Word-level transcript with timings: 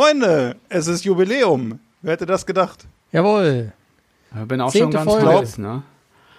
Freunde, 0.00 0.56
es 0.70 0.86
ist 0.86 1.04
Jubiläum. 1.04 1.78
Wer 2.00 2.12
hätte 2.12 2.24
das 2.24 2.46
gedacht? 2.46 2.86
Jawohl. 3.12 3.70
Ich 4.34 4.48
bin 4.48 4.58
auch 4.62 4.72
Zehnte 4.72 4.96
schon 4.96 5.06
ganz 5.06 5.10
Folge. 5.10 5.38
heiß, 5.38 5.58
ne? 5.58 5.82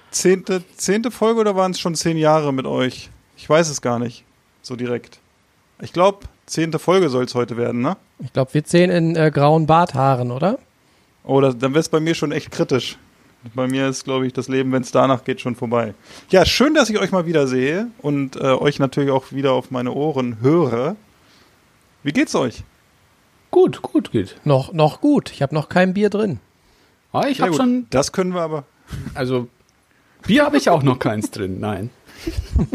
Zehnte, 0.10 0.64
zehnte 0.78 1.12
Folge 1.12 1.42
oder 1.42 1.56
waren 1.56 1.70
es 1.70 1.80
schon 1.80 1.94
zehn 1.94 2.18
Jahre 2.18 2.52
mit 2.54 2.66
euch? 2.66 3.12
Ich 3.38 3.48
weiß 3.48 3.70
es 3.70 3.80
gar 3.80 4.00
nicht. 4.00 4.24
So 4.64 4.76
direkt. 4.76 5.20
Ich 5.80 5.94
glaube, 5.94 6.26
zehnte 6.48 6.80
Folge 6.80 7.10
soll 7.10 7.26
es 7.26 7.36
heute 7.36 7.56
werden, 7.56 7.82
ne? 7.82 7.98
Ich 8.18 8.34
glaube, 8.34 8.52
wir 8.56 8.64
zählen 8.64 8.90
in 8.90 9.16
äh, 9.16 9.30
grauen 9.30 9.68
Barthaaren, 9.68 10.32
oder? 10.32 10.58
Oder 11.24 11.54
dann 11.54 11.74
wäre 11.74 11.82
es 11.82 11.90
bei 11.90 12.00
mir 12.00 12.16
schon 12.16 12.32
echt 12.32 12.50
kritisch. 12.50 12.98
Bei 13.54 13.68
mir 13.68 13.90
ist, 13.90 14.06
glaube 14.06 14.26
ich, 14.26 14.34
das 14.34 14.48
Leben, 14.48 14.72
wenn 14.72 14.82
es 14.82 14.90
danach 14.90 15.24
geht, 15.24 15.40
schon 15.40 15.56
vorbei. 15.56 15.94
Ja, 16.32 16.46
schön, 16.48 16.74
dass 16.74 16.90
ich 16.90 16.98
euch 16.98 17.12
mal 17.12 17.28
wieder 17.28 17.46
sehe 17.46 17.90
und 18.02 18.38
äh, 18.38 18.40
euch 18.40 18.80
natürlich 18.80 19.12
auch 19.12 19.32
wieder 19.32 19.52
auf 19.52 19.70
meine 19.70 19.92
Ohren 19.92 20.40
höre. 20.42 20.96
Wie 22.02 22.12
geht's 22.12 22.34
euch? 22.34 22.64
Gut, 23.52 23.82
gut 23.82 24.12
geht. 24.12 24.38
Noch, 24.46 24.74
noch 24.74 25.02
gut. 25.02 25.32
Ich 25.32 25.42
habe 25.42 25.54
noch 25.54 25.70
kein 25.70 25.94
Bier 25.94 26.10
drin. 26.10 26.40
Ah, 27.14 27.28
ich 27.28 27.42
habe 27.42 27.54
schon, 27.54 27.88
Das 27.90 28.12
können 28.14 28.34
wir 28.34 28.42
aber. 28.42 28.64
also 29.14 29.48
Bier 30.26 30.46
habe 30.46 30.58
ich 30.58 30.70
auch 30.70 30.84
noch 30.84 31.00
keins 31.00 31.32
drin, 31.32 31.60
nein. 31.60 31.90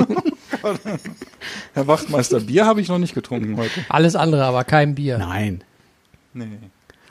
Herr 1.75 1.87
Wachtmeister, 1.87 2.41
Bier 2.41 2.67
habe 2.67 2.81
ich 2.81 2.89
noch 2.89 2.99
nicht 2.99 3.15
getrunken 3.15 3.57
heute. 3.57 3.85
Alles 3.89 4.17
andere, 4.17 4.45
aber 4.45 4.65
kein 4.65 4.95
Bier. 4.95 5.19
Nein. 5.19 5.63
Nee. 6.35 6.59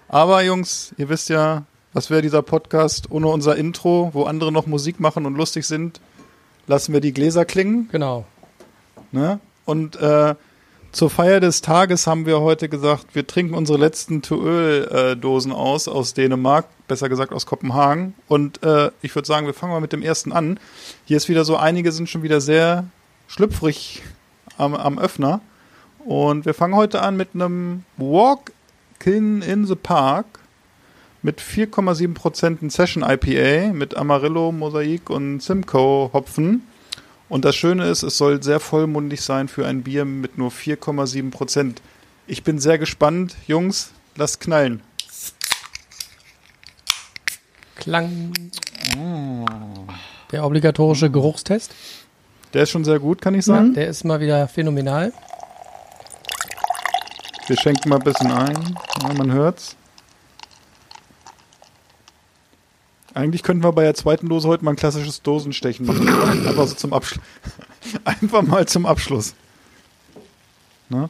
Aber 0.08 0.44
Jungs, 0.44 0.94
ihr 0.98 1.10
wisst 1.10 1.30
ja, 1.30 1.64
was 1.94 2.10
wäre 2.10 2.22
dieser 2.22 2.42
Podcast 2.42 3.10
ohne 3.10 3.28
unser 3.28 3.56
Intro, 3.56 4.10
wo 4.14 4.24
andere 4.24 4.52
noch 4.52 4.68
Musik 4.68 5.00
machen 5.00 5.26
und 5.26 5.36
lustig 5.36 5.66
sind? 5.66 6.00
Lassen 6.68 6.94
wir 6.94 7.00
die 7.02 7.14
Gläser 7.14 7.46
klingen. 7.46 7.90
Genau. 7.92 8.26
Ne? 9.12 9.40
Und 9.66 9.96
äh, 9.96 10.36
zur 10.96 11.10
Feier 11.10 11.42
des 11.42 11.60
Tages 11.60 12.08
haben 12.08 12.26
wir 12.26 12.40
heute 12.40 12.70
gesagt, 12.70 13.08
wir 13.16 13.28
trinken 13.28 13.54
unsere 13.54 13.78
letzten 13.78 14.22
Tuöl-Dosen 14.22 15.52
aus, 15.52 15.90
aus 15.90 16.14
Dänemark, 16.14 16.68
besser 16.88 17.10
gesagt 17.10 17.34
aus 17.34 17.46
Kopenhagen. 17.46 18.14
Und 18.30 18.64
äh, 18.64 18.92
ich 19.02 19.14
würde 19.14 19.28
sagen, 19.28 19.46
wir 19.46 19.54
fangen 19.54 19.74
mal 19.74 19.82
mit 19.82 19.92
dem 19.92 20.02
ersten 20.02 20.32
an. 20.32 20.58
Hier 21.04 21.18
ist 21.18 21.28
wieder 21.28 21.44
so, 21.44 21.58
einige 21.58 21.92
sind 21.92 22.10
schon 22.10 22.24
wieder 22.24 22.40
sehr 22.40 22.86
schlüpfrig 23.28 24.04
am, 24.58 24.74
am 24.74 24.98
Öffner. 24.98 25.42
Und 26.06 26.46
wir 26.46 26.54
fangen 26.54 26.76
heute 26.76 27.02
an 27.02 27.18
mit 27.18 27.30
einem 27.34 27.84
Walk-in 27.98 29.42
in 29.42 29.66
the 29.66 29.76
Park 29.76 30.40
mit 31.22 31.42
4,7% 31.42 32.72
Session 32.72 33.04
IPA 33.04 33.74
mit 33.74 33.98
Amarillo, 33.98 34.54
Mosaik 34.54 35.10
und 35.10 35.42
Simcoe 35.42 36.10
Hopfen. 36.14 36.62
Und 37.28 37.46
das 37.46 37.56
Schöne 37.56 37.90
ist, 37.90 38.04
es 38.04 38.18
soll 38.18 38.44
sehr 38.44 38.60
vollmundig 38.60 39.22
sein 39.22 39.48
für 39.48 39.66
ein 39.66 39.84
Bier 39.84 40.06
mit 40.06 40.38
nur 40.38 40.52
4,7 40.52 41.32
Prozent. 41.32 41.82
Ich 42.28 42.44
bin 42.44 42.60
sehr 42.60 42.78
gespannt. 42.78 43.36
Jungs, 43.48 43.92
lasst 44.16 44.40
knallen. 44.40 44.82
Klang. 47.76 48.32
Der 50.32 50.46
obligatorische 50.46 51.10
Geruchstest. 51.10 51.74
Der 52.54 52.64
ist 52.64 52.70
schon 52.70 52.86
sehr 52.86 53.00
gut, 53.00 53.22
kann 53.22 53.36
ich 53.36 53.46
sagen. 53.46 53.74
Der 53.74 53.88
ist 53.88 54.06
mal 54.06 54.20
wieder 54.20 54.48
phänomenal. 54.48 55.12
Wir 57.48 57.58
schenken 57.58 57.90
mal 57.90 57.98
ein 57.98 58.04
bisschen 58.04 58.32
ein. 58.32 58.76
Ja, 59.02 59.14
man 59.14 59.32
hört's. 59.32 59.76
Eigentlich 63.16 63.44
könnten 63.44 63.64
wir 63.64 63.72
bei 63.72 63.84
der 63.84 63.94
zweiten 63.94 64.28
Dose 64.28 64.48
heute 64.50 64.66
mal 64.66 64.72
ein 64.72 64.76
klassisches 64.76 65.22
Dosenstechen 65.22 65.86
machen. 65.86 66.08
Einfach 66.48 66.68
so 66.68 66.76
zum 66.76 66.92
Abschluss. 66.92 67.24
Einfach 68.04 68.42
mal 68.42 68.68
zum 68.68 68.86
Abschluss. 68.86 69.34
Ne? 70.90 71.10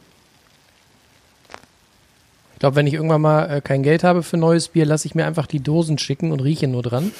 Ich 2.54 2.60
glaube, 2.60 2.76
wenn 2.76 2.86
ich 2.86 2.94
irgendwann 2.94 3.20
mal 3.20 3.50
äh, 3.50 3.60
kein 3.60 3.82
Geld 3.82 4.04
habe 4.04 4.22
für 4.22 4.36
neues 4.36 4.68
Bier, 4.68 4.86
lasse 4.86 5.06
ich 5.06 5.14
mir 5.14 5.26
einfach 5.26 5.46
die 5.46 5.60
Dosen 5.60 5.98
schicken 5.98 6.32
und 6.32 6.40
rieche 6.40 6.68
nur 6.68 6.82
dran. 6.82 7.12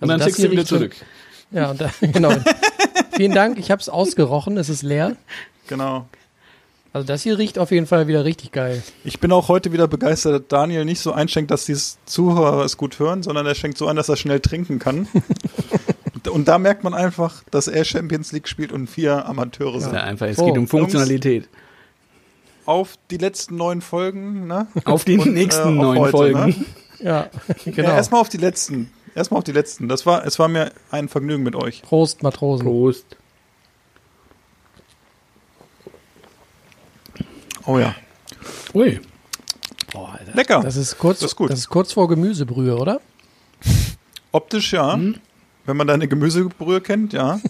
Und 0.00 0.08
dann 0.08 0.18
das 0.18 0.24
schickst 0.26 0.42
du 0.42 0.50
wieder 0.50 0.66
zurück. 0.66 0.96
Ja, 1.52 1.70
und 1.70 1.80
da, 1.80 1.90
genau. 2.00 2.34
Vielen 3.12 3.32
Dank, 3.32 3.58
ich 3.58 3.70
habe 3.70 3.80
es 3.80 3.88
ausgerochen, 3.88 4.58
es 4.58 4.68
ist 4.68 4.82
leer. 4.82 5.16
Genau. 5.68 6.08
Also 6.92 7.06
das 7.06 7.22
hier 7.22 7.38
riecht 7.38 7.58
auf 7.58 7.70
jeden 7.70 7.86
Fall 7.86 8.08
wieder 8.08 8.24
richtig 8.24 8.50
geil. 8.50 8.82
Ich 9.04 9.20
bin 9.20 9.30
auch 9.30 9.48
heute 9.48 9.72
wieder 9.72 9.86
begeistert, 9.86 10.32
dass 10.34 10.48
Daniel 10.48 10.84
nicht 10.84 11.00
so 11.00 11.12
einschenkt, 11.12 11.50
dass 11.52 11.64
die 11.64 11.76
Zuhörer 12.04 12.64
es 12.64 12.76
gut 12.76 12.98
hören, 12.98 13.22
sondern 13.22 13.46
er 13.46 13.54
schenkt 13.54 13.78
so 13.78 13.86
an, 13.86 13.94
dass 13.94 14.08
er 14.08 14.16
schnell 14.16 14.40
trinken 14.40 14.80
kann. 14.80 15.06
und 16.32 16.48
da 16.48 16.58
merkt 16.58 16.82
man 16.82 16.92
einfach, 16.92 17.44
dass 17.50 17.68
er 17.68 17.84
Champions 17.84 18.32
League 18.32 18.48
spielt 18.48 18.72
und 18.72 18.88
vier 18.88 19.24
Amateure 19.26 19.80
sind. 19.80 19.94
Ja, 19.94 20.02
einfach, 20.02 20.26
es 20.26 20.38
Oh, 20.38 20.46
geht 20.46 20.58
um 20.58 20.66
Funktionalität. 20.66 21.48
Auf 22.66 22.94
die 23.10 23.18
letzten 23.18 23.56
neun 23.56 23.82
Folgen, 23.82 24.48
ne? 24.48 24.66
Auf 24.84 25.04
die 25.04 25.18
Und, 25.18 25.32
nächsten 25.32 25.76
äh, 25.76 25.78
auf 25.80 25.84
neun 25.84 25.98
heute, 25.98 26.10
Folgen. 26.10 26.46
Ne? 26.46 26.54
Ja, 27.02 27.30
genau. 27.64 27.88
Ja, 27.88 27.94
erstmal 27.96 28.20
auf 28.20 28.28
die 28.28 28.36
letzten. 28.36 28.90
Erstmal 29.14 29.38
auf 29.38 29.44
die 29.44 29.52
letzten. 29.52 29.88
Das 29.88 30.04
war, 30.04 30.26
es 30.26 30.38
war 30.38 30.48
mir 30.48 30.70
ein 30.90 31.08
Vergnügen 31.08 31.42
mit 31.42 31.56
euch. 31.56 31.80
Prost, 31.80 32.22
Matrosen. 32.22 32.66
Prost. 32.66 33.16
Oh 37.66 37.78
ja. 37.78 37.94
Ui. 38.74 39.00
Boah, 39.92 40.16
Alter. 40.18 40.34
Lecker. 40.34 40.60
Das 40.62 40.76
ist 40.76 40.98
kurz, 40.98 41.20
Das 41.20 41.32
ist 41.32 41.36
gut. 41.36 41.50
Das 41.50 41.58
ist 41.58 41.68
kurz 41.68 41.92
vor 41.92 42.08
Gemüsebrühe, 42.08 42.76
oder? 42.76 43.00
Optisch 44.32 44.72
ja. 44.72 44.94
Hm? 44.94 45.16
Wenn 45.66 45.76
man 45.76 45.86
deine 45.86 46.08
Gemüsebrühe 46.08 46.80
kennt, 46.80 47.12
ja. 47.12 47.40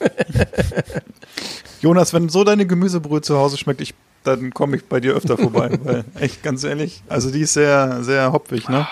Jonas, 1.80 2.12
wenn 2.12 2.28
so 2.28 2.44
deine 2.44 2.66
Gemüsebrühe 2.66 3.20
zu 3.20 3.38
Hause 3.38 3.56
schmeckt, 3.56 3.80
ich, 3.80 3.94
dann 4.24 4.52
komme 4.52 4.76
ich 4.76 4.84
bei 4.84 5.00
dir 5.00 5.14
öfter 5.14 5.38
vorbei. 5.38 5.70
weil, 5.82 6.04
echt, 6.16 6.42
ganz 6.42 6.64
ehrlich, 6.64 7.02
also 7.08 7.30
die 7.30 7.40
ist 7.40 7.54
sehr, 7.54 8.02
sehr 8.02 8.32
hopfig, 8.32 8.68
ne? 8.68 8.86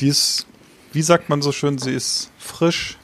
Die 0.00 0.08
ist, 0.08 0.46
wie 0.92 1.02
sagt 1.02 1.28
man 1.28 1.42
so 1.42 1.52
schön, 1.52 1.78
sie 1.78 1.92
ist 1.92 2.30
frisch, 2.38 2.98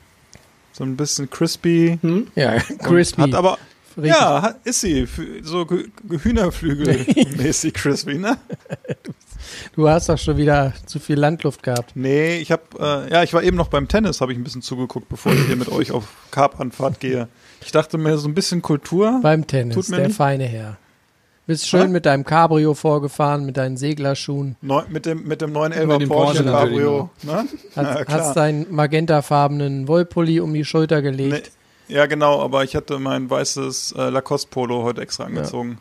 so 0.73 0.85
ein 0.85 0.97
bisschen 0.97 1.29
crispy. 1.29 1.99
Ja, 2.35 2.55
und 2.55 2.79
crispy. 2.79 3.23
Hat 3.23 3.35
aber, 3.35 3.59
Richtig. 3.97 4.13
ja, 4.15 4.55
ist 4.65 4.81
sie. 4.81 5.07
So 5.43 5.67
Ge- 5.67 5.87
Hühnerflügel-mäßig 6.09 7.73
crispy, 7.75 8.15
ne? 8.19 8.37
Du 9.75 9.89
hast 9.89 10.09
doch 10.09 10.19
schon 10.19 10.37
wieder 10.37 10.75
zu 10.87 11.01
viel 11.01 11.19
Landluft 11.19 11.63
gehabt. 11.63 11.93
Nee, 11.95 12.37
ich 12.39 12.53
habe, 12.53 12.63
äh, 12.79 13.11
ja, 13.13 13.23
ich 13.23 13.33
war 13.33 13.43
eben 13.43 13.57
noch 13.57 13.69
beim 13.69 13.89
Tennis, 13.89 14.21
habe 14.21 14.33
ich 14.33 14.39
ein 14.39 14.45
bisschen 14.45 14.63
zugeguckt, 14.63 15.09
bevor 15.09 15.33
ich 15.33 15.41
hier 15.47 15.57
mit 15.57 15.69
euch 15.71 15.91
auf 15.93 16.05
Karpanfahrt 16.31 17.01
gehe. 17.01 17.27
Ich 17.65 17.73
dachte 17.73 17.99
mir, 17.99 18.17
so 18.19 18.29
ein 18.29 18.35
bisschen 18.35 18.63
Kultur. 18.63 19.19
Beim 19.23 19.47
Tennis, 19.47 19.75
Tut 19.75 19.89
mir 19.89 19.97
der 19.97 20.07
nicht- 20.09 20.17
feine 20.17 20.45
Herr. 20.45 20.77
Bist 21.47 21.67
schön 21.67 21.87
Hä? 21.87 21.89
mit 21.89 22.07
deinem 22.07 22.25
Cabrio 22.25 22.75
vorgefahren, 22.75 23.45
mit 23.45 23.57
deinen 23.57 23.77
Seglerschuhen. 23.77 24.57
Neu, 24.61 24.83
mit 24.89 25.05
dem 25.07 25.27
mit 25.27 25.41
dem 25.41 25.53
neuen 25.53 25.71
Mit 25.71 25.81
11er 25.81 25.99
dem 25.99 26.09
Porsche 26.09 26.45
Porsche 26.45 26.45
Cabrio, 26.45 27.11
ne? 27.23 27.45
Hast, 27.75 27.99
Ja, 27.99 28.05
hast 28.09 28.37
deinen 28.37 28.67
magentafarbenen 28.73 29.89
Wollpulli 29.89 30.39
um 30.41 30.55
die 30.55 30.65
Schulter 30.65 31.03
gelegt. 31.03 31.33
Nee, 31.33 31.51
ja, 31.91 32.07
genau, 32.07 32.41
aber 32.41 32.65
ich 32.65 32.75
hatte 32.77 32.99
mein 32.99 33.29
weißes 33.29 33.93
äh, 33.99 34.09
Lacoste 34.11 34.49
Polo 34.51 34.83
heute 34.83 35.01
extra 35.03 35.25
angezogen. 35.25 35.79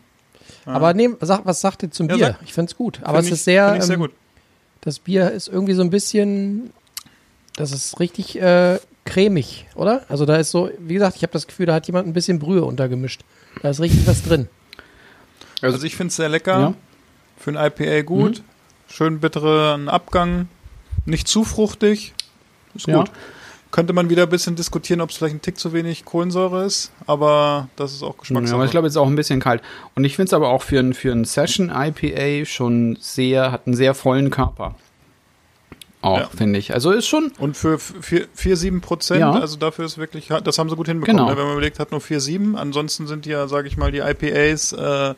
Aber 0.65 0.93
nee, 0.93 1.09
sag, 1.21 1.45
was 1.45 1.61
sagt 1.61 1.83
ihr 1.83 1.91
zum 1.91 2.09
Ja, 2.09 2.15
Bier? 2.15 2.25
sag. 2.27 2.39
ich 2.43 2.53
find's 2.53 2.75
gut. 2.75 2.99
Aber 3.03 3.19
Find 3.19 3.23
es 3.23 3.27
ich- 3.27 3.33
ist 3.33 3.43
sehr, 3.45 3.75
ich 3.77 3.83
sehr 3.83 3.95
ähm, 3.95 4.01
gut. 4.01 4.11
das 4.81 4.99
Bier 4.99 5.31
ist 5.31 5.47
irgendwie 5.47 5.73
so 5.73 5.81
ein 5.81 5.89
bisschen, 5.89 6.71
das 7.55 7.71
ist 7.71 7.99
richtig 7.99 8.39
äh, 8.41 8.79
cremig, 9.05 9.65
oder? 9.75 10.05
Also 10.09 10.25
da 10.25 10.35
ist 10.37 10.51
so, 10.51 10.69
wie 10.79 10.93
gesagt, 10.93 11.15
ich 11.15 11.23
habe 11.23 11.33
das 11.33 11.47
Gefühl, 11.47 11.65
da 11.65 11.73
hat 11.73 11.87
jemand 11.87 12.07
ein 12.07 12.13
bisschen 12.13 12.37
Brühe 12.39 12.63
untergemischt. 12.63 13.21
Da 13.61 13.69
ist 13.69 13.79
richtig 13.79 14.05
was 14.05 14.21
drin. 14.23 14.47
Also 15.61 15.83
ich 15.85 15.95
finde 15.95 16.09
es 16.09 16.15
sehr 16.17 16.29
lecker. 16.29 16.59
Ja. 16.59 16.73
Für 17.37 17.51
ein 17.51 17.71
IPA 17.71 18.01
gut. 18.03 18.43
Schön 18.87 19.19
bitteren 19.19 19.89
Abgang. 19.89 20.47
Nicht 21.05 21.27
zu 21.27 21.43
fruchtig. 21.43 22.13
Ist 22.75 22.87
Ja. 22.87 22.97
gut. 22.99 23.11
Könnte 23.71 23.93
man 23.93 24.09
wieder 24.09 24.23
ein 24.23 24.29
bisschen 24.29 24.55
diskutieren, 24.55 24.99
ob 24.99 25.11
es 25.11 25.17
vielleicht 25.17 25.35
ein 25.35 25.41
Tick 25.41 25.59
zu 25.59 25.73
wenig 25.73 26.03
Kohlensäure 26.03 26.65
ist, 26.65 26.91
aber 27.05 27.69
das 27.75 27.93
ist 27.93 28.01
auch 28.01 28.15
Ja, 28.15 28.19
Geschmackssache. 28.21 28.55
aber 28.55 28.65
ich 28.65 28.71
glaube, 28.71 28.87
es 28.87 28.93
ist 28.93 28.97
auch 28.97 29.07
ein 29.07 29.15
bisschen 29.15 29.39
kalt. 29.39 29.61
Und 29.95 30.05
ich 30.05 30.15
finde 30.15 30.27
es 30.29 30.33
aber 30.33 30.49
auch 30.49 30.63
für 30.63 30.79
ein, 30.79 30.93
für 30.95 31.11
ein 31.11 31.23
Session 31.23 31.69
IPA 31.73 32.45
schon 32.45 32.97
sehr, 32.99 33.51
hat 33.51 33.67
einen 33.67 33.75
sehr 33.75 33.93
vollen 33.93 34.31
Körper. 34.31 34.75
Auch, 36.01 36.17
Ja. 36.19 36.29
finde 36.35 36.59
ich. 36.59 36.73
Also 36.73 36.91
ist 36.91 37.07
schon, 37.07 37.31
Und 37.39 37.57
für 37.57 37.77
4,7 37.77 38.79
Prozent, 38.81 39.19
Ja. 39.19 39.31
also 39.31 39.57
dafür 39.57 39.85
ist 39.85 39.97
wirklich, 39.97 40.29
das 40.43 40.57
haben 40.57 40.69
sie 40.69 40.75
gut 40.75 40.87
hinbekommen. 40.87 41.17
Genau. 41.17 41.29
Ne? 41.29 41.37
Wenn 41.37 41.43
man 41.45 41.53
überlegt, 41.53 41.79
hat 41.79 41.91
nur 41.91 41.99
4,7. 41.99 42.55
Ansonsten 42.55 43.05
sind 43.07 43.25
ja, 43.25 43.47
sage 43.47 43.67
ich 43.67 43.75
mal, 43.75 43.91
die 43.91 43.99
IPAs 43.99 44.71
äh, 44.73 45.13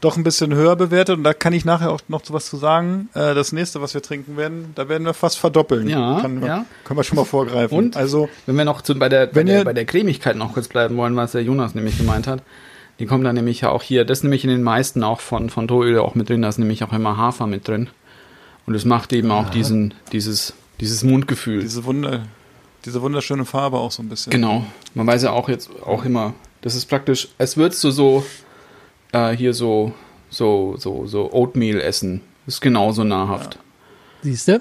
doch 0.00 0.16
ein 0.16 0.22
bisschen 0.22 0.54
höher 0.54 0.76
bewertet. 0.76 1.16
Und 1.16 1.24
da 1.24 1.34
kann 1.34 1.52
ich 1.52 1.64
nachher 1.64 1.90
auch 1.90 2.00
noch 2.08 2.22
was 2.28 2.46
zu 2.46 2.56
sagen. 2.56 3.08
Äh, 3.14 3.34
das 3.34 3.52
nächste, 3.52 3.80
was 3.82 3.92
wir 3.94 4.02
trinken 4.02 4.36
werden, 4.36 4.72
da 4.76 4.88
werden 4.88 5.04
wir 5.04 5.14
fast 5.14 5.38
verdoppeln. 5.38 5.88
Ja, 5.88 6.20
Kann, 6.20 6.42
ja. 6.44 6.64
Können 6.84 6.98
wir 6.98 7.04
schon 7.04 7.16
mal 7.16 7.24
vorgreifen. 7.24 7.76
Und? 7.76 7.96
Also, 7.96 8.28
wenn 8.46 8.56
wir 8.56 8.64
noch 8.64 8.82
zu, 8.82 8.94
bei, 8.98 9.08
der, 9.08 9.26
bei, 9.26 9.42
der, 9.42 9.64
bei 9.64 9.72
der 9.72 9.84
Cremigkeit 9.84 10.36
noch 10.36 10.52
kurz 10.54 10.68
bleiben 10.68 10.96
wollen, 10.96 11.16
was 11.16 11.32
der 11.32 11.42
Jonas 11.42 11.74
nämlich 11.74 11.98
gemeint 11.98 12.26
hat, 12.28 12.42
die 13.00 13.06
kommt 13.06 13.24
dann 13.24 13.34
nämlich 13.34 13.62
ja 13.62 13.70
auch 13.70 13.82
hier, 13.82 14.04
das 14.04 14.18
ist 14.18 14.22
nämlich 14.24 14.44
in 14.44 14.50
den 14.50 14.62
meisten 14.62 15.02
auch 15.02 15.20
von, 15.20 15.48
von 15.50 15.66
Toöl 15.66 15.98
auch 15.98 16.14
mit 16.14 16.28
drin, 16.28 16.42
da 16.42 16.48
ist 16.50 16.58
nämlich 16.58 16.84
auch 16.84 16.92
immer 16.92 17.16
Hafer 17.16 17.46
mit 17.46 17.66
drin. 17.66 17.88
Und 18.70 18.76
es 18.76 18.84
macht 18.84 19.12
eben 19.12 19.32
auch 19.32 19.50
diesen, 19.50 19.94
dieses, 20.12 20.54
dieses 20.78 21.02
Mundgefühl. 21.02 21.60
diese, 21.60 21.84
Wunder, 21.86 22.22
diese 22.84 23.02
wunderschöne 23.02 23.44
Farbe 23.44 23.78
auch 23.78 23.90
so 23.90 24.00
ein 24.00 24.08
bisschen. 24.08 24.30
Genau. 24.30 24.64
Man 24.94 25.08
weiß 25.08 25.24
ja 25.24 25.32
auch 25.32 25.48
jetzt 25.48 25.70
auch 25.84 26.04
immer, 26.04 26.34
das 26.60 26.76
ist 26.76 26.86
praktisch, 26.86 27.30
als 27.36 27.56
würdest 27.56 27.82
du 27.82 27.90
so 27.90 28.24
äh, 29.10 29.32
hier 29.34 29.54
so, 29.54 29.92
so, 30.28 30.76
so, 30.78 31.04
so 31.08 31.32
Oatmeal 31.32 31.80
essen. 31.80 32.20
Ist 32.46 32.60
genauso 32.60 33.02
nahrhaft. 33.02 33.58
Siehst 34.22 34.46
du? 34.46 34.60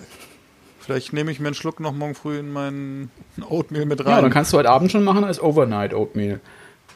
Vielleicht 0.80 1.14
nehme 1.14 1.30
ich 1.30 1.40
mir 1.40 1.50
einen 1.50 1.54
Schluck 1.54 1.80
noch 1.80 1.94
morgen 1.94 2.16
früh 2.16 2.40
in 2.40 2.52
meinen 2.52 3.12
Oatmeal 3.48 3.86
mit 3.86 4.00
Ja, 4.00 4.08
rein. 4.08 4.24
dann 4.24 4.32
kannst 4.32 4.54
du 4.54 4.58
heute 4.58 4.72
Abend 4.72 4.92
schon 4.92 5.04
machen 5.04 5.24
als 5.24 5.40
Overnight 5.40 5.94
Oatmeal. 5.94 6.40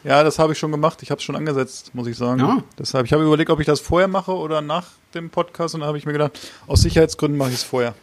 Ja, 0.02 0.24
das 0.24 0.40
habe 0.40 0.54
ich 0.54 0.58
schon 0.58 0.72
gemacht. 0.72 1.00
Ich 1.04 1.12
habe 1.12 1.20
es 1.20 1.22
schon 1.22 1.36
angesetzt, 1.36 1.94
muss 1.94 2.08
ich 2.08 2.16
sagen. 2.16 2.40
Ja. 2.40 2.64
Deshalb, 2.76 3.06
ich 3.06 3.12
habe 3.12 3.22
überlegt, 3.22 3.50
ob 3.50 3.60
ich 3.60 3.66
das 3.66 3.78
vorher 3.78 4.08
mache 4.08 4.32
oder 4.32 4.60
nach 4.62 4.88
dem 5.14 5.30
Podcast. 5.30 5.74
Und 5.74 5.80
dann 5.80 5.88
habe 5.88 5.98
ich 5.98 6.06
mir 6.06 6.12
gedacht, 6.12 6.38
aus 6.66 6.82
Sicherheitsgründen 6.82 7.38
mache 7.38 7.50
ich 7.50 7.56
es 7.56 7.62
vorher. 7.62 7.94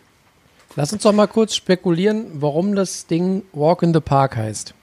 Lass 0.76 0.94
uns 0.94 1.04
doch 1.04 1.12
mal 1.12 1.28
kurz 1.28 1.56
spekulieren, 1.56 2.28
warum 2.34 2.76
das 2.76 3.08
Ding 3.08 3.44
Walk 3.52 3.84
in 3.84 3.94
the 3.94 4.00
Park 4.00 4.38
heißt. 4.38 4.74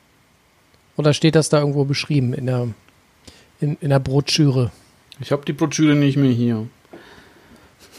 Oder 0.97 1.15
steht 1.15 1.35
das 1.35 1.49
da 1.49 1.61
irgendwo 1.61 1.85
beschrieben 1.85 2.35
in 2.35 2.47
der, 2.47 2.69
in, 3.61 3.77
in 3.81 3.91
der 3.91 4.01
Broschüre? 4.01 4.71
Ich 5.21 5.33
habe 5.33 5.45
die 5.45 5.53
Broschüre 5.53 5.95
nicht 5.95 6.17
mehr 6.17 6.31
hier. 6.31 6.67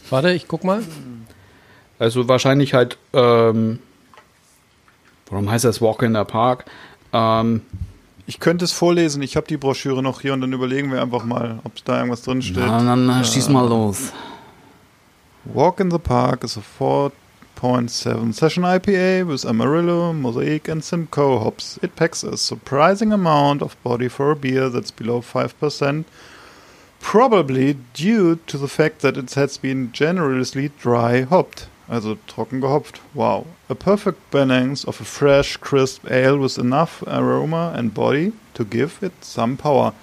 Warte, 0.09 0.31
ich 0.31 0.47
guck 0.47 0.63
mal. 0.63 0.83
Also 1.97 2.27
wahrscheinlich 2.27 2.73
halt, 2.73 2.97
ähm, 3.13 3.79
warum 5.29 5.49
heißt 5.49 5.65
das 5.65 5.81
Walk 5.81 6.01
in 6.03 6.15
the 6.15 6.23
Park? 6.23 6.65
Ähm, 7.11 7.61
Ich 8.29 8.39
könnte 8.39 8.63
es 8.63 8.73
vorlesen. 8.73 9.23
Ich 9.23 9.35
habe 9.35 9.47
die 9.47 9.57
Broschüre 9.57 10.03
noch 10.03 10.21
hier 10.21 10.33
und 10.33 10.41
dann 10.41 10.53
überlegen 10.53 10.91
wir 10.91 11.01
einfach 11.01 11.23
mal, 11.23 11.61
ob 11.63 11.83
da 11.83 11.95
irgendwas 11.95 12.21
drin 12.21 12.43
steht. 12.43 12.57
na, 12.57 12.79
na, 12.83 12.95
na, 12.95 13.23
schieß 13.23 13.49
mal 13.49 13.67
los. 13.67 14.13
Walk 15.45 15.79
in 15.79 15.89
the 15.89 15.97
Park 15.97 16.43
is 16.43 16.55
a 16.55 16.61
4.7 16.61 18.31
session 18.31 18.63
IPA 18.65 19.27
with 19.27 19.47
Amarillo, 19.47 20.13
Mosaic, 20.13 20.69
and 20.69 20.83
Simcoe 20.83 21.39
hops. 21.39 21.79
It 21.81 21.95
packs 21.95 22.23
a 22.23 22.37
surprising 22.37 23.11
amount 23.11 23.63
of 23.63 23.75
body 23.81 24.07
for 24.07 24.29
a 24.29 24.35
beer 24.35 24.69
that's 24.69 24.91
below 24.91 25.21
5%, 25.21 26.05
probably 26.99 27.77
due 27.95 28.35
to 28.45 28.59
the 28.59 28.67
fact 28.67 28.99
that 28.99 29.17
it 29.17 29.33
has 29.33 29.57
been 29.57 29.91
generously 29.91 30.69
dry 30.79 31.23
hopped. 31.23 31.67
Also 31.89 32.19
trocken 32.27 32.61
gehopft. 32.61 32.99
Wow. 33.15 33.47
A 33.69 33.75
perfect 33.75 34.18
balance 34.31 34.86
of 34.88 35.00
a 35.00 35.04
fresh, 35.04 35.60
crisp 35.62 36.06
ale 36.10 36.39
with 36.42 36.57
enough 36.57 37.04
aroma 37.07 37.71
and 37.75 37.94
body 37.94 38.33
to 38.56 38.66
give 38.66 38.92
it 39.06 39.12
some 39.21 39.56
power. 39.57 39.94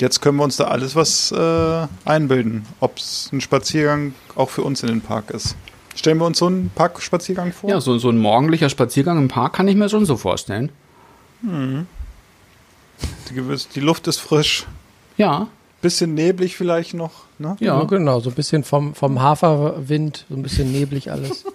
Jetzt 0.00 0.20
können 0.20 0.36
wir 0.38 0.44
uns 0.44 0.56
da 0.56 0.64
alles 0.64 0.94
was 0.96 1.32
äh, 1.32 1.86
einbilden, 2.04 2.64
ob 2.80 2.98
es 2.98 3.30
ein 3.32 3.40
Spaziergang 3.40 4.14
auch 4.36 4.50
für 4.50 4.62
uns 4.62 4.82
in 4.82 4.88
den 4.88 5.00
Park 5.00 5.30
ist. 5.30 5.54
Stellen 5.94 6.18
wir 6.18 6.26
uns 6.26 6.38
so 6.38 6.46
einen 6.46 6.70
Parkspaziergang 6.74 7.52
vor? 7.52 7.70
Ja, 7.70 7.80
so, 7.80 7.98
so 7.98 8.08
ein 8.08 8.18
morgendlicher 8.18 8.68
Spaziergang 8.68 9.18
im 9.18 9.28
Park 9.28 9.54
kann 9.54 9.66
ich 9.68 9.74
mir 9.76 9.88
schon 9.88 10.04
so 10.04 10.16
vorstellen. 10.16 10.70
Die, 11.42 13.34
gewiss- 13.34 13.68
die 13.74 13.80
Luft 13.80 14.06
ist 14.08 14.18
frisch, 14.18 14.66
Ja, 15.16 15.48
bisschen 15.82 16.14
neblig 16.14 16.56
vielleicht 16.56 16.94
noch. 16.94 17.12
Ne? 17.38 17.56
Ja, 17.60 17.78
ja. 17.78 17.84
genau, 17.84 18.18
so 18.20 18.30
ein 18.30 18.34
bisschen 18.34 18.64
vom, 18.64 18.94
vom 18.94 19.20
Haferwind, 19.22 20.24
so 20.28 20.34
ein 20.36 20.42
bisschen 20.42 20.72
neblig 20.72 21.10
alles. 21.12 21.44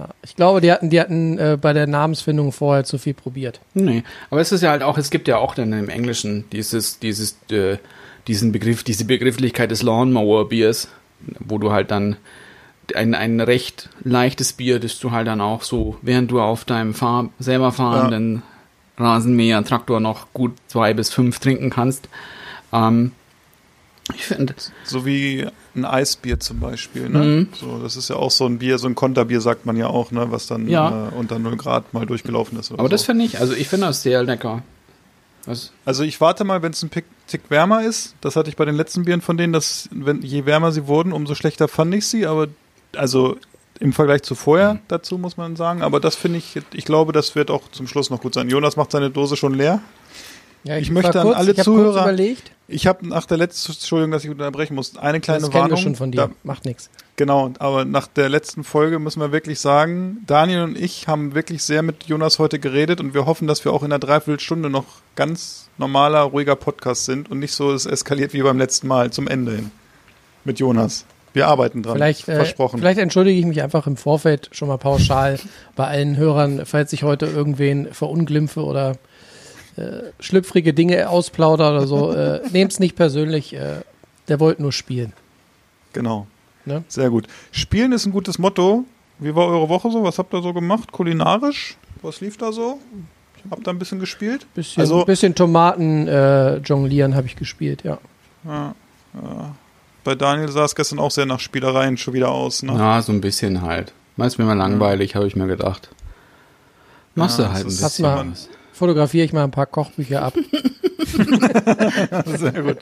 Ja, 0.00 0.08
ich 0.22 0.34
glaube, 0.34 0.62
die 0.62 0.72
hatten, 0.72 0.88
die 0.88 0.98
hatten 0.98 1.38
äh, 1.38 1.58
bei 1.60 1.74
der 1.74 1.86
Namensfindung 1.86 2.52
vorher 2.52 2.84
zu 2.84 2.96
viel 2.96 3.12
probiert. 3.12 3.60
Nee, 3.74 4.02
aber 4.30 4.40
es 4.40 4.50
ist 4.50 4.62
ja 4.62 4.70
halt 4.70 4.82
auch, 4.82 4.96
es 4.96 5.10
gibt 5.10 5.28
ja 5.28 5.36
auch 5.36 5.54
dann 5.54 5.74
im 5.74 5.90
Englischen 5.90 6.48
dieses, 6.52 6.98
dieses, 7.00 7.36
äh, 7.50 7.76
diesen 8.26 8.50
Begriff, 8.50 8.82
diese 8.82 9.04
Begrifflichkeit 9.04 9.70
des 9.70 9.82
Lawnmower 9.82 10.48
Biers, 10.48 10.88
wo 11.38 11.58
du 11.58 11.70
halt 11.70 11.90
dann 11.90 12.16
ein, 12.94 13.14
ein 13.14 13.40
recht 13.40 13.90
leichtes 14.02 14.54
Bier, 14.54 14.80
das 14.80 14.98
du 15.00 15.10
halt 15.10 15.26
dann 15.26 15.42
auch 15.42 15.62
so, 15.62 15.98
während 16.00 16.30
du 16.30 16.40
auf 16.40 16.64
deinem 16.64 16.94
Fahr 16.94 17.28
selber 17.38 17.70
fahrenden 17.70 18.42
Rasenmäher, 18.96 19.62
Traktor 19.64 20.00
noch 20.00 20.32
gut 20.32 20.52
zwei 20.66 20.94
bis 20.94 21.10
fünf 21.10 21.40
trinken 21.40 21.68
kannst. 21.68 22.08
Ähm, 22.72 23.12
ich 24.14 24.24
finde, 24.24 24.54
So 24.84 25.04
wie 25.04 25.46
ein 25.74 25.84
Eisbier 25.84 26.40
zum 26.40 26.58
Beispiel. 26.60 27.08
Ne? 27.08 27.18
Mhm. 27.18 27.48
So, 27.58 27.78
das 27.82 27.96
ist 27.96 28.10
ja 28.10 28.16
auch 28.16 28.30
so 28.30 28.46
ein 28.46 28.58
Bier, 28.58 28.78
so 28.78 28.86
ein 28.88 28.94
Konterbier 28.94 29.40
sagt 29.40 29.66
man 29.66 29.76
ja 29.76 29.86
auch, 29.86 30.10
ne? 30.10 30.26
was 30.30 30.46
dann 30.46 30.68
Ja. 30.68 31.08
äh, 31.08 31.14
unter 31.14 31.38
0 31.38 31.56
Grad 31.56 31.92
mal 31.94 32.06
durchgelaufen 32.06 32.58
ist. 32.58 32.70
Oder 32.70 32.80
aber 32.80 32.88
so. 32.88 32.92
das 32.92 33.04
finde 33.04 33.24
ich, 33.24 33.38
also 33.38 33.54
ich 33.54 33.68
finde 33.68 33.86
das 33.86 34.02
sehr 34.02 34.22
lecker. 34.22 34.62
Das, 35.46 35.72
Also 35.84 36.02
ich 36.02 36.20
warte 36.20 36.44
mal, 36.44 36.62
wenn 36.62 36.72
es 36.72 36.82
ein 36.82 36.90
Pick- 36.90 37.04
Tick 37.26 37.42
wärmer 37.48 37.82
ist. 37.84 38.14
Das 38.20 38.36
hatte 38.36 38.50
ich 38.50 38.56
bei 38.56 38.64
den 38.64 38.74
letzten 38.74 39.04
Bieren 39.04 39.20
von 39.20 39.36
denen, 39.36 39.52
dass 39.52 39.88
wenn, 39.92 40.20
je 40.22 40.44
wärmer 40.44 40.72
sie 40.72 40.86
wurden, 40.86 41.12
umso 41.12 41.34
schlechter 41.34 41.68
fand 41.68 41.94
ich 41.94 42.06
sie. 42.06 42.26
Aber 42.26 42.48
also 42.96 43.36
im 43.78 43.92
Vergleich 43.94 44.22
zu 44.22 44.34
vorher 44.34 44.74
Mhm. 44.74 44.78
dazu 44.88 45.16
muss 45.16 45.36
man 45.38 45.56
sagen. 45.56 45.80
Aber 45.82 46.00
das 46.00 46.16
finde 46.16 46.38
ich, 46.38 46.60
ich 46.74 46.84
glaube, 46.84 47.12
das 47.12 47.34
wird 47.36 47.50
auch 47.50 47.62
zum 47.70 47.86
Schluss 47.86 48.10
noch 48.10 48.20
gut 48.20 48.34
sein. 48.34 48.50
Jonas 48.50 48.76
macht 48.76 48.90
seine 48.90 49.08
Dose 49.10 49.36
schon 49.36 49.54
leer. 49.54 49.80
Ja, 50.64 50.76
Ich 50.76 50.88
war 50.94 51.02
möchte 51.02 51.20
an 51.20 51.26
kurz, 51.28 51.38
alle 51.38 51.52
ich 51.52 51.58
hab 51.58 51.64
kurz 51.64 51.76
Zuhörer- 51.78 52.02
überlegt, 52.02 52.50
Ich 52.70 52.86
habe 52.86 53.06
nach 53.06 53.26
der 53.26 53.36
letzten, 53.36 53.72
Entschuldigung, 53.72 54.12
dass 54.12 54.24
ich 54.24 54.30
unterbrechen 54.30 54.74
muss, 54.74 54.96
eine 54.96 55.20
kleine 55.20 55.40
das 55.40 55.52
Warnung. 55.52 55.70
wir 55.70 55.76
schon 55.76 55.96
von 55.96 56.12
dir. 56.12 56.28
Da, 56.28 56.30
Macht 56.44 56.64
nichts. 56.64 56.88
Genau, 57.16 57.50
aber 57.58 57.84
nach 57.84 58.06
der 58.06 58.28
letzten 58.28 58.64
Folge 58.64 58.98
müssen 58.98 59.20
wir 59.20 59.32
wirklich 59.32 59.60
sagen, 59.60 60.22
Daniel 60.26 60.62
und 60.62 60.78
ich 60.78 61.06
haben 61.06 61.34
wirklich 61.34 61.62
sehr 61.62 61.82
mit 61.82 62.04
Jonas 62.04 62.38
heute 62.38 62.58
geredet 62.58 63.00
und 63.00 63.12
wir 63.12 63.26
hoffen, 63.26 63.46
dass 63.46 63.64
wir 63.64 63.72
auch 63.72 63.82
in 63.82 63.92
einer 63.92 63.98
Dreiviertelstunde 63.98 64.70
noch 64.70 64.86
ganz 65.16 65.68
normaler, 65.76 66.20
ruhiger 66.20 66.56
Podcast 66.56 67.04
sind 67.04 67.30
und 67.30 67.40
nicht 67.40 67.52
so 67.52 67.72
es 67.72 67.84
eskaliert 67.86 68.32
wie 68.32 68.42
beim 68.42 68.58
letzten 68.58 68.88
Mal 68.88 69.10
zum 69.10 69.28
Ende 69.28 69.52
hin. 69.52 69.70
Mit 70.44 70.58
Jonas. 70.60 71.04
Wir 71.32 71.48
arbeiten 71.48 71.82
dran. 71.82 71.96
Vielleicht, 71.96 72.28
äh, 72.28 72.36
Versprochen. 72.36 72.78
vielleicht 72.78 72.98
entschuldige 72.98 73.38
ich 73.38 73.46
mich 73.46 73.62
einfach 73.62 73.86
im 73.86 73.96
Vorfeld 73.96 74.48
schon 74.52 74.68
mal 74.68 74.78
pauschal 74.78 75.38
bei 75.76 75.86
allen 75.86 76.16
Hörern, 76.16 76.62
falls 76.64 76.92
ich 76.92 77.02
heute 77.02 77.26
irgendwen 77.26 77.92
verunglimpfe 77.92 78.64
oder 78.64 78.96
äh, 79.80 80.22
schlüpfrige 80.22 80.72
Dinge 80.74 81.08
ausplauder 81.08 81.70
oder 81.70 81.86
so. 81.86 82.12
Äh, 82.12 82.40
Nehmt's 82.52 82.78
nicht 82.78 82.96
persönlich, 82.96 83.54
äh, 83.54 83.80
der 84.28 84.40
wollte 84.40 84.62
nur 84.62 84.72
spielen. 84.72 85.12
Genau. 85.92 86.26
Ne? 86.66 86.84
Sehr 86.88 87.10
gut. 87.10 87.26
Spielen 87.52 87.92
ist 87.92 88.06
ein 88.06 88.12
gutes 88.12 88.38
Motto. 88.38 88.84
Wie 89.18 89.34
war 89.34 89.46
eure 89.48 89.68
Woche 89.68 89.90
so? 89.90 90.02
Was 90.04 90.18
habt 90.18 90.32
ihr 90.34 90.42
so 90.42 90.52
gemacht? 90.52 90.92
Kulinarisch? 90.92 91.76
Was 92.02 92.20
lief 92.20 92.36
da 92.36 92.52
so? 92.52 92.78
Habt 93.50 93.66
ihr 93.66 93.70
ein 93.70 93.78
bisschen 93.78 93.98
gespielt? 93.98 94.46
Bisschen, 94.54 94.80
Also- 94.82 95.04
bisschen 95.04 95.34
Tomaten 95.34 96.06
äh, 96.08 96.56
jonglieren 96.58 97.14
habe 97.16 97.26
ich 97.26 97.36
gespielt, 97.36 97.82
ja. 97.84 97.98
Ja, 98.44 98.74
ja. 99.14 99.54
Bei 100.04 100.14
Daniel 100.14 100.48
sah 100.50 100.64
es 100.64 100.74
gestern 100.74 100.98
auch 100.98 101.10
sehr 101.10 101.26
nach 101.26 101.40
Spielereien 101.40 101.96
schon 101.98 102.14
wieder 102.14 102.30
aus. 102.30 102.62
Ne? 102.62 102.72
ja, 102.72 103.02
so 103.02 103.12
ein 103.12 103.20
bisschen 103.20 103.60
halt. 103.62 103.92
Meist 104.16 104.38
mir 104.38 104.44
mal 104.44 104.54
langweilig, 104.56 105.14
habe 105.14 105.26
ich 105.26 105.36
mir 105.36 105.46
gedacht. 105.46 105.90
Machst 107.14 107.38
Ja, 107.38 107.46
du 107.46 107.52
halt 107.52 107.64
ein 107.64 107.68
bisschen 107.68 108.02
mal- 108.02 108.30
was. 108.30 108.48
Fotografiere 108.80 109.26
ich 109.26 109.34
mal 109.34 109.44
ein 109.44 109.50
paar 109.50 109.66
Kochbücher 109.66 110.22
ab. 110.22 110.32
Sehr 112.38 112.62
gut. 112.62 112.78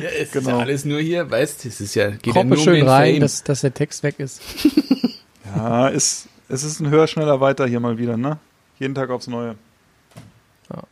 Ja, 0.00 0.08
es 0.16 0.26
ist 0.28 0.32
Genau. 0.32 0.50
ja 0.50 0.58
alles 0.58 0.84
nur 0.84 1.00
hier, 1.00 1.28
weißt 1.28 1.64
du, 1.64 1.68
es 1.68 1.80
ist 1.80 1.96
ja, 1.96 2.10
geht 2.10 2.26
ja 2.26 2.32
Kroppe 2.34 2.46
nur 2.46 2.56
schön 2.58 2.86
rein, 2.88 3.14
Fame. 3.14 3.20
dass, 3.22 3.42
dass 3.42 3.62
der 3.62 3.74
Text 3.74 4.04
weg 4.04 4.14
ist. 4.20 4.40
Ja, 5.56 5.88
ist, 5.88 6.28
es 6.48 6.62
ist 6.62 6.78
ein 6.78 6.90
höher, 6.90 7.06
schneller, 7.08 7.40
weiter 7.40 7.66
hier 7.66 7.80
mal 7.80 7.98
wieder, 7.98 8.16
ne? 8.16 8.38
Jeden 8.78 8.94
Tag 8.94 9.10
aufs 9.10 9.26
Neue. 9.26 9.56
Ja, 10.70 10.82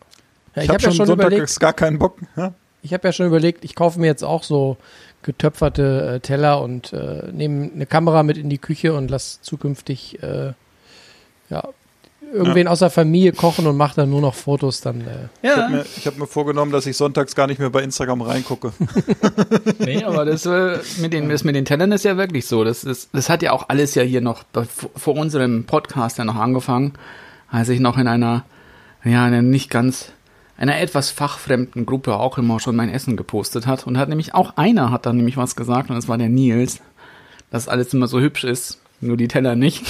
Ich, 0.62 0.68
habe 0.70 0.72
ja 0.82 0.88
schon 0.88 0.94
schon 0.94 1.06
Sonntag 1.06 1.26
überlegt, 1.28 1.60
gar 1.60 1.72
keinen 1.74 1.98
Bock. 2.00 2.18
Ja? 2.36 2.52
ich 2.82 2.92
habe 2.94 3.06
ja 3.06 3.12
schon 3.12 3.26
überlegt, 3.26 3.64
ich 3.64 3.76
kaufe 3.76 4.00
mir 4.00 4.06
jetzt 4.06 4.24
auch 4.24 4.42
so 4.42 4.76
getöpferte 5.22 6.14
äh, 6.16 6.20
Teller 6.20 6.62
und 6.62 6.92
äh, 6.94 7.30
nehme 7.30 7.70
eine 7.72 7.86
Kamera 7.86 8.24
mit 8.24 8.38
in 8.38 8.48
die 8.50 8.58
Küche 8.58 8.92
und 8.94 9.08
lass 9.08 9.40
zukünftig 9.42 10.20
äh, 10.22 10.54
ja, 11.50 11.68
irgendwen 12.32 12.68
aus 12.68 12.80
der 12.80 12.90
Familie 12.90 13.32
kochen 13.32 13.66
und 13.66 13.76
mache 13.76 13.96
dann 13.96 14.10
nur 14.10 14.20
noch 14.20 14.34
Fotos 14.34 14.80
dann. 14.80 15.00
Äh. 15.02 15.28
Ich 15.42 15.50
habe 15.50 15.60
Ja, 15.60 15.68
mir, 15.68 15.86
ich 15.96 16.06
hab 16.06 16.18
mir 16.18 16.26
vorgenommen, 16.26 16.72
dass 16.72 16.86
ich 16.86 16.96
sonntags 16.96 17.34
gar 17.34 17.46
nicht 17.46 17.58
mehr 17.58 17.70
bei 17.70 17.82
Instagram 17.82 18.22
reingucke. 18.22 18.72
nee, 19.78 20.04
aber 20.04 20.24
das, 20.24 20.46
äh, 20.46 20.78
mit 21.00 21.12
den, 21.12 21.28
das 21.28 21.44
mit 21.44 21.54
den 21.54 21.64
Tellern 21.64 21.92
ist 21.92 22.04
ja 22.04 22.16
wirklich 22.16 22.46
so. 22.46 22.64
Das, 22.64 22.84
ist, 22.84 23.10
das 23.12 23.28
hat 23.28 23.42
ja 23.42 23.52
auch 23.52 23.68
alles 23.68 23.94
ja 23.94 24.02
hier 24.02 24.20
noch 24.20 24.44
vor 24.96 25.14
unserem 25.16 25.64
Podcast 25.64 26.18
ja 26.18 26.24
noch 26.24 26.36
angefangen, 26.36 26.94
als 27.50 27.68
ich 27.68 27.80
noch 27.80 27.98
in 27.98 28.08
einer, 28.08 28.44
ja, 29.04 29.24
einer 29.24 29.42
nicht 29.42 29.70
ganz, 29.70 30.12
einer 30.58 30.80
etwas 30.80 31.10
fachfremden 31.10 31.86
Gruppe 31.86 32.16
auch 32.16 32.38
immer 32.38 32.60
schon 32.60 32.76
mein 32.76 32.90
Essen 32.90 33.16
gepostet 33.16 33.66
hat. 33.66 33.86
Und 33.86 33.98
hat 33.98 34.08
nämlich 34.08 34.34
auch 34.34 34.56
einer 34.56 34.90
hat 34.90 35.06
dann 35.06 35.16
nämlich 35.16 35.36
was 35.36 35.56
gesagt 35.56 35.90
und 35.90 35.96
das 35.96 36.08
war 36.08 36.18
der 36.18 36.28
Nils, 36.28 36.80
dass 37.50 37.68
alles 37.68 37.94
immer 37.94 38.08
so 38.08 38.20
hübsch 38.20 38.44
ist, 38.44 38.80
nur 39.00 39.16
die 39.16 39.28
Teller 39.28 39.54
nicht. 39.54 39.84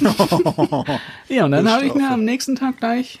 ja, 1.28 1.44
und 1.44 1.52
dann 1.52 1.70
habe 1.70 1.84
ich 1.84 1.94
mir 1.94 2.10
am 2.10 2.24
nächsten 2.24 2.56
Tag 2.56 2.78
gleich 2.78 3.20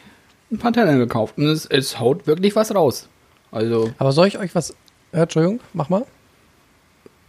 ein 0.50 0.58
paar 0.58 0.72
Teller 0.72 0.96
gekauft. 0.96 1.38
Und 1.38 1.46
es, 1.46 1.66
es 1.66 1.98
haut 1.98 2.26
wirklich 2.26 2.56
was 2.56 2.74
raus. 2.74 3.08
Also, 3.50 3.90
Aber 3.98 4.12
soll 4.12 4.26
ich 4.28 4.38
euch 4.38 4.54
was. 4.54 4.74
Ja, 5.12 5.22
Entschuldigung, 5.24 5.60
mach 5.74 5.88
mal. 5.90 6.06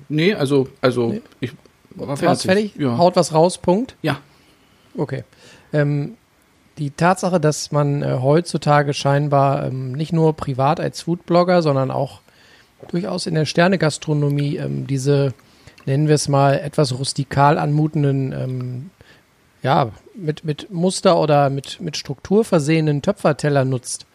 nee, 0.10 0.34
also, 0.34 0.68
also, 0.82 1.10
Nee. 1.10 1.22
ich 1.42 1.52
war 1.96 2.08
War's 2.08 2.20
fertig. 2.20 2.44
fertig? 2.46 2.76
Ja. 2.78 2.98
Haut 2.98 3.16
was 3.16 3.34
raus, 3.34 3.58
Punkt. 3.58 3.96
ja. 4.02 4.20
Okay. 4.96 5.24
Ähm, 5.74 6.16
die 6.78 6.92
Tatsache, 6.92 7.40
dass 7.40 7.72
man 7.72 8.02
äh, 8.04 8.20
heutzutage 8.22 8.94
scheinbar 8.94 9.66
ähm, 9.68 9.92
nicht 9.94 10.14
nur 10.14 10.34
privat 10.34 10.80
als 10.80 11.02
Foodblogger, 11.02 11.62
sondern 11.64 11.90
auch 11.92 12.22
durchaus 12.90 13.26
in 13.26 13.34
der 13.36 13.46
Sternegastronomie 13.46 14.58
ähm, 14.58 14.86
diese, 14.88 15.34
nennen 15.86 16.08
wir 16.08 16.16
es 16.16 16.28
mal, 16.30 16.60
etwas 16.60 16.98
rustikal 16.98 17.58
anmutenden, 17.58 18.32
ähm, 18.34 18.90
ja, 19.64 19.92
mit, 20.14 20.44
mit 20.44 20.70
Muster 20.70 21.18
oder 21.18 21.50
mit, 21.50 21.82
mit 21.82 21.98
Struktur 21.98 22.46
versehenen 22.46 23.02
Töpferteller 23.02 23.66
nutzt, 23.66 24.06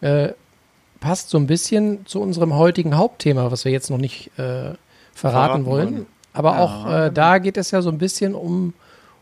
äh, 0.00 0.30
passt 1.00 1.28
so 1.28 1.36
ein 1.36 1.46
bisschen 1.46 2.06
zu 2.06 2.20
unserem 2.20 2.54
heutigen 2.54 2.96
Hauptthema, 2.96 3.50
was 3.50 3.64
wir 3.64 3.72
jetzt 3.72 3.90
noch 3.90 3.98
nicht 3.98 4.28
äh, 4.38 4.38
verraten, 4.38 4.76
Verraten 5.12 5.66
wollen. 5.66 5.94
wollen. 5.94 6.06
Aber 6.32 6.52
Ja, 6.52 6.58
auch 6.60 6.90
äh, 6.90 7.10
da 7.12 7.38
geht 7.38 7.56
es 7.56 7.72
ja 7.72 7.82
so 7.82 7.90
ein 7.90 7.98
bisschen 7.98 8.34
um, 8.34 8.72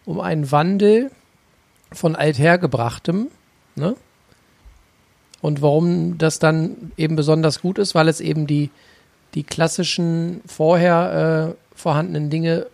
um 0.05 0.21
einen 0.21 0.53
Wandel 0.53 1.11
von 1.91 2.17
althergebrachtem. 2.17 3.29
Ne? 3.75 3.97
Und 5.41 5.63
warum 5.63 6.19
das 6.19 6.39
dann 6.39 6.93
eben 6.97 7.17
besonders 7.17 7.61
gut 7.63 7.79
ist, 7.79 7.95
weil 7.95 8.09
es 8.09 8.21
eben 8.21 8.47
die, 8.47 8.71
die 9.35 9.43
klassischen 9.43 10.43
vorher 10.47 11.57
äh, 11.57 11.77
vorhandenen 11.77 12.31
Dinge 12.31 12.67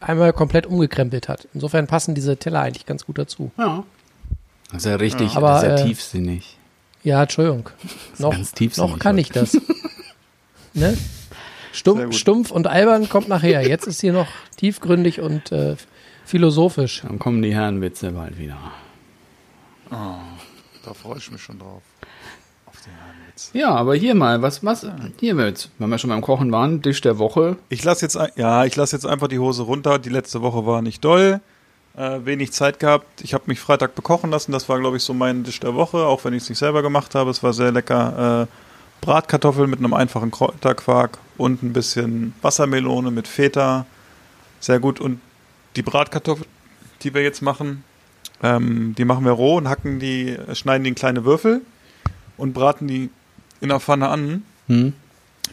einmal 0.00 0.32
komplett 0.32 0.66
umgekrempelt 0.66 1.28
hat. 1.28 1.48
Insofern 1.54 1.86
passen 1.86 2.14
diese 2.14 2.36
Teller 2.36 2.60
eigentlich 2.60 2.86
ganz 2.86 3.06
gut 3.06 3.18
dazu. 3.18 3.50
Ja. 3.58 3.84
Das 4.70 4.84
ist 4.84 4.86
ja 4.86 4.96
richtig, 4.96 5.36
Aber, 5.36 5.52
das 5.52 5.62
ist 5.62 5.68
ja 5.68 5.74
äh, 5.76 5.88
tiefsinnig. 5.88 6.58
Ja, 7.02 7.22
Entschuldigung. 7.22 7.70
Noch, 8.18 8.32
ganz 8.32 8.52
tiefsinnig 8.52 8.92
noch 8.92 8.98
kann 8.98 9.16
heute. 9.16 9.20
ich 9.20 9.30
das. 9.30 9.54
ne? 10.74 10.96
Stumpf, 11.72 12.16
stumpf 12.16 12.50
und 12.50 12.66
albern 12.66 13.08
kommt 13.08 13.28
nachher. 13.28 13.66
Jetzt 13.68 13.86
ist 13.86 14.00
hier 14.00 14.14
noch 14.14 14.28
tiefgründig 14.56 15.20
und 15.20 15.52
äh, 15.52 15.76
philosophisch. 16.24 17.02
Dann 17.02 17.18
kommen 17.18 17.42
die 17.42 17.54
Herrenwitze 17.54 18.12
bald 18.12 18.38
wieder. 18.38 18.56
Da 19.90 20.94
freue 20.94 21.18
ich 21.18 21.30
mich 21.30 21.42
schon 21.42 21.58
drauf. 21.58 21.82
Herrenwitz. 23.36 23.50
Ja, 23.52 23.74
aber 23.74 23.94
hier 23.94 24.14
mal, 24.14 24.42
was, 24.42 24.64
was, 24.64 24.86
hier 25.20 25.34
mit, 25.34 25.70
wenn 25.78 25.90
wir 25.90 25.98
schon 25.98 26.10
beim 26.10 26.22
Kochen 26.22 26.50
waren, 26.52 26.82
Tisch 26.82 27.00
der 27.00 27.18
Woche. 27.18 27.56
Ich 27.68 27.84
lasse 27.84 28.04
jetzt, 28.04 28.18
ja, 28.36 28.64
ich 28.64 28.76
lasse 28.76 28.96
jetzt 28.96 29.06
einfach 29.06 29.28
die 29.28 29.38
Hose 29.38 29.62
runter. 29.62 29.98
Die 29.98 30.08
letzte 30.08 30.42
Woche 30.42 30.66
war 30.66 30.82
nicht 30.82 31.04
doll. 31.04 31.40
Äh, 31.96 32.24
wenig 32.24 32.52
Zeit 32.52 32.78
gehabt. 32.78 33.22
Ich 33.22 33.32
habe 33.34 33.44
mich 33.46 33.60
Freitag 33.60 33.94
bekochen 33.94 34.30
lassen. 34.30 34.52
Das 34.52 34.68
war, 34.68 34.78
glaube 34.78 34.96
ich, 34.96 35.02
so 35.02 35.14
mein 35.14 35.44
Dish 35.44 35.60
der 35.60 35.74
Woche, 35.74 35.98
auch 35.98 36.24
wenn 36.24 36.34
ich 36.34 36.42
es 36.42 36.48
nicht 36.48 36.58
selber 36.58 36.82
gemacht 36.82 37.14
habe. 37.14 37.30
Es 37.30 37.42
war 37.42 37.52
sehr 37.52 37.72
lecker. 37.72 38.42
Äh, 38.42 39.04
Bratkartoffeln 39.04 39.70
mit 39.70 39.78
einem 39.78 39.94
einfachen 39.94 40.30
Kräuterquark 40.30 41.18
und 41.36 41.62
ein 41.62 41.72
bisschen 41.72 42.34
Wassermelone 42.42 43.10
mit 43.10 43.28
Feta. 43.28 43.86
Sehr 44.60 44.80
gut. 44.80 45.00
Und 45.00 45.20
die 45.76 45.82
Bratkartoffeln, 45.82 46.48
die 47.02 47.14
wir 47.14 47.22
jetzt 47.22 47.42
machen, 47.42 47.84
ähm, 48.42 48.94
die 48.96 49.04
machen 49.04 49.24
wir 49.24 49.32
roh 49.32 49.56
und 49.56 49.68
hacken 49.68 49.98
die, 49.98 50.36
schneiden 50.52 50.84
die 50.84 50.90
in 50.90 50.94
kleine 50.94 51.24
Würfel 51.24 51.62
und 52.36 52.52
braten 52.52 52.88
die 52.88 53.10
in 53.60 53.68
der 53.68 53.80
Pfanne 53.80 54.08
an. 54.08 54.42
Hm? 54.68 54.92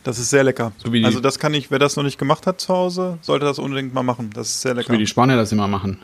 Das 0.03 0.19
ist 0.19 0.29
sehr 0.31 0.43
lecker. 0.43 0.72
So 0.77 0.91
also 0.91 1.19
das 1.19 1.39
kann 1.39 1.53
ich, 1.53 1.72
wer 1.72 1.79
das 1.79 1.95
noch 1.95 2.03
nicht 2.03 2.17
gemacht 2.17 2.48
hat 2.48 2.60
zu 2.60 2.74
Hause, 2.74 3.17
sollte 3.22 3.45
das 3.45 3.60
unbedingt 3.60 3.93
mal 3.93 4.03
machen. 4.03 4.31
Das 4.33 4.50
ist 4.50 4.62
sehr 4.62 4.74
So 4.74 4.77
lecker. 4.79 4.93
wie 4.93 4.98
die 4.98 5.07
Spanier 5.07 5.36
das 5.38 5.51
immer 5.51 5.67
machen. 5.67 6.00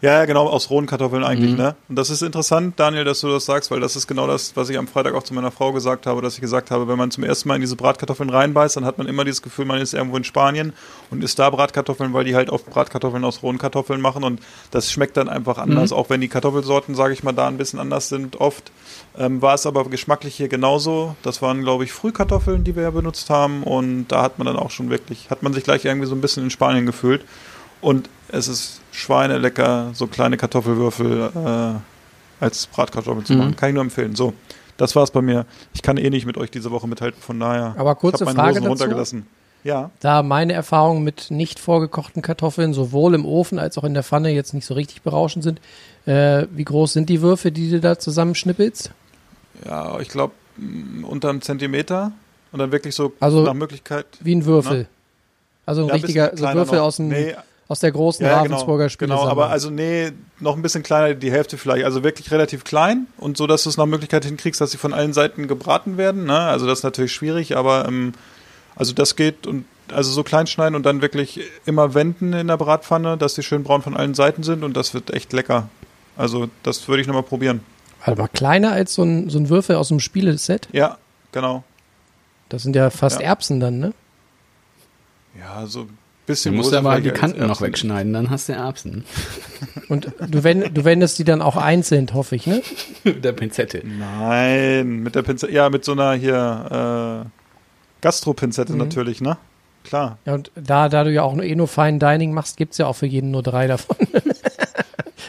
Ja, 0.00 0.12
ja, 0.18 0.24
genau, 0.26 0.48
aus 0.48 0.68
rohen 0.68 0.84
Kartoffeln 0.84 1.24
eigentlich, 1.24 1.52
Mhm. 1.52 1.56
ne? 1.56 1.76
Und 1.88 1.96
das 1.96 2.10
ist 2.10 2.20
interessant, 2.22 2.78
Daniel, 2.78 3.04
dass 3.04 3.20
du 3.20 3.28
das 3.28 3.46
sagst, 3.46 3.70
weil 3.70 3.80
das 3.80 3.96
ist 3.96 4.06
genau 4.06 4.26
das, 4.26 4.54
was 4.54 4.68
ich 4.68 4.76
am 4.76 4.86
Freitag 4.86 5.14
auch 5.14 5.22
zu 5.22 5.32
meiner 5.32 5.50
Frau 5.50 5.72
gesagt 5.72 6.06
habe, 6.06 6.20
dass 6.20 6.34
ich 6.34 6.42
gesagt 6.42 6.70
habe, 6.70 6.86
wenn 6.88 6.98
man 6.98 7.10
zum 7.10 7.24
ersten 7.24 7.48
Mal 7.48 7.54
in 7.54 7.62
diese 7.62 7.74
Bratkartoffeln 7.76 8.28
reinbeißt, 8.28 8.76
dann 8.76 8.84
hat 8.84 8.98
man 8.98 9.06
immer 9.06 9.24
dieses 9.24 9.40
Gefühl, 9.40 9.64
man 9.64 9.80
ist 9.80 9.94
irgendwo 9.94 10.18
in 10.18 10.24
Spanien 10.24 10.74
und 11.10 11.24
isst 11.24 11.38
da 11.38 11.48
Bratkartoffeln, 11.48 12.12
weil 12.12 12.24
die 12.24 12.34
halt 12.34 12.50
oft 12.50 12.68
Bratkartoffeln 12.68 13.24
aus 13.24 13.42
rohen 13.42 13.56
Kartoffeln 13.56 14.02
machen 14.02 14.24
und 14.24 14.40
das 14.72 14.92
schmeckt 14.92 15.16
dann 15.16 15.30
einfach 15.30 15.56
anders, 15.56 15.90
auch 15.90 16.10
wenn 16.10 16.20
die 16.20 16.28
Kartoffelsorten, 16.28 16.94
sage 16.94 17.14
ich 17.14 17.22
mal, 17.22 17.32
da 17.32 17.48
ein 17.48 17.56
bisschen 17.56 17.78
anders 17.78 18.10
sind 18.10 18.38
oft. 18.42 18.72
Ähm, 19.16 19.40
war 19.40 19.54
es 19.54 19.64
aber 19.64 19.84
geschmacklich 19.84 20.34
hier 20.34 20.48
genauso. 20.48 21.16
Das 21.22 21.40
waren, 21.40 21.62
glaube 21.62 21.84
ich, 21.84 21.92
Frühkartoffeln, 21.92 22.62
die 22.62 22.76
wir 22.76 22.82
ja 22.82 22.90
benutzt 22.90 23.30
haben 23.30 23.62
und 23.62 24.08
da 24.08 24.20
hat 24.22 24.36
man 24.38 24.46
dann 24.46 24.56
auch 24.56 24.70
schon 24.70 24.90
wirklich, 24.90 25.30
hat 25.30 25.42
man 25.42 25.54
sich 25.54 25.64
gleich 25.64 25.86
irgendwie 25.86 26.08
so 26.08 26.14
ein 26.14 26.20
bisschen 26.20 26.42
in 26.44 26.50
Spanien 26.50 26.84
gefühlt. 26.84 27.24
Und 27.80 28.08
es 28.28 28.48
ist 28.48 28.80
schweinelecker, 28.94 29.90
so 29.94 30.06
kleine 30.06 30.36
Kartoffelwürfel 30.36 31.30
äh, 31.34 32.42
als 32.44 32.66
Bratkartoffeln 32.68 33.24
zu 33.26 33.32
Mhm. 33.34 33.38
machen. 33.40 33.56
Kann 33.56 33.68
ich 33.70 33.74
nur 33.74 33.82
empfehlen. 33.82 34.14
So, 34.14 34.32
das 34.76 34.94
war's 34.96 35.10
bei 35.10 35.20
mir. 35.22 35.46
Ich 35.72 35.82
kann 35.82 35.96
eh 35.96 36.10
nicht 36.10 36.26
mit 36.26 36.36
euch 36.36 36.50
diese 36.50 36.70
Woche 36.70 36.86
mithalten, 36.88 37.20
von 37.20 37.38
daher. 37.40 37.74
Aber 37.76 37.94
kurze 37.96 38.24
ich 38.24 38.26
meine 38.26 38.36
Frage 38.38 38.50
Hosen 38.50 38.62
dazu. 38.62 38.68
runtergelassen. 38.70 39.26
Ja, 39.64 39.90
Da 40.00 40.22
meine 40.22 40.52
Erfahrungen 40.52 41.04
mit 41.04 41.30
nicht 41.30 41.58
vorgekochten 41.58 42.20
Kartoffeln 42.20 42.74
sowohl 42.74 43.14
im 43.14 43.24
Ofen 43.24 43.58
als 43.58 43.78
auch 43.78 43.84
in 43.84 43.94
der 43.94 44.02
Pfanne 44.02 44.30
jetzt 44.30 44.52
nicht 44.52 44.66
so 44.66 44.74
richtig 44.74 45.00
berauschend 45.02 45.42
sind, 45.42 45.58
äh, 46.04 46.46
wie 46.54 46.64
groß 46.64 46.92
sind 46.92 47.08
die 47.08 47.22
Würfe, 47.22 47.50
die 47.50 47.70
du 47.70 47.80
da 47.80 47.98
zusammenschnippelst? 47.98 48.90
ja, 49.64 49.98
ich 50.00 50.08
glaube 50.08 50.34
unter 51.02 51.30
einem 51.30 51.40
Zentimeter 51.40 52.12
und 52.52 52.58
dann 52.58 52.70
wirklich 52.72 52.94
so 52.94 53.12
Also- 53.20 53.42
nach 53.42 53.54
Möglichkeit. 53.54 54.06
Wie 54.20 54.34
ein 54.34 54.44
Würfel. 54.44 54.86
Also 55.66 55.80
ein 55.82 55.88
Ja, 55.88 55.94
ein 55.94 56.00
richtiger 56.00 56.28
bisschen 56.28 56.46
so 56.48 56.54
Würfel 56.54 56.78
noch. 56.78 56.84
aus, 56.84 56.96
dem, 56.96 57.08
Nee, 57.08 57.34
aus 57.68 57.80
der 57.80 57.92
großen 57.92 58.24
ja, 58.24 58.38
Ravensburger 58.38 58.88
genau, 58.88 59.20
genau, 59.22 59.30
aber 59.30 59.48
also 59.48 59.70
nee, 59.70 60.12
noch 60.38 60.56
ein 60.56 60.62
bisschen 60.62 60.82
kleiner, 60.82 61.14
die 61.14 61.32
Hälfte 61.32 61.56
vielleicht, 61.56 61.84
also 61.84 62.04
wirklich 62.04 62.30
relativ 62.30 62.64
klein 62.64 63.06
und 63.16 63.36
so, 63.36 63.46
dass 63.46 63.62
du 63.62 63.70
es 63.70 63.76
nach 63.76 63.86
Möglichkeit 63.86 64.24
hinkriegst, 64.24 64.60
dass 64.60 64.70
sie 64.70 64.78
von 64.78 64.92
allen 64.92 65.12
Seiten 65.12 65.48
gebraten 65.48 65.96
werden, 65.96 66.24
ne? 66.26 66.38
Also 66.38 66.66
das 66.66 66.80
ist 66.80 66.84
natürlich 66.84 67.12
schwierig, 67.12 67.56
aber 67.56 67.86
ähm, 67.88 68.12
also 68.76 68.92
das 68.92 69.16
geht 69.16 69.46
und 69.46 69.64
also 69.92 70.12
so 70.12 70.22
klein 70.22 70.46
schneiden 70.46 70.74
und 70.74 70.84
dann 70.84 71.02
wirklich 71.02 71.40
immer 71.66 71.94
wenden 71.94 72.32
in 72.32 72.48
der 72.48 72.56
Bratpfanne, 72.56 73.16
dass 73.16 73.34
die 73.34 73.42
schön 73.42 73.64
braun 73.64 73.82
von 73.82 73.96
allen 73.96 74.14
Seiten 74.14 74.42
sind 74.42 74.62
und 74.62 74.76
das 74.76 74.94
wird 74.94 75.12
echt 75.12 75.32
lecker. 75.32 75.68
Also 76.16 76.48
das 76.62 76.86
würde 76.88 77.02
ich 77.02 77.06
nochmal 77.06 77.22
probieren. 77.22 77.60
Warte 78.04 78.20
mal, 78.20 78.28
kleiner 78.28 78.72
als 78.72 78.94
so 78.94 79.02
ein, 79.02 79.30
so 79.30 79.38
ein 79.38 79.48
Würfel 79.48 79.76
aus 79.76 79.90
einem 79.90 80.00
Spieleset? 80.00 80.68
Ja, 80.72 80.98
genau. 81.32 81.64
Das 82.48 82.62
sind 82.62 82.76
ja 82.76 82.90
fast 82.90 83.20
Ja. 83.20 83.28
Erbsen 83.28 83.60
dann, 83.60 83.78
ne? 83.78 83.94
Ja, 85.38 85.66
so 85.66 85.86
ein 86.24 86.26
Du 86.26 86.32
bisschen. 86.32 86.54
musst 86.54 86.72
aber 86.72 86.96
die 86.96 87.02
vielleicht 87.02 87.22
als 87.22 87.32
Kanten 87.32 87.46
noch 87.46 87.60
wegschneiden, 87.60 88.12
dann 88.14 88.30
hast 88.30 88.48
du 88.48 88.54
Erbsen. 88.54 89.04
Und 89.88 90.10
du, 90.28 90.42
wend, 90.42 90.76
du 90.76 90.84
wendest 90.84 91.18
die 91.18 91.24
dann 91.24 91.42
auch 91.42 91.56
einzeln, 91.56 92.08
hoffe 92.14 92.36
ich, 92.36 92.46
ne? 92.46 92.62
Mit 93.04 93.24
der 93.24 93.32
Pinzette. 93.32 93.82
Nein, 93.86 95.02
mit 95.02 95.14
der 95.14 95.22
Pinzette, 95.22 95.52
ja, 95.52 95.68
mit 95.70 95.84
so 95.84 95.92
einer 95.92 96.14
hier 96.14 97.24
äh, 97.26 97.28
Gastropinzette 98.00 98.72
Mhm. 98.72 98.78
natürlich, 98.78 99.20
ne? 99.20 99.36
Klar. 99.84 100.16
Ja, 100.24 100.32
und 100.34 100.50
da, 100.54 100.88
da 100.88 101.04
du 101.04 101.12
ja 101.12 101.22
auch 101.22 101.34
nur 101.34 101.44
eh 101.44 101.54
nur 101.54 101.68
Fine 101.68 101.98
Dining 101.98 102.32
machst, 102.32 102.56
gibt's 102.56 102.78
ja 102.78 102.86
auch 102.86 102.94
für 102.96 103.04
jeden 103.06 103.30
nur 103.30 103.42
drei 103.42 103.66
davon. 103.66 103.96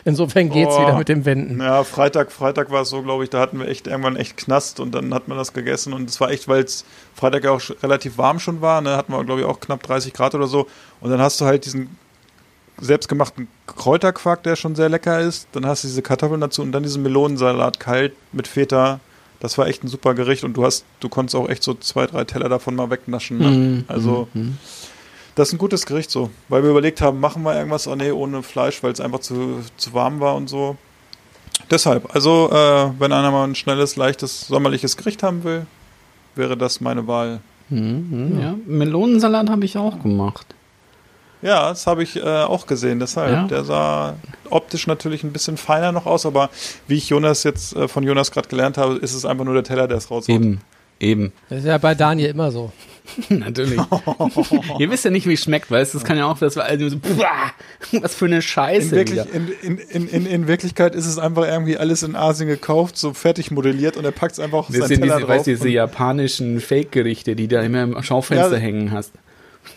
Insofern 0.08 0.50
geht's 0.52 0.76
Oh. 0.78 0.82
wieder 0.84 0.98
mit 0.98 1.10
dem 1.10 1.26
Wenden. 1.26 1.60
Ja, 1.60 1.84
Freitag, 1.84 2.32
Freitag 2.32 2.70
war 2.70 2.84
es 2.84 2.90
so, 2.90 3.02
glaube 3.02 3.24
ich, 3.24 3.32
da 3.32 3.40
hatten 3.40 3.60
wir 3.60 3.68
echt 3.68 3.88
irgendwann 3.88 4.16
echt 4.16 4.38
Knast 4.38 4.80
und 4.80 4.94
dann 4.94 5.14
hat 5.14 5.28
man 5.28 5.38
das 5.38 5.52
gegessen 5.52 5.94
und 5.94 6.08
es 6.10 6.22
war 6.22 6.30
echt, 6.30 6.48
weil 6.48 6.64
es 6.64 6.86
Freitag 7.16 7.44
ja 7.44 7.52
auch 7.52 7.62
relativ 7.82 8.18
warm 8.20 8.40
schon 8.40 8.62
war, 8.62 8.82
ne, 8.82 8.96
hatten 8.96 9.12
wir, 9.12 9.24
glaube 9.24 9.42
ich, 9.42 9.48
auch 9.48 9.60
knapp 9.60 9.82
30 9.82 10.14
Grad 10.14 10.36
oder 10.36 10.46
so 10.48 10.68
und 11.02 11.10
dann 11.10 11.20
hast 11.20 11.42
du 11.42 11.46
halt 11.46 11.66
diesen 11.66 11.98
selbstgemachten 12.80 13.48
Kräuterquark, 13.68 14.44
der 14.44 14.56
schon 14.56 14.76
sehr 14.76 14.90
lecker 14.90 15.20
ist, 15.22 15.48
dann 15.54 15.66
hast 15.66 15.84
du 15.84 15.88
diese 15.88 16.02
Kartoffeln 16.02 16.42
dazu 16.42 16.62
und 16.62 16.72
dann 16.72 16.84
diesen 16.84 17.02
Melonensalat 17.04 17.80
kalt 17.80 18.14
mit 18.32 18.48
Feta, 18.48 19.00
das 19.40 19.58
war 19.58 19.68
echt 19.68 19.84
ein 19.84 19.88
super 19.88 20.14
Gericht 20.14 20.44
und 20.44 20.54
du 20.56 20.66
hast, 20.66 20.86
du 21.00 21.10
konntest 21.10 21.36
auch 21.36 21.50
echt 21.50 21.64
so 21.64 21.74
zwei, 21.74 22.06
drei 22.06 22.26
Teller 22.26 22.50
davon 22.50 22.76
mal 22.76 22.90
wegnaschen, 22.90 23.38
ne? 23.40 23.48
Mhm, 23.50 23.84
also 23.88 24.28
mhm. 24.34 24.58
Das 25.36 25.50
ist 25.50 25.54
ein 25.54 25.58
gutes 25.58 25.86
Gericht 25.86 26.10
so, 26.10 26.30
weil 26.50 26.64
wir 26.64 26.72
überlegt 26.72 27.02
haben, 27.02 27.20
machen 27.20 27.44
wir 27.44 27.56
irgendwas, 27.56 27.88
oh 27.88 27.96
nee, 27.96 28.12
ohne 28.12 28.42
Fleisch, 28.42 28.82
weil 28.82 28.92
es 28.92 29.02
einfach 29.02 29.20
zu, 29.20 29.62
zu 29.78 29.94
warm 29.94 30.20
war 30.20 30.36
und 30.36 30.50
so. 30.50 30.78
Deshalb, 31.70 32.14
also 32.14 32.50
äh, 32.52 32.92
wenn 33.00 33.12
einer 33.12 33.32
mal 33.32 33.46
ein 33.46 33.56
schnelles, 33.56 33.96
leichtes, 33.96 34.48
sommerliches 34.48 34.98
Gericht 34.98 35.24
haben 35.24 35.44
will, 35.44 35.66
wäre 36.36 36.58
das 36.58 36.82
meine 36.82 37.08
Wahl. 37.08 37.40
Mhm, 37.70 38.08
mhm, 38.10 38.40
ja. 38.40 38.56
Melonensalat 38.66 39.50
habe 39.50 39.66
ich 39.66 39.78
auch 39.78 40.02
gemacht. 40.02 40.46
Ja, 41.42 41.70
das 41.70 41.86
habe 41.86 42.04
ich 42.04 42.16
äh, 42.16 42.44
auch 42.44 42.66
gesehen, 42.66 43.00
deshalb. 43.00 43.32
Ja. 43.32 43.48
Der 43.48 43.64
sah 43.64 44.16
optisch 44.50 44.88
natürlich 44.88 45.24
ein 45.24 45.34
bisschen 45.34 45.58
feiner 45.58 45.92
noch 45.92 46.06
aus, 46.06 46.26
aber 46.26 46.50
wie 46.88 46.96
ich 46.96 47.10
Jonas 47.10 47.44
jetzt 47.44 47.76
äh, 47.76 47.88
von 47.88 48.04
Jonas 48.04 48.32
gerade 48.32 48.48
gelernt 48.48 48.78
habe, 48.78 48.96
ist 48.96 49.14
es 49.14 49.26
einfach 49.26 49.46
nur 49.46 49.54
der 49.54 49.64
Teller, 49.64 49.88
der 49.88 49.98
es 49.98 50.10
raushaut. 50.10 50.30
Eben, 50.30 50.62
eben. 51.00 51.32
Das 51.50 51.60
ist 51.60 51.66
ja 51.66 51.78
bei 51.78 51.96
Daniel 51.96 52.30
immer 52.30 52.52
so. 52.52 52.72
Natürlich. 53.30 53.80
Ihr 54.80 54.90
wisst 54.90 55.06
ja 55.06 55.12
nicht, 55.12 55.28
wie 55.28 55.34
es 55.34 55.44
schmeckt, 55.44 55.70
weißt 55.70 55.94
du? 55.94 56.00
Das 56.00 56.06
kann 56.08 56.18
ja 56.18 56.26
auch, 56.26 56.40
das 56.40 56.56
war 56.56 56.66
also 56.66 56.90
so, 56.90 56.98
was 58.02 58.16
für 58.16 58.26
eine 58.26 58.38
In, 58.38 58.42
Scheiße. 58.42 58.92
wirklich, 58.92 59.24
wieder. 59.24 59.28
in, 59.32 59.48
in, 59.62 59.78
in, 59.78 60.08
in, 60.08 60.26
in 60.26 60.48
Wirklichkeit 60.48 60.96
ist 60.96 61.06
es 61.06 61.20
einfach 61.20 61.46
irgendwie 61.46 61.78
alles 61.78 62.02
in 62.02 62.16
Asien 62.16 62.48
gekauft, 62.50 62.98
so 62.98 63.14
fertig 63.14 63.52
modelliert 63.52 63.96
und 63.96 64.06
er 64.06 64.12
packt 64.12 64.34
es 64.34 64.40
einfach 64.40 64.58
auf 64.60 64.70
seinen 64.70 64.88
sind 64.88 65.02
Teller 65.02 65.16
diese, 65.18 65.20
drauf. 65.28 65.30
weißt, 65.38 65.48
diese 65.48 65.70
japanischen 65.70 66.60
Fake-Gerichte, 66.60 67.36
die 67.36 67.48
du 67.48 67.60
immer 67.62 67.84
im 67.84 68.02
Schaufenster 68.02 68.54
Ja. 68.54 68.58
hängen 68.58 68.92
hast. 68.92 69.12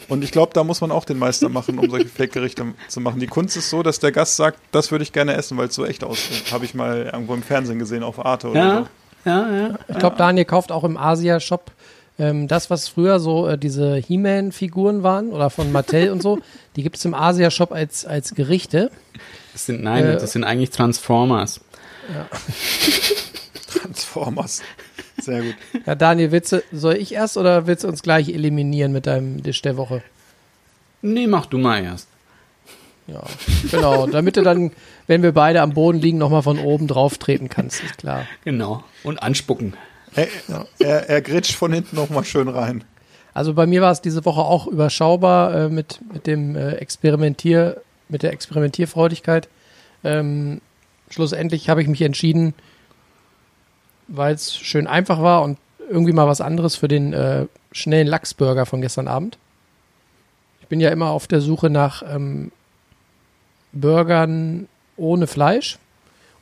Und 0.08 0.22
ich 0.24 0.32
glaube, 0.32 0.52
da 0.54 0.64
muss 0.64 0.80
man 0.80 0.90
auch 0.90 1.04
den 1.04 1.18
Meister 1.18 1.48
machen, 1.50 1.78
um 1.78 1.88
solche 1.90 2.08
Fake-Gerichte 2.08 2.64
zu 2.88 3.00
machen. 3.00 3.20
Die 3.20 3.26
Kunst 3.26 3.56
ist 3.58 3.68
so, 3.70 3.82
dass 3.82 3.98
der 3.98 4.12
Gast 4.12 4.36
sagt, 4.36 4.58
das 4.72 4.90
würde 4.90 5.02
ich 5.02 5.12
gerne 5.12 5.34
essen, 5.34 5.56
weil 5.58 5.68
es 5.68 5.74
so 5.74 5.84
echt 5.84 6.02
aussieht. 6.04 6.50
Habe 6.52 6.64
ich 6.64 6.74
mal 6.74 7.10
irgendwo 7.12 7.34
im 7.34 7.42
Fernsehen 7.42 7.78
gesehen, 7.78 8.02
auf 8.02 8.24
Arte 8.24 8.48
oder 8.48 8.58
Ja, 8.60 8.78
so. 8.80 8.86
Ja, 9.24 9.56
ja. 9.56 9.78
Ich 9.88 9.98
glaube, 9.98 10.16
Daniel 10.16 10.44
kauft 10.44 10.72
auch 10.72 10.84
im 10.84 10.96
Asia-Shop 10.96 11.70
ähm, 12.18 12.48
das, 12.48 12.70
was 12.70 12.88
früher 12.88 13.20
so 13.20 13.46
äh, 13.46 13.58
diese 13.58 13.96
He-Man-Figuren 13.96 15.02
waren 15.02 15.30
oder 15.30 15.50
von 15.50 15.70
Mattel 15.70 16.10
und 16.10 16.22
so. 16.22 16.38
Die 16.76 16.82
gibt 16.82 16.96
es 16.96 17.04
im 17.04 17.14
Asia-Shop 17.14 17.72
als, 17.72 18.04
als 18.04 18.34
Gerichte. 18.34 18.90
Das 19.52 19.66
sind, 19.66 19.82
nein, 19.82 20.04
Äh, 20.04 20.12
das 20.18 20.32
sind 20.32 20.44
eigentlich 20.44 20.70
Transformers. 20.70 21.60
Transformers. 23.68 24.62
Sehr 25.20 25.42
gut. 25.42 25.54
Ja, 25.86 25.94
Daniel, 25.94 26.32
willst 26.32 26.52
du, 26.52 26.62
soll 26.72 26.94
ich 26.94 27.12
erst 27.12 27.36
oder 27.36 27.66
willst 27.66 27.84
du 27.84 27.88
uns 27.88 28.02
gleich 28.02 28.28
eliminieren 28.28 28.92
mit 28.92 29.06
deinem 29.06 29.42
Dish 29.42 29.62
der 29.62 29.76
Woche? 29.76 30.02
Nee, 31.02 31.26
mach 31.26 31.46
du 31.46 31.58
mal 31.58 31.82
erst. 31.82 32.07
Ja, 33.08 33.22
genau. 33.70 34.06
Damit 34.06 34.36
du 34.36 34.42
dann, 34.42 34.70
wenn 35.06 35.22
wir 35.22 35.32
beide 35.32 35.62
am 35.62 35.72
Boden 35.72 35.98
liegen, 35.98 36.18
nochmal 36.18 36.42
von 36.42 36.58
oben 36.58 36.86
drauf 36.86 37.16
treten 37.16 37.48
kannst, 37.48 37.82
ist 37.82 37.98
klar. 37.98 38.26
Genau. 38.44 38.84
Und 39.02 39.22
anspucken. 39.22 39.74
Er, 40.14 40.28
er, 40.78 41.08
er 41.08 41.22
grätscht 41.22 41.54
von 41.54 41.72
hinten 41.72 41.96
nochmal 41.96 42.24
schön 42.24 42.48
rein. 42.48 42.84
Also 43.34 43.54
bei 43.54 43.66
mir 43.66 43.80
war 43.80 43.92
es 43.92 44.00
diese 44.00 44.24
Woche 44.24 44.40
auch 44.40 44.66
überschaubar 44.66 45.54
äh, 45.54 45.68
mit, 45.68 46.00
mit 46.12 46.26
dem 46.26 46.54
äh, 46.54 46.72
Experimentier, 46.72 47.80
mit 48.08 48.22
der 48.22 48.32
Experimentierfreudigkeit. 48.32 49.48
Ähm, 50.04 50.60
schlussendlich 51.08 51.68
habe 51.68 51.80
ich 51.80 51.88
mich 51.88 52.02
entschieden, 52.02 52.52
weil 54.06 54.34
es 54.34 54.54
schön 54.56 54.86
einfach 54.86 55.22
war 55.22 55.42
und 55.42 55.58
irgendwie 55.88 56.12
mal 56.12 56.26
was 56.26 56.40
anderes 56.40 56.76
für 56.76 56.88
den 56.88 57.12
äh, 57.12 57.46
schnellen 57.72 58.06
Lachsburger 58.06 58.66
von 58.66 58.80
gestern 58.80 59.08
Abend. 59.08 59.38
Ich 60.60 60.68
bin 60.68 60.80
ja 60.80 60.90
immer 60.90 61.10
auf 61.10 61.26
der 61.26 61.40
Suche 61.40 61.70
nach 61.70 62.02
ähm, 62.02 62.50
Burgern 63.72 64.68
ohne 64.96 65.26
Fleisch 65.26 65.78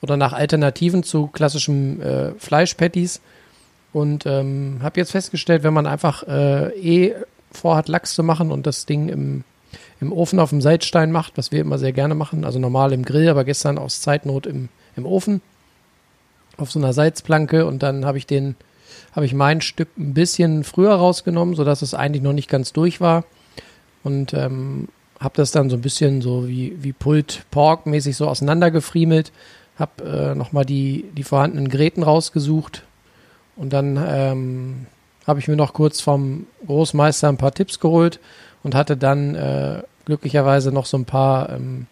oder 0.01 0.17
nach 0.17 0.33
Alternativen 0.33 1.03
zu 1.03 1.27
klassischem 1.29 2.01
äh, 2.01 2.31
Fleischpatties. 2.39 3.21
Und 3.93 4.27
ähm, 4.27 4.81
habe 4.83 5.01
jetzt 5.01 5.13
festgestellt, 5.13 5.63
wenn 5.63 5.73
man 5.73 5.87
einfach 5.87 6.23
äh, 6.25 6.69
eh 6.79 7.15
vorhat, 7.51 7.89
Lachs 7.89 8.15
zu 8.15 8.23
machen 8.23 8.51
und 8.51 8.67
das 8.67 8.85
Ding 8.85 9.09
im, 9.09 9.45
im 10.01 10.13
Ofen 10.13 10.39
auf 10.39 10.51
dem 10.51 10.61
Seitstein 10.61 11.11
macht, 11.11 11.39
was 11.39 11.51
wir 11.51 11.61
immer 11.61 11.79
sehr 11.79 11.93
gerne 11.93 12.15
machen, 12.15 12.45
also 12.45 12.59
normal 12.59 12.93
im 12.93 13.05
Grill, 13.05 13.29
aber 13.29 13.45
gestern 13.45 13.79
aus 13.79 14.03
Zeitnot 14.03 14.47
im, 14.47 14.69
im 14.97 15.07
Ofen, 15.07 15.41
auf 16.59 16.71
so 16.71 16.79
einer 16.79 16.93
Salzplanke 16.93 17.65
und 17.65 17.83
dann 17.83 18.05
habe 18.05 18.19
ich 18.19 18.27
den, 18.27 18.57
ich 19.23 19.35
mein 19.35 19.63
Stück 19.63 19.89
ein 19.97 20.13
bisschen 20.13 20.65
früher 20.65 20.95
rausgenommen, 20.95 21.55
sodass 21.55 21.81
es 21.81 21.95
eigentlich 21.95 22.23
noch 22.23 22.35
nicht 22.35 22.51
ganz 22.51 22.73
durch 22.73 23.01
war 23.01 23.25
und 24.03 24.35
ähm, 24.35 24.89
habe 25.21 25.35
das 25.37 25.51
dann 25.51 25.71
so 25.71 25.77
ein 25.77 25.83
bisschen 25.83 26.21
so 26.21 26.49
wie, 26.49 26.77
wie 26.83 26.93
Pulled 26.93 27.45
Pork 27.51 27.87
mäßig 27.87 28.17
so 28.17 28.29
auseinandergefriemelt, 28.29 29.33
habe 29.79 30.05
äh, 30.05 30.35
nochmal 30.35 30.65
die, 30.65 31.05
die 31.17 31.23
vorhandenen 31.23 31.69
Gräten 31.69 32.03
rausgesucht 32.03 32.85
und 33.57 33.73
dann 33.73 33.99
ähm, 34.07 34.87
habe 35.27 35.41
ich 35.41 35.49
mir 35.49 35.57
noch 35.57 35.73
kurz 35.73 36.01
vom 36.01 36.47
Großmeister 36.67 37.29
ein 37.29 37.39
paar 37.39 37.53
Tipps 37.53 37.81
geholt 37.81 38.21
und 38.63 38.75
hatte 38.75 38.97
dann 38.97 39.35
äh, 39.35 39.83
glücklicherweise 40.05 40.73
noch 40.73 40.87
so 40.87 40.97
ein 40.99 41.05
paar 41.05 41.51
ähm, 41.51 41.87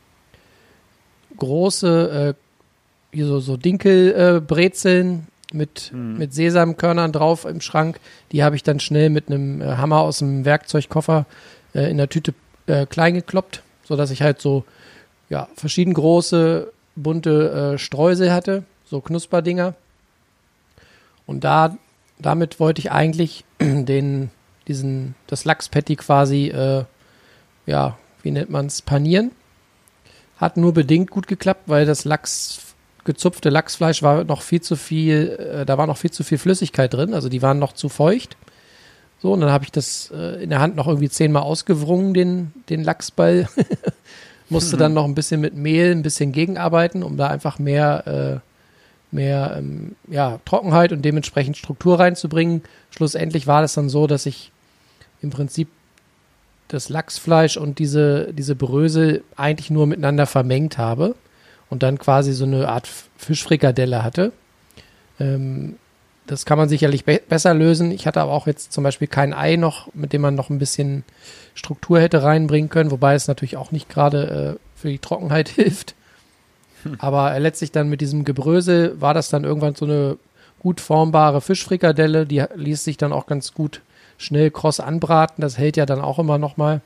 große, 1.37 2.35
äh, 2.35 3.15
hier 3.17 3.27
so, 3.27 3.41
so 3.41 3.57
Dinkelbrezeln 3.57 5.27
äh, 5.53 5.57
mit, 5.57 5.93
mit 5.95 6.35
Sesamkörnern 6.35 7.13
drauf 7.13 7.45
im 7.45 7.61
Schrank. 7.61 8.01
Die 8.33 8.43
habe 8.43 8.57
ich 8.57 8.63
dann 8.63 8.81
schnell 8.81 9.11
mit 9.11 9.29
einem 9.29 9.61
äh, 9.61 9.77
Hammer 9.77 10.01
aus 10.01 10.19
dem 10.19 10.45
Werkzeugkoffer 10.45 11.27
äh, 11.75 11.91
in 11.91 11.97
der 11.97 12.09
Tüte 12.09 12.35
äh, 12.67 12.87
klein 12.87 13.15
gekloppt, 13.15 13.63
sodass 13.85 14.11
ich 14.11 14.23
halt 14.23 14.41
so 14.41 14.65
ja, 15.29 15.49
verschieden 15.55 15.95
große, 15.95 16.73
bunte 16.97 17.75
äh, 17.75 17.79
Streusel 17.79 18.33
hatte, 18.33 18.65
so 18.85 19.01
Knusperdinger. 19.01 19.75
Und 21.27 21.45
da, 21.45 21.77
damit 22.19 22.61
wollte 22.61 22.81
ich 22.81 22.93
eigentlich 22.93 23.45
den, 23.61 24.31
diesen, 24.69 25.15
das 25.27 25.45
Lachspatty 25.45 25.97
quasi, 25.97 26.49
äh, 26.49 26.85
ja, 27.67 27.99
wie 28.23 28.31
nennt 28.31 28.51
man 28.51 28.67
es, 28.67 28.83
panieren. 28.83 29.33
Hat 30.37 30.57
nur 30.57 30.75
bedingt 30.75 31.11
gut 31.11 31.27
geklappt, 31.27 31.63
weil 31.67 31.87
das 31.87 32.05
Lachs, 32.05 32.75
gezupfte 33.05 33.51
Lachsfleisch 33.51 34.03
war 34.03 34.25
noch 34.25 34.43
viel 34.43 34.61
zu 34.61 34.77
viel, 34.77 35.37
äh, 35.39 35.67
da 35.67 35.79
war 35.79 35.87
noch 35.87 35.99
viel 35.99 36.11
zu 36.11 36.25
viel 36.25 36.39
Flüssigkeit 36.39 36.93
drin, 36.93 37.15
also 37.15 37.29
die 37.29 37.43
waren 37.43 37.59
noch 37.59 37.73
zu 37.73 37.89
feucht. 37.89 38.37
So, 39.25 39.33
und 39.33 39.41
dann 39.41 39.51
habe 39.51 39.65
ich 39.65 39.73
das 39.73 40.13
äh, 40.15 40.43
in 40.43 40.51
der 40.51 40.61
Hand 40.61 40.77
noch 40.77 40.87
irgendwie 40.87 41.09
zehnmal 41.09 41.45
ausgewrungen, 41.45 42.13
den, 42.13 42.53
den 42.69 42.85
Lachsball. 42.85 43.49
Musste 44.51 44.77
dann 44.77 44.93
noch 44.93 45.07
ein 45.07 45.15
bisschen 45.15 45.41
mit 45.41 45.55
Mehl, 45.55 45.93
ein 45.93 46.03
bisschen 46.03 46.31
gegenarbeiten, 46.31 47.03
um 47.03 47.17
da 47.17 47.29
einfach 47.29 47.59
mehr, 47.59 48.43
äh, 48.43 49.17
mehr 49.17 49.55
ähm, 49.57 49.97
ja, 50.09 50.41
Trockenheit 50.45 50.93
und 50.93 51.01
dementsprechend 51.07 51.57
Struktur 51.57 51.99
reinzubringen. 52.01 52.65
Schlussendlich 52.91 53.47
war 53.47 53.63
das 53.63 53.73
dann 53.73 53.89
so, 53.89 54.07
dass 54.07 54.27
ich 54.27 54.53
im 55.23 55.31
Prinzip 55.31 55.69
das 56.69 56.91
Lachsfleisch 56.91 57.57
und 57.57 57.79
diese, 57.79 58.31
diese 58.35 58.55
Brösel 58.55 59.25
eigentlich 59.37 59.71
nur 59.71 59.87
miteinander 59.87 60.27
vermengt 60.27 60.77
habe 60.77 61.15
und 61.71 61.83
dann 61.83 61.97
quasi 61.97 62.35
so 62.35 62.45
eine 62.45 62.69
Art 62.69 62.91
Fischfrikadelle 63.17 64.05
hatte. 64.05 64.33
Ähm, 65.19 65.77
das 66.27 66.47
kann 66.47 66.59
man 66.59 66.69
sicherlich 66.69 67.05
be 67.05 67.21
besser 67.29 67.55
lösen. 67.55 67.91
Ich 67.91 68.07
hatte 68.07 68.21
aber 68.21 68.33
auch 68.33 68.47
jetzt 68.47 68.73
zum 68.73 68.85
Beispiel 68.85 69.09
kein 69.09 69.35
Ei 69.35 69.57
noch, 69.57 69.93
mit 69.95 70.13
dem 70.13 70.23
man 70.23 70.35
noch 70.35 70.51
ein 70.51 70.59
bisschen 70.59 71.05
Struktur 71.55 72.01
hätte 72.01 72.23
reinbringen 72.23 72.71
können, 72.71 72.91
wobei 72.91 73.15
es 73.15 73.29
natürlich 73.29 73.57
auch 73.57 73.73
nicht 73.73 73.89
gerade 73.89 74.57
äh, 74.57 74.81
für 74.81 74.89
die 74.89 74.99
Trockenheit 74.99 75.49
hilft. 75.51 75.95
Aber 76.99 77.35
äh, 77.35 77.39
letztlich 77.39 77.73
dann 77.73 77.89
mit 77.89 78.01
diesem 78.01 78.25
Gebrösel 78.25 79.01
war 79.01 79.15
das 79.15 79.29
dann 79.29 79.45
irgendwann 79.45 79.75
so 79.75 79.85
eine 79.85 80.19
gut 80.59 80.81
formbare 80.81 81.41
Fischfrikadelle. 81.41 82.27
Die 82.27 82.45
ließ 82.55 82.85
sich 82.85 82.97
dann 82.97 83.13
auch 83.13 83.27
ganz 83.27 83.53
gut 83.53 83.83
schnell 84.17 84.51
kross 84.51 84.81
anbraten. 84.81 85.43
Das 85.43 85.59
hält 85.59 85.77
ja 85.77 85.87
dann 85.87 86.01
auch 86.01 86.19
immer 86.19 86.39
noch 86.39 86.57
mal. 86.57 86.81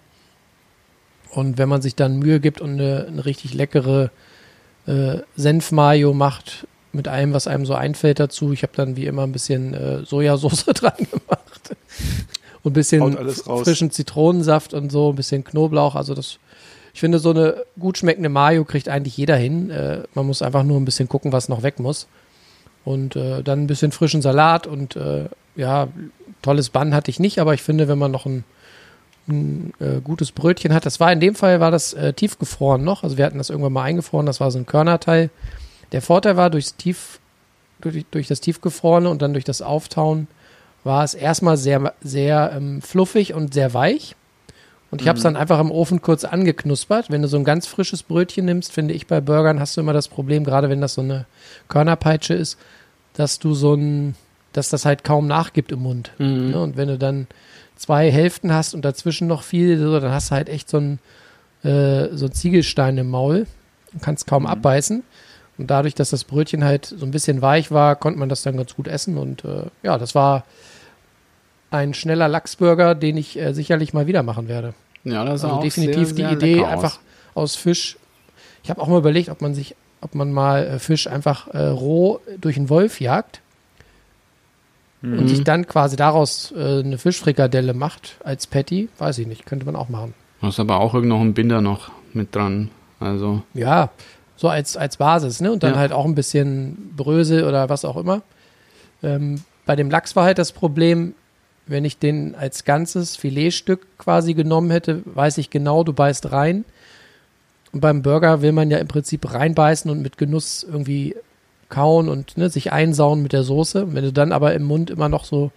Und 1.31 1.59
wenn 1.59 1.68
man 1.68 1.83
sich 1.83 1.94
dann 1.94 2.18
Mühe 2.18 2.40
gibt 2.40 2.61
und 2.61 2.72
eine, 2.72 3.07
eine 3.07 3.24
richtig 3.24 3.55
leckere 3.55 4.11
äh, 4.87 5.18
Senfmayo 5.37 6.14
macht, 6.14 6.66
mit 6.92 7.09
allem, 7.09 7.33
was 7.33 7.46
einem 7.46 7.66
so 7.66 7.74
einfällt 7.74 8.20
dazu. 8.20 8.53
Ich 8.53 8.62
habe 8.62 8.72
dann 8.74 8.96
wie 8.96 9.07
immer 9.07 9.22
ein 9.22 9.33
bisschen 9.33 9.74
äh, 9.74 10.05
Sojasauce 10.05 10.64
dran 10.74 10.96
gemacht. 10.96 11.77
Und 12.64 12.72
ein 12.72 12.74
bisschen 12.74 13.29
frischen 13.44 13.90
Zitronensaft 13.90 14.74
und 14.74 14.90
so, 14.90 15.11
ein 15.11 15.16
bisschen 15.16 15.44
Knoblauch. 15.44 15.94
Also 15.94 16.14
das, 16.14 16.38
ich 16.92 17.01
finde, 17.01 17.18
so 17.18 17.31
eine 17.31 17.64
gut 17.79 17.98
schmeckende 17.98 18.29
Mayo 18.29 18.64
kriegt 18.64 18.88
eigentlich 18.88 19.16
jeder 19.16 19.37
hin. 19.37 19.70
Äh, 19.70 20.03
man 20.14 20.27
muss 20.27 20.42
einfach 20.42 20.64
nur 20.64 20.79
ein 20.79 20.85
bisschen 20.85 21.09
gucken, 21.09 21.33
was 21.33 21.48
noch 21.48 21.62
weg 21.62 21.79
muss. 21.79 22.07
Und 22.85 23.16
äh, 23.16 23.42
dann 23.42 23.64
ein 23.64 23.66
bisschen 23.66 23.92
frischen 23.92 24.22
Salat 24.22 24.66
und 24.66 24.96
äh, 24.96 25.27
ja, 25.57 25.88
tolles 26.42 26.70
Bann 26.70 26.94
hatte 26.94 27.11
ich 27.11 27.20
nicht, 27.20 27.38
aber 27.38 27.53
ich 27.53 27.62
finde, 27.62 27.88
wenn 27.88 27.98
man 27.98 28.11
noch 28.11 28.24
ein, 28.24 28.44
ein 29.29 29.74
äh, 29.81 30.01
gutes 30.03 30.33
Brötchen 30.33 30.72
hat, 30.72 30.87
das 30.87 31.01
war 31.01 31.12
in 31.12 31.20
dem 31.20 31.35
Fall, 31.35 31.61
war 31.61 31.70
das 31.70 31.92
äh, 31.92 32.12
tiefgefroren 32.12 32.83
noch. 32.85 33.03
Also 33.03 33.18
wir 33.18 33.27
hatten 33.27 33.38
das 33.38 33.51
irgendwann 33.51 33.72
mal 33.72 33.83
eingefroren, 33.83 34.24
das 34.24 34.40
war 34.40 34.51
so 34.51 34.59
ein 34.59 34.66
Körnerteil. 34.66 35.31
Der 35.92 36.03
Vorteil 36.03 36.37
war, 36.37 36.51
durchs 36.51 36.77
Tief, 36.77 37.20
durch, 37.81 38.05
durch 38.11 38.29
das 38.29 38.40
Tiefgefrorene 38.40 39.09
und 39.09 39.22
dann 39.22 39.33
durch 39.33 39.44
das 39.44 39.62
Auftauen 39.62 40.29
war 40.85 41.05
es 41.05 41.14
erstmal 41.14 41.57
sehr, 41.57 41.94
sehr 42.01 42.53
ähm, 42.55 42.83
fluffig 42.83 43.35
und 43.35 43.55
sehr 43.55 43.74
weich. 43.74 44.14
Und 44.90 45.03
ich 45.03 45.09
habe 45.09 45.18
es 45.18 45.22
dann 45.22 45.37
einfach 45.37 45.61
im 45.61 45.70
Ofen 45.70 46.01
kurz 46.01 46.24
angeknuspert. 46.24 47.11
Wenn 47.11 47.20
du 47.20 47.29
so 47.29 47.37
ein 47.37 47.44
ganz 47.44 47.66
frisches 47.66 48.03
Brötchen 48.03 48.46
nimmst, 48.46 48.72
finde 48.72 48.94
ich 48.94 49.07
bei 49.07 49.20
Burgern 49.20 49.61
hast 49.61 49.77
du 49.77 49.83
immer 49.83 49.92
das 49.92 50.09
Problem, 50.09 50.44
gerade 50.44 50.70
wenn 50.70 50.81
das 50.81 50.94
so 50.94 51.03
eine 51.03 51.27
Körnerpeitsche 51.68 52.33
ist, 52.33 52.57
dass 53.12 53.38
du 53.38 53.53
so 53.53 53.74
ein, 53.74 54.14
dass 54.55 54.70
das 54.70 54.87
halt 54.87 55.05
kaum 55.05 55.27
nachgibt 55.27 55.72
im 55.72 55.81
Mund. 55.81 56.12
Ne? 56.53 56.61
Und 56.62 56.77
wenn 56.79 56.88
du 56.88 56.96
dann 56.96 57.27
zwei 57.77 58.11
Hälften 58.11 58.53
hast 58.53 58.74
und 58.74 58.85
dazwischen 58.85 59.29
noch 59.29 59.42
viel, 59.42 59.79
so, 59.79 60.01
dann 60.01 60.11
hast 60.11 60.31
du 60.31 60.37
halt 60.37 60.48
echt 60.48 60.70
so 60.70 60.79
ein, 60.79 60.98
äh, 61.64 62.09
so 62.16 62.27
ein 62.27 62.33
Ziegelstein 62.33 62.96
im 62.96 63.11
Maul 63.11 63.46
und 63.92 64.03
kannst 64.03 64.27
kaum 64.27 64.46
abbeißen. 64.46 65.03
Und 65.59 65.68
dadurch, 65.71 65.94
dass 65.94 66.11
das 66.11 66.25
Brötchen 66.25 66.64
halt 66.64 66.87
so 66.87 67.05
ein 67.05 67.11
bisschen 67.11 67.42
weich 67.42 67.71
war, 67.73 67.97
konnte 67.97 68.18
man 68.18 68.29
das 68.29 68.42
dann 68.42 68.57
ganz 68.57 68.75
gut 68.77 68.87
essen. 68.88 69.18
Und 69.18 69.44
äh, 69.44 69.64
ja, 69.83 69.99
das 69.99 70.14
war 70.14 70.44
ein 71.71 71.94
schneller 71.94 72.29
Lachsburger, 72.29 72.94
den 72.94 73.16
ich 73.16 73.38
äh, 73.38 73.53
sicherlich 73.53 73.92
mal 73.92 74.07
wieder 74.07 74.23
machen 74.23 74.49
werde. 74.49 74.75
Ja, 75.05 75.25
das 75.25 75.40
ist 75.40 75.44
Also 75.44 75.57
auch 75.57 75.62
definitiv 75.62 76.09
sehr, 76.09 76.14
die 76.14 76.23
sehr 76.23 76.33
Idee, 76.33 76.55
lecker 76.55 76.66
aus. 76.68 76.73
einfach 76.73 76.99
aus 77.35 77.57
Fisch. 77.57 77.97
Ich 78.62 78.71
habe 78.71 78.81
auch 78.81 78.88
mal 78.88 78.99
überlegt, 78.99 79.29
ob 79.31 79.40
man 79.42 79.55
sich, 79.55 79.75
ob 80.01 80.14
man 80.14 80.33
mal 80.33 80.64
äh, 80.66 80.79
Fisch 80.79 81.07
einfach 81.09 81.49
äh, 81.49 81.59
roh 81.66 82.21
durch 82.40 82.57
einen 82.57 82.68
Wolf 82.71 83.01
jagt 83.01 83.40
Mhm. 85.01 85.18
und 85.21 85.29
sich 85.29 85.44
dann 85.44 85.64
quasi 85.68 85.94
daraus 85.94 86.53
äh, 86.57 86.81
eine 86.81 86.99
Fischfrikadelle 86.99 87.73
macht 87.73 88.16
als 88.25 88.49
Patty. 88.49 88.88
Weiß 88.99 89.18
ich 89.18 89.29
nicht, 89.29 89.47
könnte 89.47 89.64
man 89.64 89.77
auch 89.77 89.88
machen. 89.88 90.12
Da 90.40 90.49
ist 90.49 90.59
aber 90.59 90.81
auch 90.81 90.92
irgend 90.92 91.11
noch 91.11 91.21
ein 91.21 91.35
Binder 91.35 91.61
noch 91.61 91.92
mit 92.14 92.35
dran. 92.35 92.71
Also, 92.99 93.42
Ja, 93.55 93.90
so 94.38 94.48
als, 94.48 94.77
als 94.79 94.96
Basis, 94.96 95.40
ne? 95.42 95.53
Und 95.53 95.62
dann 95.62 95.74
Ja. 95.74 95.79
halt 95.81 95.92
auch 95.92 96.07
ein 96.07 96.14
bisschen 96.14 96.94
Brösel 96.96 97.44
oder 97.44 97.68
was 97.68 97.85
auch 97.85 97.96
immer. 97.98 98.22
Ähm, 99.03 99.42
bei 99.66 99.77
dem 99.77 99.90
Lachs 99.90 100.16
war 100.16 100.24
halt 100.24 100.38
das 100.38 100.53
Problem, 100.53 101.14
wenn 101.66 101.85
ich 101.85 101.98
den 101.98 102.35
als 102.35 102.64
ganzes 102.64 103.16
Filetstück 103.16 103.87
quasi 103.98 104.33
genommen 104.33 104.70
hätte, 104.70 105.03
weiß 105.05 105.37
ich 105.38 105.51
genau, 105.51 105.85
du 105.85 105.92
beißt 105.92 106.33
rein. 106.33 106.64
Und 107.72 107.81
beim 107.81 108.01
Burger 108.01 108.40
will 108.40 108.53
man 108.53 108.70
ja 108.70 108.79
im 108.79 108.88
Prinzip 108.88 109.31
reinbeißen 109.35 109.90
und 109.90 110.01
mit 110.01 110.16
Genuss 110.16 110.62
irgendwie 110.62 111.14
kauen 111.68 112.09
und 112.09 112.38
ne, 112.38 112.48
sich 112.48 112.72
einsauen 112.72 113.22
mit 113.22 113.35
der 113.35 113.42
Soße. 113.42 113.85
Und 113.85 113.94
wenn 113.94 114.05
du 114.05 114.12
dann 114.12 114.33
aber 114.33 114.55
im 114.55 114.62
Mund 114.62 114.88
immer 114.88 115.11
noch 115.11 115.24
so 115.27 115.51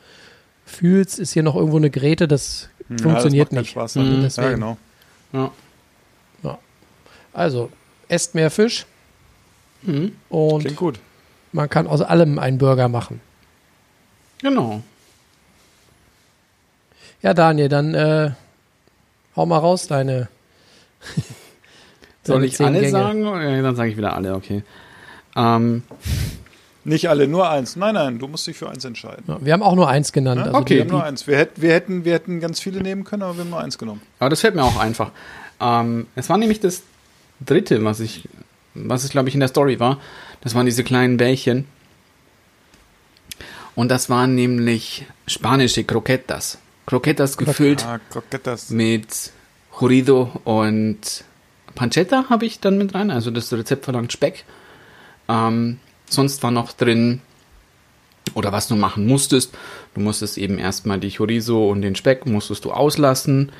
fühlst, 0.65 1.19
ist 1.19 1.31
hier 1.31 1.43
noch 1.43 1.55
irgendwo 1.55 1.77
eine 1.77 1.89
Gräte, 1.89 2.27
das 2.27 2.67
funktioniert 3.01 3.53
ja, 3.53 3.55
das 3.59 3.61
nicht. 3.61 3.71
Spaß, 3.71 3.95
Also 3.97 4.11
ja, 4.11 4.19
deswegen- 4.21 4.49
genau. 4.55 4.77
Ja. 5.31 5.51
Also, 7.33 7.69
esst 8.11 8.35
mehr 8.35 8.51
Fisch 8.51 8.85
Mhm. 9.83 10.11
und 10.29 10.61
Klingt 10.61 10.77
gut. 10.77 10.99
man 11.53 11.67
kann 11.69 11.87
aus 11.87 12.01
allem 12.01 12.37
einen 12.37 12.57
Burger 12.59 12.87
machen. 12.87 13.19
Genau. 14.41 14.81
Ja, 17.23 17.33
Daniel, 17.33 17.69
dann 17.69 17.93
äh, 17.95 18.31
hau 19.35 19.45
mal 19.45 19.57
raus 19.57 19.87
deine. 19.87 20.27
Soll 22.23 22.43
ich 22.45 22.55
zehn 22.55 22.67
alle 22.67 22.79
Gänge. 22.81 22.91
sagen? 22.91 23.23
Ja, 23.23 23.61
dann 23.61 23.75
sage 23.75 23.89
ich 23.89 23.97
wieder 23.97 24.15
alle, 24.15 24.35
okay. 24.35 24.63
Ähm, 25.35 25.83
Nicht 26.83 27.09
alle, 27.09 27.27
nur 27.27 27.49
eins. 27.49 27.75
Nein, 27.75 27.93
nein, 27.95 28.19
du 28.19 28.27
musst 28.27 28.45
dich 28.47 28.57
für 28.57 28.69
eins 28.69 28.85
entscheiden. 28.85 29.23
Ja, 29.27 29.37
wir 29.41 29.53
haben 29.53 29.63
auch 29.63 29.75
nur 29.75 29.87
eins 29.89 30.11
genannt. 30.11 30.39
Ja? 30.41 30.45
Also 30.47 30.57
Okay. 30.59 30.75
Wir 30.75 30.81
haben 30.81 30.89
nur 30.91 31.03
eins. 31.03 31.25
Wir, 31.27 31.37
hätten, 31.37 31.61
wir, 31.61 31.73
hätten, 31.73 32.05
wir 32.05 32.13
hätten 32.13 32.39
ganz 32.39 32.59
viele 32.59 32.81
nehmen 32.81 33.03
können, 33.03 33.23
aber 33.23 33.35
wir 33.37 33.41
haben 33.43 33.49
nur 33.51 33.59
eins 33.61 33.77
genommen. 33.77 34.01
aber 34.19 34.29
das 34.29 34.41
fällt 34.41 34.55
mir 34.55 34.63
auch 34.63 34.77
einfach. 34.77 35.11
Ähm, 35.59 36.07
es 36.15 36.29
war 36.29 36.37
nämlich 36.37 36.59
das 36.59 36.83
dritte, 37.45 37.83
was 37.83 37.99
ich, 37.99 38.27
was 38.73 39.03
es 39.03 39.11
glaube 39.11 39.29
ich 39.29 39.35
in 39.35 39.39
der 39.41 39.49
Story 39.49 39.79
war. 39.79 39.99
Das 40.41 40.55
waren 40.55 40.65
diese 40.65 40.83
kleinen 40.83 41.17
Bällchen. 41.17 41.65
Und 43.75 43.89
das 43.89 44.09
waren 44.09 44.35
nämlich 44.35 45.05
spanische 45.27 45.83
Croquetas. 45.83 46.57
Croquetas 46.85 47.37
gefüllt 47.37 47.85
Ah, 47.85 47.99
Croquetas. 48.09 48.69
mit 48.69 49.31
Chorizo 49.71 50.41
und 50.43 51.23
Pancetta 51.75 52.25
habe 52.29 52.45
ich 52.45 52.59
dann 52.59 52.77
mit 52.77 52.93
rein. 52.93 53.11
Also 53.11 53.31
das 53.31 53.51
Rezept 53.53 53.85
verlangt 53.85 54.11
Speck. 54.11 54.43
Ähm, 55.29 55.79
sonst 56.09 56.43
war 56.43 56.51
noch 56.51 56.73
drin, 56.73 57.21
oder 58.33 58.51
was 58.51 58.67
du 58.67 58.75
machen 58.75 59.07
musstest, 59.07 59.53
du 59.93 60.01
musstest 60.01 60.37
eben 60.37 60.57
erstmal 60.59 60.99
die 60.99 61.11
Chorizo 61.11 61.69
und 61.69 61.81
den 61.81 61.95
Speck 61.95 62.25
musstest 62.25 62.65
du 62.65 62.71
auslassen. 62.73 63.51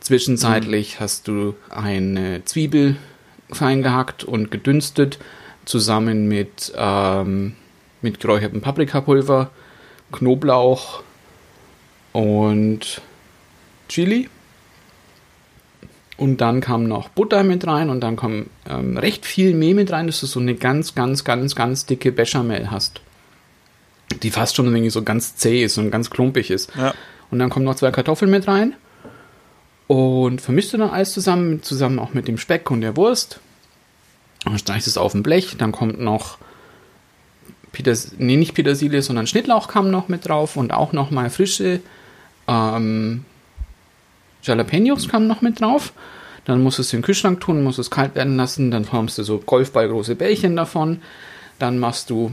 Zwischenzeitlich 0.00 1.00
hast 1.00 1.26
du 1.28 1.54
eine 1.70 2.44
Zwiebel 2.44 2.96
fein 3.54 3.82
gehackt 3.82 4.24
und 4.24 4.50
gedünstet, 4.50 5.18
zusammen 5.64 6.28
mit, 6.28 6.72
ähm, 6.76 7.54
mit 8.02 8.20
geräuchertem 8.20 8.60
Paprikapulver, 8.60 9.50
Knoblauch 10.12 11.02
und 12.12 13.00
Chili. 13.88 14.28
Und 16.16 16.40
dann 16.40 16.60
kam 16.60 16.86
noch 16.86 17.08
Butter 17.08 17.42
mit 17.42 17.66
rein 17.66 17.90
und 17.90 18.00
dann 18.00 18.16
kam 18.16 18.46
ähm, 18.68 18.96
recht 18.96 19.26
viel 19.26 19.54
Mehl 19.54 19.74
mit 19.74 19.90
rein, 19.90 20.06
dass 20.06 20.20
du 20.20 20.26
so 20.26 20.38
eine 20.38 20.54
ganz, 20.54 20.94
ganz, 20.94 21.24
ganz, 21.24 21.56
ganz 21.56 21.86
dicke 21.86 22.12
Bechamel 22.12 22.70
hast. 22.70 23.00
Die 24.22 24.30
fast 24.30 24.54
schon 24.54 24.66
irgendwie 24.66 24.90
so 24.90 25.02
ganz 25.02 25.34
zäh 25.34 25.64
ist 25.64 25.76
und 25.76 25.90
ganz 25.90 26.10
klumpig 26.10 26.50
ist. 26.50 26.70
Ja. 26.76 26.94
Und 27.30 27.40
dann 27.40 27.50
kommen 27.50 27.64
noch 27.64 27.74
zwei 27.74 27.90
Kartoffeln 27.90 28.30
mit 28.30 28.46
rein. 28.46 28.74
Und 29.86 30.40
vermisst 30.40 30.72
du 30.72 30.78
dann 30.78 30.90
alles 30.90 31.12
zusammen, 31.12 31.62
zusammen 31.62 31.98
auch 31.98 32.14
mit 32.14 32.26
dem 32.28 32.38
Speck 32.38 32.70
und 32.70 32.80
der 32.80 32.96
Wurst. 32.96 33.40
Dann 34.44 34.58
streichst 34.58 34.88
es 34.88 34.96
auf 34.96 35.12
dem 35.12 35.22
Blech. 35.22 35.56
Dann 35.58 35.72
kommt 35.72 36.00
noch 36.00 36.38
Peters, 37.72 38.12
nee, 38.18 38.36
nicht 38.36 38.54
Petersilie, 38.54 39.02
sondern 39.02 39.26
Schnittlauch 39.26 39.68
kam 39.68 39.90
noch 39.90 40.08
mit 40.08 40.28
drauf 40.28 40.56
und 40.56 40.72
auch 40.72 40.92
noch 40.92 41.10
mal 41.10 41.28
frische 41.28 41.80
ähm, 42.46 43.24
Jalapenos 44.42 45.08
kamen 45.08 45.26
noch 45.26 45.42
mit 45.42 45.60
drauf. 45.60 45.92
Dann 46.44 46.62
musst 46.62 46.78
du 46.78 46.82
es 46.82 46.92
in 46.92 47.00
den 47.00 47.04
Kühlschrank 47.04 47.40
tun, 47.40 47.62
musst 47.62 47.78
es 47.78 47.90
kalt 47.90 48.14
werden 48.14 48.36
lassen. 48.36 48.70
Dann 48.70 48.84
formst 48.84 49.18
du 49.18 49.22
so 49.22 49.38
Golfballgroße 49.38 50.14
Bällchen 50.14 50.56
davon. 50.56 51.00
Dann 51.58 51.78
machst 51.78 52.10
du 52.10 52.32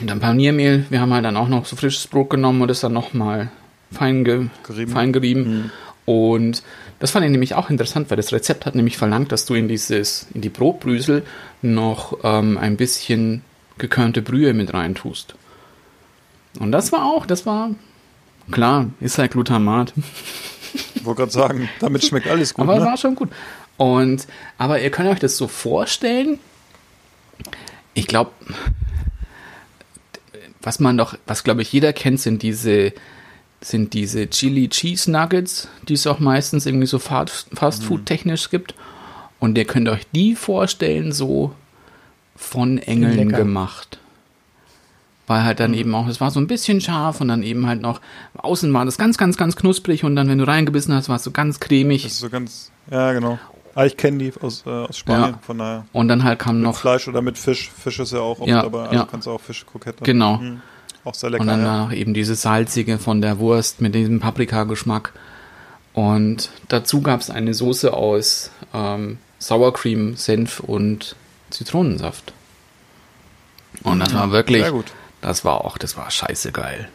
dann 0.00 0.20
Paniermehl. 0.20 0.86
Wir 0.88 1.00
haben 1.00 1.12
halt 1.12 1.24
dann 1.24 1.36
auch 1.36 1.48
noch 1.48 1.66
so 1.66 1.76
frisches 1.76 2.06
Brot 2.06 2.30
genommen 2.30 2.62
und 2.62 2.68
das 2.68 2.80
dann 2.80 2.92
nochmal 2.92 3.50
fein, 3.90 4.24
ge 4.24 4.46
Gerieben. 4.66 4.92
fein 4.92 5.12
gerieben. 5.12 5.72
Und 6.04 6.62
das 6.98 7.12
fand 7.12 7.24
ich 7.24 7.30
nämlich 7.30 7.54
auch 7.54 7.70
interessant, 7.70 8.10
weil 8.10 8.16
das 8.16 8.32
Rezept 8.32 8.66
hat 8.66 8.74
nämlich 8.74 8.96
verlangt, 8.96 9.32
dass 9.32 9.46
du 9.46 9.54
in 9.54 9.68
dieses, 9.68 10.26
in 10.34 10.40
die 10.40 10.48
Brotbrüsel 10.48 11.24
noch 11.62 12.18
ähm, 12.24 12.58
ein 12.58 12.76
bisschen 12.76 13.42
gekörnte 13.78 14.22
Brühe 14.22 14.52
mit 14.54 14.74
rein 14.74 14.94
tust. 14.94 15.34
Und 16.58 16.72
das 16.72 16.92
war 16.92 17.06
auch, 17.06 17.26
das 17.26 17.46
war 17.46 17.70
klar, 18.50 18.90
ist 19.00 19.18
halt 19.18 19.32
Glutamat. 19.32 19.92
Ich 20.94 21.04
wollte 21.04 21.20
gerade 21.22 21.32
sagen, 21.32 21.68
damit 21.80 22.04
schmeckt 22.04 22.28
alles 22.28 22.54
gut. 22.54 22.62
aber 22.62 22.74
es 22.74 22.80
ne? 22.80 22.86
war 22.86 22.96
schon 22.96 23.14
gut. 23.14 23.30
Und, 23.76 24.26
aber 24.58 24.80
ihr 24.80 24.90
könnt 24.90 25.08
euch 25.08 25.18
das 25.18 25.36
so 25.36 25.48
vorstellen. 25.48 26.38
Ich 27.94 28.06
glaube, 28.06 28.30
was 30.62 30.80
man 30.80 30.96
doch, 30.96 31.16
was 31.26 31.44
glaube 31.44 31.62
ich 31.62 31.72
jeder 31.72 31.92
kennt, 31.92 32.20
sind 32.20 32.42
diese, 32.42 32.92
sind 33.62 33.94
diese 33.94 34.28
Chili 34.28 34.68
Cheese 34.68 35.10
Nuggets, 35.10 35.68
die 35.88 35.94
es 35.94 36.06
auch 36.06 36.18
meistens 36.18 36.66
irgendwie 36.66 36.86
so 36.86 36.98
Fast, 36.98 37.48
Fast 37.54 37.84
Food 37.84 38.06
technisch 38.06 38.50
gibt. 38.50 38.74
Und 39.40 39.56
ihr 39.58 39.64
könnt 39.64 39.88
euch 39.88 40.06
die 40.14 40.34
vorstellen, 40.34 41.12
so 41.12 41.52
von 42.36 42.78
Engeln 42.78 43.16
Lecker. 43.28 43.38
gemacht. 43.38 43.98
Weil 45.26 45.44
halt 45.44 45.60
dann 45.60 45.74
eben 45.74 45.94
auch, 45.94 46.08
es 46.08 46.20
war 46.20 46.30
so 46.30 46.40
ein 46.40 46.46
bisschen 46.48 46.80
scharf 46.80 47.20
und 47.20 47.28
dann 47.28 47.42
eben 47.42 47.66
halt 47.66 47.80
noch, 47.80 48.00
außen 48.34 48.72
war 48.72 48.84
das 48.84 48.98
ganz, 48.98 49.16
ganz, 49.18 49.36
ganz 49.36 49.54
knusprig 49.56 50.04
und 50.04 50.16
dann, 50.16 50.28
wenn 50.28 50.38
du 50.38 50.46
reingebissen 50.46 50.92
hast, 50.94 51.08
war 51.08 51.16
es 51.16 51.24
so 51.24 51.30
ganz 51.30 51.60
cremig. 51.60 52.02
Das 52.02 52.12
ist 52.12 52.18
so 52.18 52.28
ganz, 52.30 52.72
ja 52.90 53.12
genau. 53.12 53.38
Ah, 53.74 53.86
ich 53.86 53.96
kenne 53.96 54.18
die 54.18 54.32
aus, 54.42 54.64
äh, 54.66 54.70
aus 54.70 54.98
Spanien, 54.98 55.30
Ja. 55.30 55.38
von 55.40 55.56
daher. 55.58 55.86
Und 55.92 56.08
dann 56.08 56.24
halt 56.24 56.38
kam 56.40 56.56
Mit 56.56 56.64
noch, 56.64 56.76
Fleisch 56.76 57.08
oder 57.08 57.22
mit 57.22 57.38
Fisch. 57.38 57.70
Fisch 57.70 57.98
ist 58.00 58.12
ja 58.12 58.18
auch 58.18 58.40
oft 58.40 58.48
Ja, 58.50 58.62
dabei. 58.62 58.82
Also 58.82 58.94
ja. 58.96 59.08
kannst 59.10 59.26
du 59.26 59.30
auch 59.30 59.40
Fischkrokette. 59.40 60.04
Genau. 60.04 60.36
Mhm. 60.38 60.60
Auch 61.04 61.14
sehr 61.14 61.30
lecker. 61.30 61.42
und 61.42 61.48
dann 61.48 61.64
ja. 61.64 61.84
noch 61.84 61.92
eben 61.92 62.14
dieses 62.14 62.42
salzige 62.42 62.98
von 62.98 63.20
der 63.20 63.38
Wurst 63.38 63.80
mit 63.80 63.94
diesem 63.94 64.20
Paprikageschmack. 64.20 65.12
Und 65.94 66.50
dazu 66.68 67.02
gab 67.02 67.20
es 67.20 67.30
eine 67.30 67.54
Soße 67.54 67.92
aus 67.92 68.50
ähm, 68.72 69.18
Sour 69.38 69.72
Cream, 69.74 70.16
Senf 70.16 70.60
und 70.60 71.16
Zitronensaft. 71.50 72.32
Und 73.82 74.00
das 74.00 74.14
war 74.14 74.30
wirklich, 74.30 74.62
Sehr 74.62 74.72
gut. 74.72 74.92
das 75.20 75.44
war 75.44 75.64
auch, 75.64 75.76
das 75.76 75.96
war 75.96 76.10
scheiße 76.10 76.52
geil. 76.52 76.88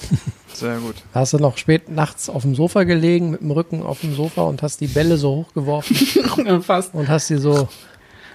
Sehr 0.52 0.78
gut. 0.78 0.94
Hast 1.12 1.32
du 1.32 1.38
noch 1.38 1.58
spät 1.58 1.90
nachts 1.90 2.30
auf 2.30 2.42
dem 2.42 2.54
Sofa 2.54 2.84
gelegen, 2.84 3.30
mit 3.30 3.40
dem 3.40 3.50
Rücken 3.50 3.82
auf 3.82 4.00
dem 4.00 4.14
Sofa 4.14 4.42
und 4.42 4.62
hast 4.62 4.80
die 4.80 4.86
Bälle 4.86 5.18
so 5.18 5.30
hochgeworfen 5.36 6.62
Fast. 6.62 6.94
und 6.94 7.08
hast 7.08 7.26
sie 7.26 7.36
so 7.38 7.68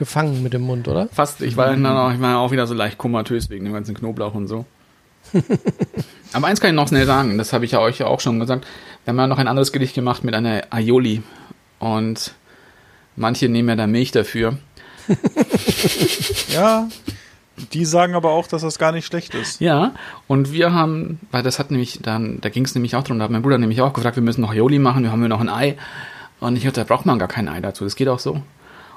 gefangen 0.02 0.42
mit 0.42 0.52
dem 0.52 0.64
Mund, 0.64 0.88
oder? 0.88 1.10
Fast, 1.10 1.42
ich 1.42 1.58
war 1.58 1.68
dann 1.68 1.86
auch, 1.86 2.12
ich 2.12 2.20
war 2.20 2.40
auch 2.40 2.52
wieder 2.52 2.66
so 2.66 2.74
leicht 2.74 2.98
komatös 2.98 3.52
wegen 3.52 3.66
dem 3.66 3.74
ganzen 3.74 3.94
Knoblauch 3.94 4.34
und 4.34 4.48
so. 4.48 4.66
Aber 6.34 6.48
eins 6.48 6.60
kann 6.60 6.72
ich 6.72 6.76
noch 6.76 6.88
schnell 6.88 7.06
sagen, 7.06 7.38
das 7.38 7.54
habe 7.54 7.66
ich 7.66 7.72
ja 7.72 7.80
euch 7.80 8.00
ja 8.00 8.08
auch 8.08 8.20
schon 8.20 8.40
gesagt. 8.40 8.66
Wir 9.04 9.12
haben 9.12 9.20
ja 9.20 9.28
noch 9.28 9.38
ein 9.38 9.48
anderes 9.48 9.72
Gericht 9.72 9.94
gemacht 9.94 10.24
mit 10.24 10.34
einer 10.34 10.64
Aioli. 10.72 11.22
Und 11.78 12.34
manche 13.16 13.48
nehmen 13.48 13.70
ja 13.70 13.76
da 13.76 13.86
Milch 13.86 14.12
dafür. 14.12 14.58
Ja, 16.50 16.90
die 17.74 17.86
sagen 17.86 18.16
aber 18.16 18.32
auch, 18.32 18.48
dass 18.48 18.64
das 18.64 18.78
gar 18.78 18.92
nicht 18.92 19.06
schlecht 19.06 19.36
ist. 19.36 19.62
Ja, 19.62 19.94
und 20.28 20.52
wir 20.52 20.74
haben, 20.74 21.20
weil 21.32 21.44
das 21.44 21.60
hat 21.60 21.72
nämlich 21.72 22.00
dann, 22.02 22.42
da 22.42 22.50
ging 22.50 22.66
es 22.66 22.76
nämlich 22.76 22.96
auch 22.96 23.04
drum, 23.04 23.20
da 23.20 23.26
hat 23.26 23.32
mein 23.32 23.42
Bruder 23.42 23.58
nämlich 23.58 23.82
auch 23.82 23.94
gefragt, 23.94 24.18
wir 24.18 24.24
müssen 24.24 24.42
noch 24.42 24.52
Aioli 24.52 24.80
machen, 24.80 25.04
wir 25.04 25.12
haben 25.12 25.22
wir 25.22 25.30
noch 25.30 25.40
ein 25.40 25.50
Ei. 25.50 25.78
Und 26.42 26.58
ich 26.58 26.64
dachte, 26.64 26.82
da 26.82 26.86
braucht 26.86 27.06
man 27.06 27.20
gar 27.20 27.28
kein 27.28 27.48
Ei 27.48 27.62
dazu, 27.62 27.84
das 27.84 27.96
geht 27.96 28.10
auch 28.10 28.20
so. 28.20 28.42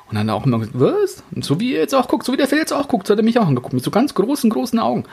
Und 0.09 0.17
dann 0.17 0.31
auch 0.31 0.45
immer 0.45 0.59
gesagt, 0.59 0.79
was? 0.79 1.23
Und 1.35 1.45
so 1.45 1.61
wie 1.61 1.73
ihr 1.73 1.79
jetzt 1.79 1.95
auch 1.95 2.09
guckt, 2.09 2.25
so 2.25 2.33
wie 2.33 2.37
der 2.37 2.49
Phil 2.49 2.59
jetzt 2.59 2.73
auch 2.73 2.89
guckt, 2.89 3.07
so 3.07 3.13
hat 3.13 3.19
er 3.19 3.25
mich 3.25 3.39
auch 3.39 3.47
angeguckt, 3.47 3.75
mit 3.75 3.85
so 3.85 3.91
ganz 3.91 4.15
großen, 4.15 4.51
großen 4.51 4.79
Augen. 4.79 5.05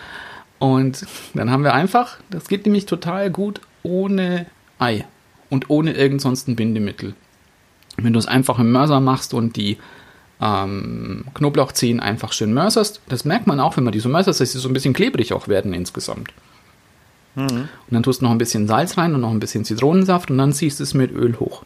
Und 0.59 1.05
dann 1.33 1.49
haben 1.49 1.63
wir 1.63 1.73
einfach, 1.73 2.17
das 2.29 2.47
geht 2.47 2.65
nämlich 2.65 2.85
total 2.85 3.31
gut 3.31 3.61
ohne 3.83 4.45
Ei 4.79 5.05
und 5.49 5.69
ohne 5.69 5.93
irgend 5.93 6.21
sonst 6.21 6.47
ein 6.47 6.55
Bindemittel. 6.55 7.15
Wenn 7.97 8.13
du 8.13 8.19
es 8.19 8.27
einfach 8.27 8.59
im 8.59 8.71
Mörser 8.71 8.99
machst 8.99 9.33
und 9.33 9.55
die 9.55 9.77
ähm, 10.39 11.25
Knoblauchzehen 11.33 11.99
einfach 11.99 12.33
schön 12.33 12.53
mörserst, 12.53 13.01
das 13.07 13.25
merkt 13.25 13.47
man 13.47 13.59
auch, 13.59 13.77
wenn 13.77 13.83
man 13.83 13.93
die 13.93 13.99
so 13.99 14.09
mörsert, 14.09 14.39
dass 14.39 14.51
sie 14.51 14.59
so 14.59 14.69
ein 14.69 14.73
bisschen 14.73 14.93
klebrig 14.93 15.33
auch 15.33 15.47
werden 15.47 15.73
insgesamt. 15.73 16.31
Und 17.35 17.69
dann 17.89 18.03
tust 18.03 18.21
du 18.21 18.25
noch 18.25 18.31
ein 18.31 18.37
bisschen 18.37 18.67
Salz 18.67 18.97
rein 18.97 19.15
und 19.15 19.21
noch 19.21 19.31
ein 19.31 19.39
bisschen 19.39 19.63
Zitronensaft 19.65 20.29
und 20.29 20.37
dann 20.37 20.53
ziehst 20.53 20.79
du 20.79 20.83
es 20.83 20.93
mit 20.93 21.11
Öl 21.11 21.39
hoch. 21.39 21.63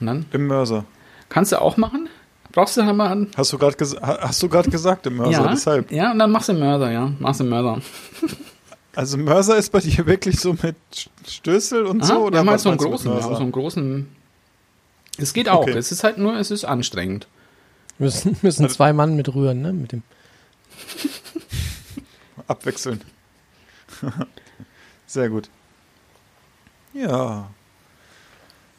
Und 0.00 0.06
dann 0.06 0.26
Im 0.32 0.46
Mörser. 0.46 0.84
Kannst 1.32 1.52
du 1.52 1.60
auch 1.60 1.76
machen. 1.76 2.08
Brauchst 2.52 2.76
du 2.76 2.82
dann 2.82 2.94
mal 2.96 3.10
einen 3.10 3.30
Hast 3.34 3.50
du 3.52 3.58
gerade 3.58 3.76
ges 3.76 3.96
hast 4.00 4.42
du 4.42 4.48
gerade 4.48 4.70
gesagt 4.70 5.06
im 5.06 5.16
Mörser, 5.16 5.32
ja, 5.32 5.48
deshalb. 5.48 5.90
ja, 5.90 6.12
und 6.12 6.18
dann 6.18 6.30
machst 6.30 6.50
du 6.50 6.52
Mörser, 6.52 6.90
ja. 6.92 7.10
Machst 7.18 7.40
du 7.40 7.44
Mörser. 7.44 7.80
Also 8.94 9.16
Mörser 9.16 9.56
ist 9.56 9.72
bei 9.72 9.80
dir 9.80 10.04
wirklich 10.04 10.38
so 10.38 10.54
mit 10.62 10.76
Stößel 11.26 11.86
und 11.86 12.02
Aha, 12.02 12.08
so 12.08 12.14
wir 12.14 12.20
oder 12.26 12.38
haben 12.40 12.48
halt 12.50 12.56
was 12.56 12.62
so 12.64 12.68
einen 12.68 12.76
großen, 12.78 13.10
Mörser? 13.10 13.36
so 13.36 13.40
einen 13.40 13.50
großen. 13.52 14.06
Es 15.16 15.32
geht 15.32 15.48
auch. 15.48 15.62
Okay. 15.62 15.78
Es 15.78 15.92
ist 15.92 16.04
halt 16.04 16.18
nur, 16.18 16.36
es 16.36 16.50
ist 16.50 16.66
anstrengend. 16.66 17.26
Müssen, 17.98 18.36
müssen 18.42 18.68
zwei 18.68 18.92
Mann 18.92 19.16
mit 19.16 19.34
rühren, 19.34 19.62
ne? 19.62 19.72
Mit 19.72 19.92
dem. 19.92 20.02
Abwechseln. 22.46 23.00
Sehr 25.06 25.30
gut. 25.30 25.48
Ja. 26.92 27.48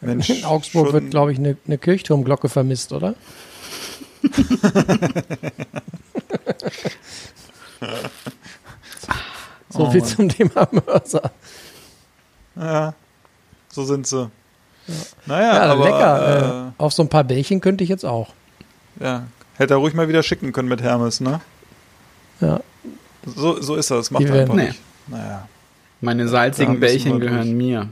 Mensch, 0.05 0.29
In 0.29 0.45
Augsburg 0.45 0.93
wird, 0.93 1.09
glaube 1.11 1.31
ich, 1.31 1.37
eine, 1.39 1.57
eine 1.65 1.77
Kirchturmglocke 1.77 2.49
vermisst, 2.49 2.91
oder? 2.93 3.15
so 9.69 9.79
Oh 9.85 9.91
viel 9.91 10.01
Mann. 10.01 10.09
zum 10.09 10.29
Thema 10.29 10.67
Mörser. 10.71 11.31
Ja, 12.55 12.93
so 13.69 13.83
sind 13.83 14.05
sie. 14.07 14.29
Naja, 15.25 15.53
Ja, 15.55 15.61
aber 15.73 15.83
lecker. 15.85 16.67
Äh, 16.77 16.81
auf 16.81 16.93
so 16.93 17.01
ein 17.03 17.09
paar 17.09 17.23
Bällchen 17.23 17.61
könnte 17.61 17.83
ich 17.83 17.89
jetzt 17.89 18.05
auch. 18.05 18.29
Äh, 18.99 19.05
ja, 19.05 19.23
hätte 19.55 19.73
er 19.73 19.77
ruhig 19.77 19.93
mal 19.93 20.07
wieder 20.07 20.21
schicken 20.23 20.51
können 20.51 20.69
mit 20.69 20.81
Hermes, 20.81 21.19
ne? 21.21 21.41
Ja. 22.41 22.59
So, 23.25 23.61
so 23.61 23.75
ist 23.75 23.89
das. 23.89 24.11
Macht 24.11 24.23
Die 24.23 24.27
er 24.27 24.41
einfach 24.41 24.55
werden- 24.55 24.67
nicht. 24.67 24.79
Naja. 25.07 25.47
Meine 26.01 26.27
salzigen 26.27 26.79
Bällchen 26.81 27.19
gehören 27.21 27.43
durch. 27.45 27.55
mir. 27.55 27.89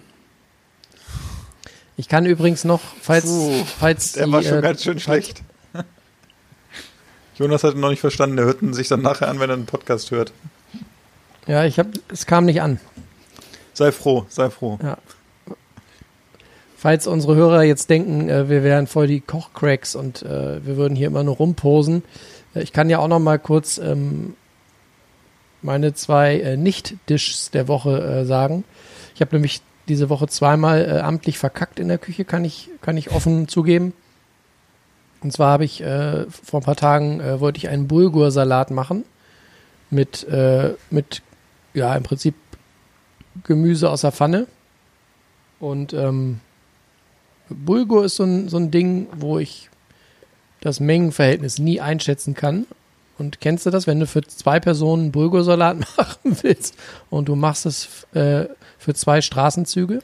Ich 1.98 2.08
kann 2.08 2.26
übrigens 2.26 2.64
noch, 2.64 2.82
falls, 3.02 3.26
Puh, 3.26 3.66
falls 3.80 4.14
Der 4.14 4.26
die, 4.26 4.32
war 4.32 4.44
schon 4.44 4.60
äh, 4.60 4.62
ganz 4.62 4.84
schön 4.84 5.00
schlecht. 5.00 5.42
Jonas 7.36 7.64
hat 7.64 7.76
ihn 7.76 7.80
noch 7.80 7.90
nicht 7.90 8.02
verstanden. 8.02 8.38
Der 8.38 8.46
hört 8.46 8.62
ihn 8.62 8.74
sich 8.74 8.88
dann 8.88 9.02
nachher 9.02 9.28
an, 9.28 9.40
wenn 9.40 9.50
er 9.50 9.56
einen 9.56 9.66
Podcast 9.66 10.12
hört. 10.12 10.32
Ja, 11.48 11.66
ich 11.66 11.80
habe, 11.80 11.90
es 12.12 12.26
kam 12.26 12.46
nicht 12.46 12.62
an. 12.62 12.80
Sei 13.74 13.92
froh, 13.92 14.26
sei 14.30 14.50
froh. 14.50 14.78
Falls 16.78 17.08
unsere 17.08 17.36
Hörer 17.36 17.64
jetzt 17.64 17.90
denken, 17.90 18.30
äh, 18.30 18.50
wir 18.50 18.64
wären 18.64 18.88
voll 18.88 19.08
die 19.08 19.22
Kochcracks 19.22 19.96
und 19.96 20.24
äh, 20.24 20.66
wir 20.66 20.78
würden 20.78 20.96
hier 20.96 21.08
immer 21.08 21.24
nur 21.24 21.36
rumposen. 21.36 22.04
Äh, 22.56 22.64
ich 22.64 22.74
kann 22.74 22.90
ja 22.90 23.00
auch 23.00 23.08
noch 23.08 23.20
mal 23.20 23.40
kurz 23.40 23.78
ähm, 23.78 24.36
meine 25.62 25.94
zwei 25.94 26.40
äh, 26.40 26.58
Nicht-Dishes 26.58 27.52
der 27.52 27.68
Woche 27.68 28.02
äh, 28.02 28.26
sagen. 28.26 28.64
Ich 29.16 29.22
habe 29.22 29.36
nämlich 29.36 29.62
diese 29.92 30.10
Woche 30.10 30.28
zweimal 30.28 30.86
äh, 30.86 31.00
amtlich 31.02 31.38
verkackt 31.38 31.78
in 31.78 31.90
der 31.90 31.98
Küche, 31.98 32.24
kann 32.24 32.46
ich, 32.46 32.70
kann 32.82 32.96
ich 32.96 33.12
offen 33.12 33.50
zugeben. 33.50 33.94
Und 35.22 35.34
zwar 35.34 35.52
habe 35.52 35.66
ich 35.66 35.82
äh, 35.82 36.26
vor 36.30 36.62
ein 36.62 36.64
paar 36.64 36.78
Tagen 36.78 37.20
äh, 37.20 37.42
wollte 37.42 37.58
ich 37.58 37.68
einen 37.68 37.90
Bulgursalat 37.90 38.72
machen 38.72 39.04
mit, 39.90 40.24
äh, 40.30 40.76
mit 40.90 41.22
ja 41.74 41.94
im 41.94 42.04
Prinzip 42.04 42.36
Gemüse 43.44 43.90
aus 43.90 44.02
der 44.02 44.14
Pfanne. 44.14 44.48
Und 45.60 45.92
ähm, 45.92 46.40
Bulgur 47.50 48.06
ist 48.06 48.16
so 48.16 48.24
ein, 48.24 48.48
so 48.48 48.58
ein 48.58 48.72
Ding, 48.72 49.08
wo 49.14 49.40
ich 49.40 49.70
das 50.62 50.80
Mengenverhältnis 50.80 51.60
nie 51.60 51.82
einschätzen 51.82 52.34
kann. 52.34 52.66
Und 53.18 53.40
kennst 53.40 53.66
du 53.66 53.70
das, 53.70 53.88
wenn 53.88 54.00
du 54.00 54.08
für 54.08 54.22
zwei 54.24 54.60
Personen 54.60 55.12
Bulgursalat 55.12 55.80
machen 55.98 56.38
willst 56.42 56.76
und 57.10 57.28
du 57.28 57.36
machst 57.36 57.66
es 57.66 58.06
äh, 58.14 58.46
für 58.78 58.94
zwei 58.94 59.22
Straßenzüge? 59.22 60.02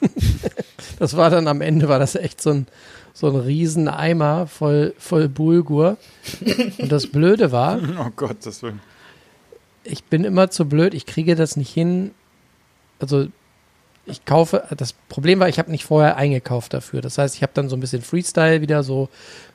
das 0.98 1.16
war 1.16 1.30
dann 1.30 1.48
am 1.48 1.60
Ende, 1.60 1.88
war 1.88 1.98
das 1.98 2.14
echt 2.14 2.40
so 2.40 2.50
ein, 2.50 2.66
so 3.12 3.28
ein 3.28 3.36
riesen 3.36 3.88
Eimer 3.88 4.46
voll, 4.46 4.94
voll 4.98 5.28
Bulgur. 5.28 5.96
Und 6.78 6.90
das 6.90 7.06
Blöde 7.08 7.52
war, 7.52 7.80
Oh 8.00 8.10
Gott, 8.14 8.38
das 8.44 8.62
will. 8.62 8.74
ich 9.84 10.04
bin 10.04 10.24
immer 10.24 10.50
zu 10.50 10.66
blöd, 10.66 10.94
ich 10.94 11.06
kriege 11.06 11.34
das 11.34 11.56
nicht 11.56 11.72
hin. 11.72 12.12
Also 13.00 13.28
ich 14.08 14.24
kaufe, 14.24 14.64
das 14.76 14.92
Problem 14.92 15.40
war, 15.40 15.48
ich 15.48 15.58
habe 15.58 15.70
nicht 15.70 15.84
vorher 15.84 16.16
eingekauft 16.16 16.74
dafür. 16.74 17.00
Das 17.00 17.18
heißt, 17.18 17.36
ich 17.36 17.42
habe 17.42 17.52
dann 17.54 17.68
so 17.68 17.76
ein 17.76 17.80
bisschen 17.80 18.02
Freestyle 18.02 18.60
wieder 18.60 18.82
so 18.82 19.08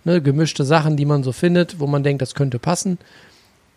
ne, 0.03 0.21
gemischte 0.21 0.63
Sachen, 0.63 0.95
die 0.95 1.05
man 1.05 1.23
so 1.23 1.31
findet, 1.31 1.79
wo 1.79 1.87
man 1.87 2.03
denkt, 2.03 2.21
das 2.21 2.35
könnte 2.35 2.59
passen. 2.59 2.97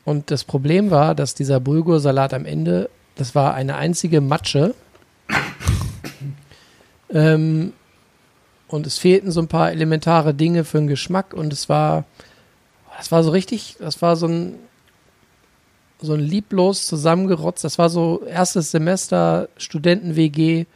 Und 0.04 0.30
das 0.30 0.44
Problem 0.44 0.90
war, 0.90 1.14
dass 1.14 1.34
dieser 1.34 1.60
Bulgursalat 1.60 2.34
am 2.34 2.44
Ende, 2.44 2.90
das 3.16 3.34
war 3.34 3.54
eine 3.54 3.76
einzige 3.76 4.20
Matsche. 4.20 4.74
ähm, 7.10 7.72
und 8.68 8.86
es 8.86 8.98
fehlten 8.98 9.30
so 9.30 9.40
ein 9.40 9.48
paar 9.48 9.70
elementare 9.72 10.34
Dinge 10.34 10.64
für 10.64 10.78
den 10.78 10.88
Geschmack 10.88 11.32
und 11.34 11.52
es 11.52 11.68
war, 11.68 12.04
das 12.98 13.10
war 13.12 13.22
so 13.22 13.30
richtig, 13.30 13.76
das 13.78 14.02
war 14.02 14.16
so 14.16 14.26
ein, 14.26 14.54
so 16.00 16.14
ein 16.14 16.20
lieblos 16.20 16.86
zusammengerotzt. 16.86 17.64
Das 17.64 17.78
war 17.78 17.88
so 17.88 18.22
erstes 18.26 18.70
Semester 18.70 19.48
Studenten-WG. 19.56 20.66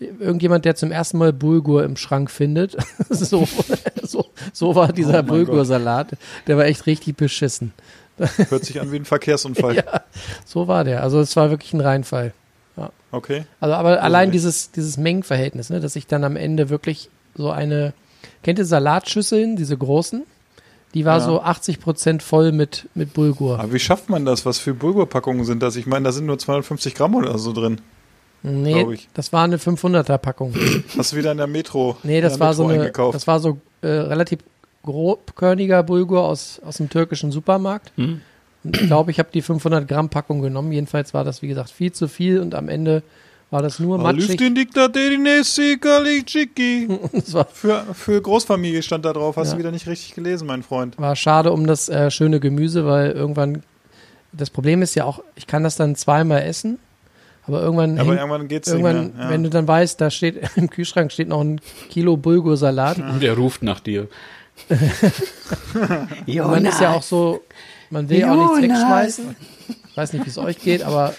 Irgendjemand, 0.00 0.64
der 0.64 0.74
zum 0.74 0.90
ersten 0.90 1.18
Mal 1.18 1.32
Bulgur 1.32 1.84
im 1.84 1.96
Schrank 1.96 2.30
findet. 2.30 2.76
so, 3.08 3.46
so, 4.02 4.26
so 4.52 4.74
war 4.74 4.92
dieser 4.92 5.20
Oh 5.20 5.24
Bulgursalat. 5.24 6.16
Der 6.46 6.56
war 6.56 6.64
echt 6.64 6.86
richtig 6.86 7.16
beschissen. 7.16 7.72
Hört 8.18 8.64
sich 8.64 8.80
an 8.80 8.92
wie 8.92 8.96
ein 8.96 9.04
Verkehrsunfall. 9.04 9.76
Ja, 9.84 10.02
so 10.44 10.68
war 10.68 10.84
der. 10.84 11.02
Also 11.02 11.20
es 11.20 11.34
war 11.36 11.50
wirklich 11.50 11.72
ein 11.72 11.80
Reinfall. 11.80 12.32
Okay. 13.14 13.44
Also 13.60 13.74
aber 13.74 14.02
allein 14.02 14.30
nicht. 14.30 14.34
dieses, 14.34 14.72
dieses 14.72 14.96
Mengenverhältnis, 14.96 15.70
ne, 15.70 15.78
dass 15.78 15.94
ich 15.94 16.08
dann 16.08 16.24
am 16.24 16.34
Ende 16.34 16.68
wirklich 16.68 17.10
so 17.36 17.50
eine, 17.50 17.92
kennt 18.42 18.58
ihr 18.58 18.64
Salatschüsseln, 18.64 19.54
diese 19.54 19.76
großen? 19.76 20.24
Die 20.94 21.04
war 21.04 21.18
Ja. 21.18 21.24
so 21.24 21.40
80 21.42 21.80
Prozent 21.80 22.22
voll 22.22 22.52
mit, 22.52 22.88
mit 22.94 23.12
Bulgur. 23.14 23.58
Aber 23.60 23.72
wie 23.72 23.78
schafft 23.80 24.08
man 24.08 24.24
das? 24.24 24.46
Was 24.46 24.58
für 24.58 24.74
Bulgurpackungen 24.74 25.44
sind 25.44 25.62
das? 25.62 25.76
Ich 25.76 25.86
meine, 25.86 26.04
da 26.04 26.12
sind 26.12 26.26
nur 26.26 26.38
250 26.38 26.94
Gramm 26.94 27.14
oder 27.16 27.36
so 27.38 27.52
drin. 27.52 27.80
Nee, 28.42 28.98
das 29.14 29.32
war 29.32 29.44
eine 29.44 29.56
500er 29.56 30.18
Packung. 30.18 30.54
Hast 30.96 31.12
du 31.12 31.16
wieder 31.16 31.32
in 31.32 31.38
der 31.38 31.46
Metro? 31.46 31.96
Nee, 32.02 32.20
das 32.20 32.38
war 32.38 32.52
so 32.54 32.62
Metro 32.64 32.74
eine, 32.74 32.82
eingekauft? 32.84 33.14
das 33.14 33.26
war 33.26 33.40
so 33.40 33.58
äh, 33.80 33.86
relativ 33.88 34.40
grobkörniger 34.84 35.82
Bulgur 35.82 36.22
aus, 36.22 36.60
aus 36.64 36.76
dem 36.76 36.88
türkischen 36.90 37.32
Supermarkt. 37.32 37.92
Hm? 37.96 38.20
Und 38.62 38.76
ich 38.80 38.86
glaube, 38.86 39.10
ich 39.10 39.18
habe 39.18 39.28
die 39.32 39.42
500 39.42 39.88
Gramm 39.88 40.08
Packung 40.10 40.40
genommen. 40.42 40.72
Jedenfalls 40.72 41.12
war 41.14 41.24
das, 41.24 41.42
wie 41.42 41.48
gesagt, 41.48 41.70
viel 41.70 41.92
zu 41.92 42.06
viel 42.06 42.38
und 42.40 42.54
am 42.54 42.68
Ende 42.68 43.02
war 43.54 43.62
das 43.62 43.78
nur 43.78 43.98
matschig. 43.98 44.30
Es 47.12 47.32
war, 47.34 47.46
Für, 47.52 47.84
für 47.94 48.20
Großfamilie 48.20 48.82
stand 48.82 49.04
da 49.04 49.12
drauf. 49.12 49.36
Hast 49.36 49.48
Ja. 49.48 49.52
du 49.54 49.58
wieder 49.60 49.70
nicht 49.70 49.86
richtig 49.86 50.14
gelesen, 50.14 50.48
mein 50.48 50.64
Freund. 50.64 50.98
war 50.98 51.14
schade 51.14 51.52
um 51.52 51.64
das 51.66 51.88
äh, 51.88 52.10
schöne 52.10 52.40
Gemüse, 52.40 52.84
weil 52.84 53.12
irgendwann, 53.12 53.62
das 54.32 54.50
Problem 54.50 54.82
ist 54.82 54.96
ja 54.96 55.04
auch, 55.04 55.22
ich 55.36 55.46
kann 55.46 55.62
das 55.62 55.76
dann 55.76 55.94
zweimal 55.94 56.42
essen, 56.42 56.78
aber 57.46 57.62
irgendwann, 57.62 57.96
Aber 57.98 58.08
hängt, 58.10 58.18
irgendwann 58.20 58.48
geht's 58.48 58.66
irgendwann 58.68 59.04
nicht 59.04 59.14
mehr. 59.16 59.24
Ja. 59.26 59.30
wenn 59.30 59.42
du 59.44 59.50
dann 59.50 59.68
weißt, 59.68 60.00
da 60.00 60.10
steht 60.10 60.40
im 60.56 60.68
Kühlschrank 60.68 61.12
steht 61.12 61.28
noch 61.28 61.40
ein 61.40 61.60
Kilo 61.90 62.16
Bulgursalat. 62.16 62.98
Und 62.98 63.22
der 63.22 63.34
ruft 63.36 63.62
nach 63.62 63.78
dir. 63.78 64.08
Und 64.68 66.26
man 66.26 66.64
ist 66.66 66.80
ja 66.80 66.92
auch 66.92 67.02
so, 67.02 67.42
man 67.90 68.08
will 68.08 68.18
ja 68.18 68.32
auch 68.32 68.56
nichts 68.58 68.62
wegschmeißen. 68.72 69.36
Ich 69.90 69.96
weiß 69.96 70.12
nicht, 70.12 70.24
wie 70.26 70.30
es 70.30 70.38
euch 70.38 70.58
geht, 70.58 70.82
aber 70.82 71.14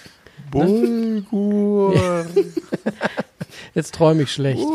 Bulgur. 0.52 1.96
jetzt 3.76 3.96
träume 3.96 4.24
ich 4.24 4.32
schlecht. 4.32 4.66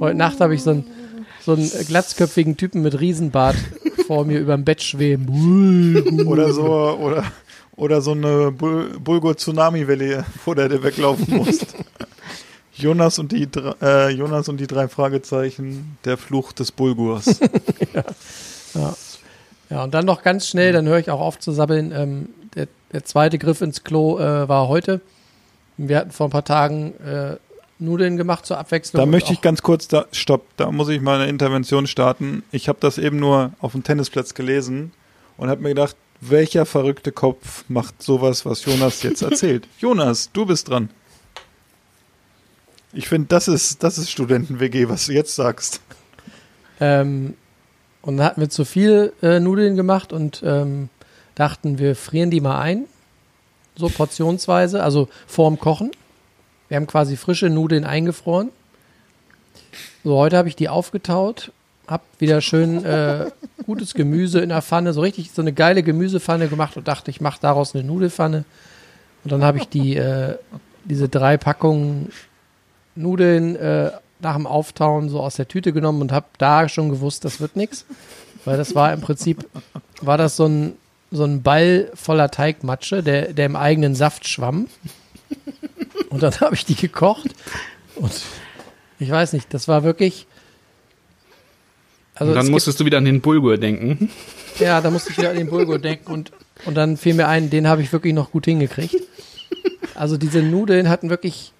Heute 0.00 0.16
Nacht 0.16 0.40
habe 0.40 0.54
ich 0.54 0.62
so 0.62 0.70
einen, 0.70 0.84
so 1.44 1.52
einen 1.52 1.70
glatzköpfigen 1.86 2.56
Typen 2.56 2.82
mit 2.82 3.00
Riesenbart 3.00 3.56
vor 4.06 4.24
mir 4.24 4.40
über 4.40 4.56
dem 4.56 4.64
Bett 4.64 4.82
schweben. 4.82 6.26
oder 6.26 6.52
so, 6.52 6.64
oder, 6.64 7.24
oder 7.76 8.00
so 8.00 8.12
eine 8.12 8.50
Bul 8.52 8.98
Bulgur-Tsunami-Welle, 8.98 10.24
vor 10.42 10.54
der 10.54 10.68
du 10.68 10.82
weglaufen 10.82 11.36
musst. 11.36 11.66
Jonas 12.74 13.18
und, 13.18 13.32
die, 13.32 13.48
äh, 13.80 14.10
Jonas 14.10 14.48
und 14.48 14.58
die 14.58 14.66
drei 14.66 14.88
Fragezeichen, 14.88 15.96
der 16.04 16.18
Fluch 16.18 16.52
des 16.52 16.72
Bulgurs. 16.72 17.40
Ja, 19.68 19.82
und 19.82 19.94
dann 19.94 20.06
noch 20.06 20.22
ganz 20.22 20.46
schnell, 20.46 20.72
dann 20.72 20.86
höre 20.86 20.98
ich 20.98 21.10
auch 21.10 21.20
auf 21.20 21.38
zu 21.38 21.52
sabbeln. 21.52 21.92
Ähm, 21.92 22.28
der, 22.92 23.04
zweite 23.04 23.38
Griff 23.38 23.60
ins 23.60 23.84
Klo 23.84 24.18
äh, 24.18 24.48
war 24.48 24.68
heute. 24.68 25.00
Wir 25.76 25.98
hatten 25.98 26.10
vor 26.10 26.28
ein 26.28 26.30
paar 26.30 26.44
Tagen 26.44 26.94
äh, 27.00 27.36
Nudeln 27.78 28.16
gemacht 28.16 28.46
zur 28.46 28.58
Abwechslung. 28.58 29.00
Da 29.00 29.06
möchte 29.06 29.32
ich 29.32 29.40
ganz 29.40 29.62
kurz, 29.62 29.88
da, 29.88 30.06
stopp, 30.12 30.46
da 30.56 30.70
muss 30.70 30.88
ich 30.88 31.00
mal 31.00 31.20
eine 31.20 31.28
Intervention 31.28 31.86
starten. 31.86 32.42
Ich 32.50 32.68
habe 32.68 32.78
das 32.80 32.98
eben 32.98 33.18
nur 33.18 33.52
auf 33.60 33.72
dem 33.72 33.82
Tennisplatz 33.82 34.34
gelesen 34.34 34.92
und 35.36 35.50
habe 35.50 35.62
mir 35.62 35.70
gedacht, 35.70 35.96
welcher 36.20 36.64
verrückte 36.64 37.12
Kopf 37.12 37.64
macht 37.68 38.02
sowas, 38.02 38.46
was 38.46 38.64
Jonas 38.64 39.02
jetzt 39.02 39.22
erzählt? 39.30 39.68
Jonas, 39.78 40.30
du 40.32 40.46
bist 40.46 40.68
dran. 40.68 40.90
Ich 42.92 43.08
finde, 43.08 43.28
das 43.28 43.46
ist, 43.48 43.82
das 43.82 43.98
ist 43.98 44.10
Studenten-WG, 44.10 44.88
was 44.88 45.06
du 45.06 45.12
jetzt 45.12 45.34
sagst. 45.34 45.80
Ähm, 46.80 47.34
und 48.00 48.16
dann 48.16 48.26
hatten 48.26 48.40
wir 48.40 48.48
zu 48.48 48.64
viel 48.64 49.12
äh, 49.20 49.40
Nudeln 49.40 49.76
gemacht 49.76 50.12
und 50.12 50.42
ähm, 50.46 50.88
dachten, 51.36 51.78
wir 51.78 51.94
frieren 51.94 52.32
die 52.32 52.40
mal 52.40 52.60
ein. 52.60 52.86
So 53.76 53.88
portionsweise, 53.88 54.82
also 54.82 55.08
vorm 55.28 55.60
Kochen. 55.60 55.92
Wir 56.68 56.78
haben 56.78 56.88
quasi 56.88 57.16
frische 57.16 57.48
Nudeln 57.48 57.84
eingefroren. 57.84 58.48
So, 60.02 60.16
heute 60.16 60.36
habe 60.36 60.48
ich 60.48 60.56
die 60.56 60.68
aufgetaut, 60.68 61.52
hab 61.86 62.02
wieder 62.18 62.40
schön 62.40 62.84
äh, 62.84 63.30
gutes 63.64 63.94
Gemüse 63.94 64.40
in 64.40 64.48
der 64.48 64.62
Pfanne, 64.62 64.92
so 64.92 65.02
richtig 65.02 65.30
so 65.32 65.42
eine 65.42 65.52
geile 65.52 65.82
Gemüsepfanne 65.82 66.48
gemacht 66.48 66.76
und 66.76 66.88
dachte, 66.88 67.10
ich 67.10 67.20
mache 67.20 67.38
daraus 67.40 67.74
eine 67.74 67.84
Nudelfanne. 67.84 68.44
Und 69.24 69.32
dann 69.32 69.44
habe 69.44 69.58
ich 69.58 69.68
die, 69.68 69.96
äh, 69.96 70.36
diese 70.84 71.08
drei 71.08 71.36
Packungen 71.36 72.10
Nudeln 72.94 73.56
äh, 73.56 73.90
nach 74.20 74.36
dem 74.36 74.46
Auftauen 74.46 75.08
so 75.08 75.20
aus 75.20 75.36
der 75.36 75.48
Tüte 75.48 75.72
genommen 75.72 76.00
und 76.00 76.12
habe 76.12 76.26
da 76.38 76.68
schon 76.68 76.88
gewusst, 76.88 77.24
das 77.24 77.40
wird 77.40 77.56
nichts. 77.56 77.84
Weil 78.44 78.56
das 78.56 78.74
war 78.74 78.92
im 78.92 79.00
Prinzip, 79.00 79.46
war 80.00 80.16
das 80.16 80.36
so 80.36 80.46
ein, 80.46 80.74
so 81.16 81.24
ein 81.24 81.42
Ball 81.42 81.90
voller 81.94 82.30
Teigmatsche, 82.30 83.02
der, 83.02 83.32
der 83.32 83.46
im 83.46 83.56
eigenen 83.56 83.94
Saft 83.94 84.28
schwamm. 84.28 84.68
Und 86.10 86.22
dann 86.22 86.38
habe 86.40 86.54
ich 86.54 86.64
die 86.64 86.76
gekocht 86.76 87.30
und 87.96 88.12
ich 88.98 89.10
weiß 89.10 89.32
nicht, 89.32 89.52
das 89.52 89.68
war 89.68 89.82
wirklich. 89.82 90.26
Also 92.14 92.30
Und 92.30 92.36
dann 92.36 92.46
es 92.46 92.50
musstest 92.50 92.80
du 92.80 92.84
wieder 92.84 92.98
an 92.98 93.04
den 93.04 93.20
Bulgur 93.20 93.58
denken. 93.58 93.98
gibt, 93.98 94.12
ja, 94.60 94.80
da 94.80 94.90
musste 94.90 95.10
ich 95.10 95.18
wieder 95.18 95.30
an 95.30 95.36
den 95.36 95.50
Bulgur 95.50 95.78
denken 95.78 96.12
und 96.12 96.32
und 96.64 96.74
dann 96.74 96.96
fiel 96.96 97.14
mir 97.14 97.28
ein, 97.28 97.50
den 97.50 97.68
habe 97.68 97.82
ich 97.82 97.92
wirklich 97.92 98.14
noch 98.14 98.30
gut 98.30 98.46
hingekriegt. 98.46 98.96
Also 99.94 100.16
diese 100.16 100.42
Nudeln 100.42 100.88
hatten 100.88 101.10
wirklich 101.10 101.52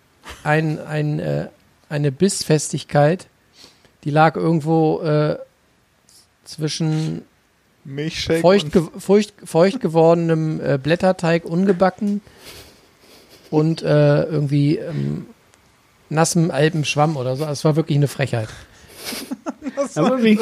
ein, 0.43 0.79
ein, 0.79 1.21
äh, 1.21 1.49
eine 1.89 2.13
Bissfestigkeit, 2.13 3.27
die 4.05 4.11
lag 4.11 4.37
irgendwo 4.37 5.01
äh, 5.03 5.39
zwischen 6.45 7.23
Milchshake 7.87 8.41
feucht, 8.41 8.73
ge 8.73 8.83
feucht, 8.99 9.35
feucht 9.45 9.81
gewordenem 9.81 10.61
äh, 10.61 10.79
Blätterteig 10.79 11.45
ungebacken 11.45 12.21
und 13.51 13.83
äh, 13.83 14.23
irgendwie 14.25 14.77
ähm, 14.77 15.27
nassem 16.09 16.51
Alpenschwamm 16.51 17.17
oder 17.17 17.37
so. 17.37 17.45
Also 17.45 17.53
Es 17.53 17.65
war 17.65 17.77
wirklich 17.77 17.97
eine 17.97 18.09
Frechheit. 18.09 18.49
Aber 19.95 20.23
wie, 20.25 20.39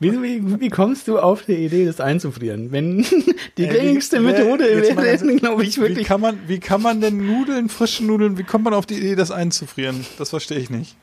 wie, 0.00 0.22
wie, 0.22 0.60
wie 0.60 0.68
kommst 0.68 1.08
du 1.08 1.18
auf 1.18 1.44
die 1.44 1.54
Idee, 1.54 1.86
das 1.86 2.00
einzufrieren? 2.00 2.72
Wenn 2.72 2.98
die 3.56 3.62
wie- 3.64 3.68
gängigste 3.68 4.16
wer- 4.22 4.32
Methode 4.32 4.64
mal 4.94 5.02
wäre, 5.04 5.36
glaube 5.36 5.64
ich, 5.64 5.76
wie 5.78 5.82
wirklich. 5.82 6.06
kann 6.06 6.20
man 6.20 6.38
wie 6.46 6.58
kann 6.60 6.82
man 6.82 7.00
denn 7.00 7.24
Nudeln, 7.26 7.68
frische 7.70 8.04
Nudeln, 8.04 8.36
wie 8.38 8.42
kommt 8.44 8.64
man 8.64 8.74
auf 8.74 8.84
die 8.86 8.94
Idee, 8.98 9.14
das 9.14 9.30
einzufrieren? 9.30 10.04
Das 10.18 10.30
verstehe 10.30 10.58
ich 10.58 10.68
nicht. 10.68 10.96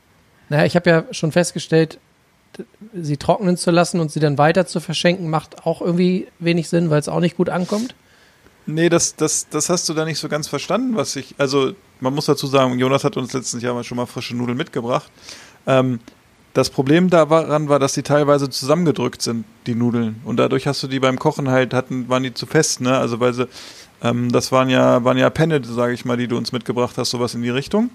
Naja, 0.50 0.66
ich 0.66 0.76
habe 0.76 0.88
ja 0.90 1.04
schon 1.10 1.32
festgestellt, 1.32 1.98
sie 2.94 3.16
trocknen 3.16 3.56
zu 3.56 3.70
lassen 3.70 4.00
und 4.00 4.10
sie 4.10 4.20
dann 4.20 4.38
weiter 4.38 4.66
zu 4.66 4.80
verschenken, 4.80 5.30
macht 5.30 5.66
auch 5.66 5.80
irgendwie 5.80 6.28
wenig 6.38 6.68
Sinn, 6.68 6.90
weil 6.90 7.00
es 7.00 7.08
auch 7.08 7.20
nicht 7.20 7.36
gut 7.36 7.48
ankommt. 7.48 7.94
Nee, 8.66 8.88
das, 8.88 9.16
das, 9.16 9.48
das 9.48 9.68
hast 9.68 9.88
du 9.88 9.94
da 9.94 10.04
nicht 10.04 10.18
so 10.18 10.28
ganz 10.28 10.48
verstanden, 10.48 10.96
was 10.96 11.16
ich. 11.16 11.34
Also, 11.38 11.72
man 12.00 12.14
muss 12.14 12.26
dazu 12.26 12.46
sagen, 12.46 12.78
Jonas 12.78 13.04
hat 13.04 13.16
uns 13.16 13.32
letztens 13.32 13.62
Jahr 13.62 13.74
mal 13.74 13.84
schon 13.84 13.96
mal 13.96 14.06
frische 14.06 14.34
Nudeln 14.34 14.56
mitgebracht. 14.56 15.10
Ähm, 15.66 16.00
das 16.54 16.70
Problem 16.70 17.10
daran 17.10 17.68
war, 17.68 17.78
dass 17.78 17.94
die 17.94 18.02
teilweise 18.02 18.48
zusammengedrückt 18.48 19.20
sind, 19.20 19.44
die 19.66 19.74
Nudeln. 19.74 20.20
Und 20.24 20.38
dadurch 20.38 20.66
hast 20.66 20.82
du 20.82 20.86
die 20.86 21.00
beim 21.00 21.18
Kochen 21.18 21.50
halt, 21.50 21.74
hatten, 21.74 22.08
waren 22.08 22.22
die 22.22 22.32
zu 22.32 22.46
fest, 22.46 22.80
ne? 22.80 22.96
Also, 22.96 23.20
weil 23.20 23.34
sie, 23.34 23.48
ähm, 24.02 24.32
das 24.32 24.50
waren 24.50 24.70
ja, 24.70 25.04
waren 25.04 25.18
ja 25.18 25.28
Penne, 25.28 25.62
sage 25.62 25.92
ich 25.92 26.06
mal, 26.06 26.16
die 26.16 26.28
du 26.28 26.38
uns 26.38 26.52
mitgebracht 26.52 26.96
hast, 26.96 27.10
sowas 27.10 27.34
in 27.34 27.42
die 27.42 27.50
Richtung. 27.50 27.90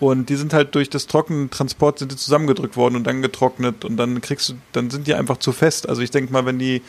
Und 0.00 0.28
die 0.28 0.36
sind 0.36 0.54
halt 0.54 0.74
durch 0.74 0.90
das 0.90 1.08
Trockentransport 1.08 1.98
sind 1.98 2.12
die 2.12 2.16
zusammengedrückt 2.16 2.76
worden 2.76 2.94
und 2.94 3.04
dann 3.04 3.20
getrocknet 3.20 3.84
und 3.84 3.96
dann 3.96 4.20
kriegst 4.20 4.50
du, 4.50 4.54
dann 4.72 4.90
sind 4.90 5.06
die 5.06 5.14
einfach 5.14 5.38
zu 5.38 5.52
fest. 5.52 5.88
Also 5.88 6.02
ich 6.02 6.10
denke 6.10 6.32
mal, 6.32 6.46
wenn 6.46 6.58
die 6.58 6.82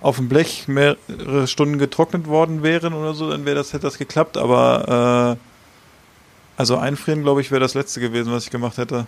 auf 0.00 0.16
dem 0.16 0.28
Blech 0.28 0.66
mehrere 0.66 1.46
Stunden 1.46 1.78
getrocknet 1.78 2.26
worden 2.26 2.62
wären 2.62 2.94
oder 2.94 3.14
so, 3.14 3.30
dann 3.30 3.44
wäre 3.44 3.56
das, 3.56 3.72
hätte 3.72 3.82
das 3.82 3.98
geklappt, 3.98 4.36
aber 4.36 5.36
äh, 5.38 6.56
also 6.56 6.76
einfrieren, 6.76 7.22
glaube 7.22 7.40
ich, 7.40 7.50
wäre 7.50 7.60
das 7.60 7.74
letzte 7.74 8.00
gewesen, 8.00 8.32
was 8.32 8.44
ich 8.44 8.50
gemacht 8.50 8.78
hätte. 8.78 9.06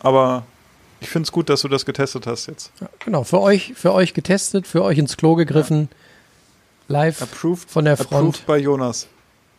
Aber 0.00 0.44
ich 1.00 1.08
finde 1.08 1.26
es 1.26 1.32
gut, 1.32 1.48
dass 1.48 1.62
du 1.62 1.68
das 1.68 1.86
getestet 1.86 2.26
hast 2.26 2.46
jetzt. 2.46 2.72
Ja, 2.80 2.88
genau, 2.98 3.24
für 3.24 3.40
euch, 3.40 3.74
für 3.74 3.92
euch 3.92 4.12
getestet, 4.12 4.66
für 4.66 4.82
euch 4.82 4.98
ins 4.98 5.16
Klo 5.16 5.34
gegriffen, 5.36 5.88
live 6.88 7.22
Approved, 7.22 7.70
von 7.70 7.84
der 7.84 7.96
Front. 7.96 8.12
approved 8.12 8.46
bei 8.46 8.58
Jonas. 8.58 9.08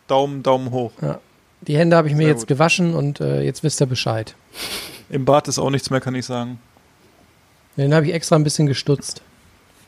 Daumen, 0.06 0.42
Daumen 0.42 0.70
hoch. 0.70 0.92
Ja. 1.00 1.18
Die 1.66 1.76
Hände 1.78 1.96
habe 1.96 2.08
ich 2.08 2.14
mir 2.14 2.24
Sehr 2.24 2.28
jetzt 2.28 2.40
gut. 2.40 2.48
gewaschen 2.48 2.94
und 2.94 3.20
äh, 3.20 3.42
jetzt 3.42 3.62
wisst 3.62 3.80
ihr 3.80 3.86
Bescheid. 3.86 4.34
Im 5.08 5.24
Bad 5.24 5.48
ist 5.48 5.58
auch 5.58 5.70
nichts 5.70 5.90
mehr, 5.90 6.00
kann 6.00 6.14
ich 6.14 6.26
sagen. 6.26 6.58
Den 7.76 7.94
habe 7.94 8.06
ich 8.06 8.12
extra 8.12 8.36
ein 8.36 8.44
bisschen 8.44 8.66
gestutzt. 8.66 9.22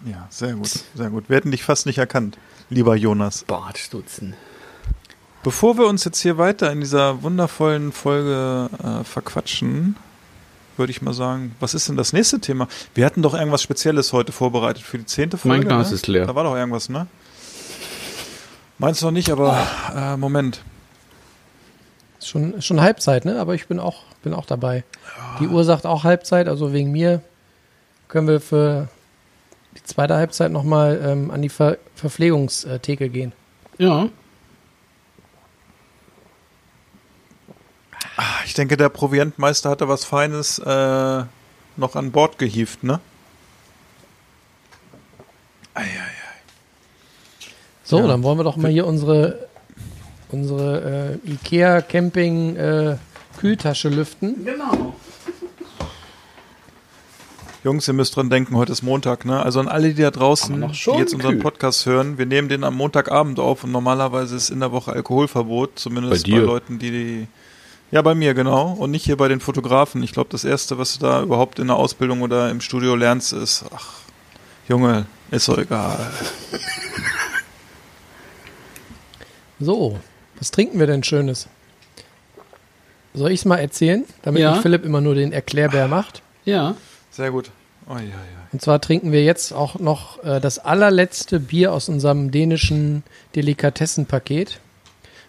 Ja, 0.06 0.26
sehr 0.30 0.54
gut, 0.54 0.70
sehr 0.94 1.10
gut. 1.10 1.28
Wir 1.28 1.37
hätten 1.37 1.50
dich 1.50 1.62
fast 1.62 1.87
nicht 1.87 1.98
erkannt, 1.98 2.38
lieber 2.70 2.94
Jonas. 2.94 3.44
Bartstutzen. 3.44 4.34
Bevor 5.42 5.76
wir 5.76 5.87
uns 5.87 6.04
jetzt 6.04 6.20
hier 6.20 6.38
weiter 6.38 6.70
in 6.72 6.80
dieser 6.80 7.22
wundervollen 7.22 7.92
Folge 7.92 8.70
äh, 8.82 9.04
verquatschen, 9.04 9.96
würde 10.76 10.90
ich 10.90 11.02
mal 11.02 11.12
sagen, 11.14 11.54
was 11.60 11.74
ist 11.74 11.88
denn 11.88 11.96
das 11.96 12.12
nächste 12.12 12.40
Thema? 12.40 12.68
Wir 12.94 13.04
hatten 13.04 13.22
doch 13.22 13.34
irgendwas 13.34 13.62
Spezielles 13.62 14.12
heute 14.12 14.32
vorbereitet 14.32 14.82
für 14.82 14.98
die 14.98 15.06
zehnte 15.06 15.37
Folge. 15.37 15.58
Mein 15.58 15.68
Glas 15.68 15.90
ne? 15.90 15.94
ist 15.94 16.06
leer. 16.06 16.26
Da 16.26 16.34
war 16.34 16.44
doch 16.44 16.56
irgendwas, 16.56 16.88
ne? 16.88 17.06
Meinst 18.78 19.02
du 19.02 19.06
noch 19.06 19.12
nicht, 19.12 19.30
aber 19.30 19.66
äh, 19.94 20.16
Moment. 20.16 20.62
Ist 22.24 22.30
schon, 22.30 22.54
ist 22.54 22.64
schon 22.64 22.80
Halbzeit, 22.80 23.26
ne? 23.26 23.38
Aber 23.38 23.54
ich 23.54 23.66
bin 23.68 23.78
auch, 23.78 24.02
bin 24.22 24.32
auch 24.32 24.46
dabei. 24.46 24.82
Die 25.40 25.46
Uhr 25.46 25.62
sagt 25.62 25.84
auch 25.84 26.04
Halbzeit, 26.04 26.48
also 26.48 26.72
wegen 26.72 26.90
mir 26.90 27.20
können 28.08 28.26
wir 28.26 28.40
für 28.40 28.88
die 29.76 29.82
zweite 29.82 30.14
Halbzeit 30.14 30.50
nochmal 30.50 31.02
ähm, 31.04 31.30
an 31.30 31.42
die 31.42 31.50
Ver 31.50 31.76
Verpflegungstheke 31.96 33.10
gehen. 33.10 33.32
Ja. 33.76 34.08
Ah, 38.16 38.22
Ich 38.46 38.54
denke, 38.54 38.78
der 38.78 38.88
Proviantmeister 38.88 39.68
hatte 39.68 39.87
was 39.87 40.06
Feines 40.06 40.58
äh, 40.60 41.24
noch 41.76 41.94
an 41.94 42.10
Bord 42.10 42.38
gehievt, 42.38 42.84
ne? 42.84 43.00
Eieiei. 45.74 45.88
So, 47.82 47.98
Ja. 47.98 48.06
dann 48.06 48.22
wollen 48.22 48.38
wir 48.38 48.44
doch 48.44 48.56
mal 48.56 48.70
hier 48.70 48.87
unsere, 48.87 49.46
unsere 50.35 51.18
äh, 51.25 51.31
Ikea 51.31 51.81
Camping 51.81 52.57
äh, 52.57 52.97
Kühltasche 53.38 53.88
lüften. 53.88 54.44
Genau. 54.44 54.94
Jungs, 57.62 57.88
ihr 57.88 57.94
müsst 57.94 58.14
dran 58.14 58.29
denken, 58.29 58.57
heute 58.57 58.73
ist 58.73 58.83
Montag, 58.83 59.25
ne? 59.25 59.42
Also 59.42 59.59
an 59.59 59.68
alle, 59.68 59.94
die 59.94 60.03
da 60.03 60.11
draußen, 60.11 60.70
die 60.70 60.90
jetzt 60.99 61.14
unseren 61.14 61.37
kühl. 61.37 61.40
Podcast 61.40 61.87
hören, 61.87 62.18
wir 62.18 62.27
nehmen 62.27 62.51
den 62.51 62.62
am 62.62 62.77
Montagabend 62.77 63.40
auf 63.40 63.64
und 63.64 63.73
normalerweise 63.73 64.37
ist 64.37 64.51
in 64.51 64.61
der 64.61 64.70
Woche 64.70 64.92
Alkoholverbot, 64.92 65.79
zumindest 65.79 66.25
Bei 66.25 66.31
bei? 66.31 66.44
Leuten, 66.44 66.79
die 66.79 66.90
die. 66.90 67.27
Ja, 67.90 68.03
bei 68.03 68.14
mir, 68.14 68.35
genau. 68.35 68.73
Und 68.73 68.90
nicht 68.90 69.05
hier 69.05 69.16
bei 69.16 69.29
den 69.29 69.40
Fotografen. 69.40 70.03
Ich 70.03 70.12
glaube, 70.12 70.29
das 70.31 70.44
Erste, 70.44 70.77
was 70.77 70.99
du 70.99 71.07
da 71.07 71.23
überhaupt 71.23 71.59
in 71.59 71.68
der 71.68 71.77
Ausbildung 71.77 72.20
oder 72.20 72.51
im 72.51 72.61
Studio 72.61 72.97
lernst, 72.97 73.33
ist, 73.33 73.64
ach, 73.75 73.92
Junge, 74.68 75.07
ist 75.31 75.49
doch 75.49 75.57
egal. 75.57 75.99
So, 79.61 80.01
was 80.38 80.51
trinken 80.51 80.79
wir 80.79 80.87
denn 80.87 81.03
Schönes? 81.03 81.49
Soll 83.14 83.31
ich 83.31 83.40
es 83.40 83.44
mal 83.44 83.59
erzählen, 83.59 84.05
damit 84.23 84.42
Ja. 84.42 84.53
nicht 84.53 84.62
Philipp 84.62 84.85
immer 84.85 85.01
nur 85.01 85.14
den 85.14 85.33
Erklärbär 85.33 85.87
macht? 85.88 86.23
Ja. 86.44 86.75
Sehr 87.11 87.31
gut. 87.31 87.51
Oh, 87.88 87.94
ja, 87.94 88.01
ja. 88.03 88.09
Und 88.53 88.61
zwar 88.62 88.81
trinken 88.81 89.12
wir 89.12 89.23
jetzt 89.25 89.53
auch 89.53 89.79
noch 89.79 90.23
äh, 90.25 90.40
das 90.40 90.59
allerletzte 90.59 91.38
Bier 91.38 91.73
aus 91.73 91.88
unserem 91.88 92.31
dänischen 92.31 93.03
Delikatessenpaket 93.37 94.59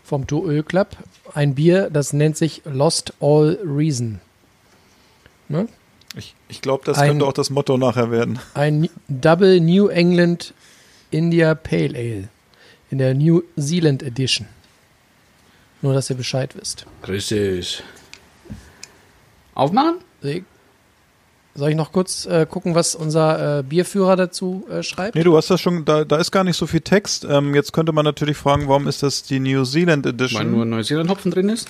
vom 0.03 0.25
Duöl 0.25 0.63
Club. 0.63 0.89
Ein 1.33 1.53
Bier, 1.55 1.89
das 1.91 2.13
nennt 2.13 2.37
sich 2.37 2.61
Lost 2.65 3.13
All 3.19 3.59
Reason. 3.63 4.19
Ne? 5.47 5.67
Ich, 6.15 6.33
ich 6.47 6.61
glaube, 6.61 6.85
das 6.85 6.97
Ein- 6.97 7.09
könnte 7.09 7.25
auch 7.25 7.33
das 7.33 7.49
Motto 7.49 7.77
nachher 7.77 8.09
werden. 8.09 8.39
Ein 8.53 8.89
Double 9.09 9.59
New 9.59 9.87
England 9.89 10.53
India 11.11 11.53
Pale 11.55 11.95
Ale 11.95 12.29
in 12.89 12.97
der 12.97 13.13
New 13.13 13.41
Zealand 13.59 14.01
Edition. 14.01 14.47
Nur, 15.85 15.93
dass 15.93 16.09
ihr 16.09 16.15
Bescheid 16.15 16.55
wisst. 16.59 16.87
Richtig. 17.07 17.83
Aufmachen? 19.53 19.97
Soll 21.53 21.69
ich 21.69 21.75
noch 21.75 21.91
kurz 21.91 22.25
äh, 22.25 22.47
gucken, 22.49 22.73
was 22.73 22.95
unser 22.95 23.59
äh, 23.59 23.61
Bierführer 23.61 24.15
dazu 24.15 24.65
äh, 24.67 24.81
schreibt? 24.81 25.13
Nee, 25.13 25.21
du 25.23 25.37
hast 25.37 25.51
das 25.51 25.61
schon, 25.61 25.85
da, 25.85 26.03
da 26.03 26.17
ist 26.17 26.31
gar 26.31 26.43
nicht 26.43 26.57
so 26.57 26.65
viel 26.65 26.81
Text. 26.81 27.23
Ähm, 27.29 27.53
jetzt 27.53 27.71
könnte 27.71 27.91
man 27.91 28.03
natürlich 28.03 28.35
fragen, 28.35 28.67
warum 28.67 28.87
ist 28.87 29.03
das 29.03 29.21
die 29.21 29.39
New 29.39 29.63
Zealand 29.63 30.07
Edition? 30.07 30.39
Weil 30.41 30.47
nur 30.47 30.65
Neuseeland-Hopfen 30.65 31.29
drin 31.29 31.49
ist. 31.49 31.67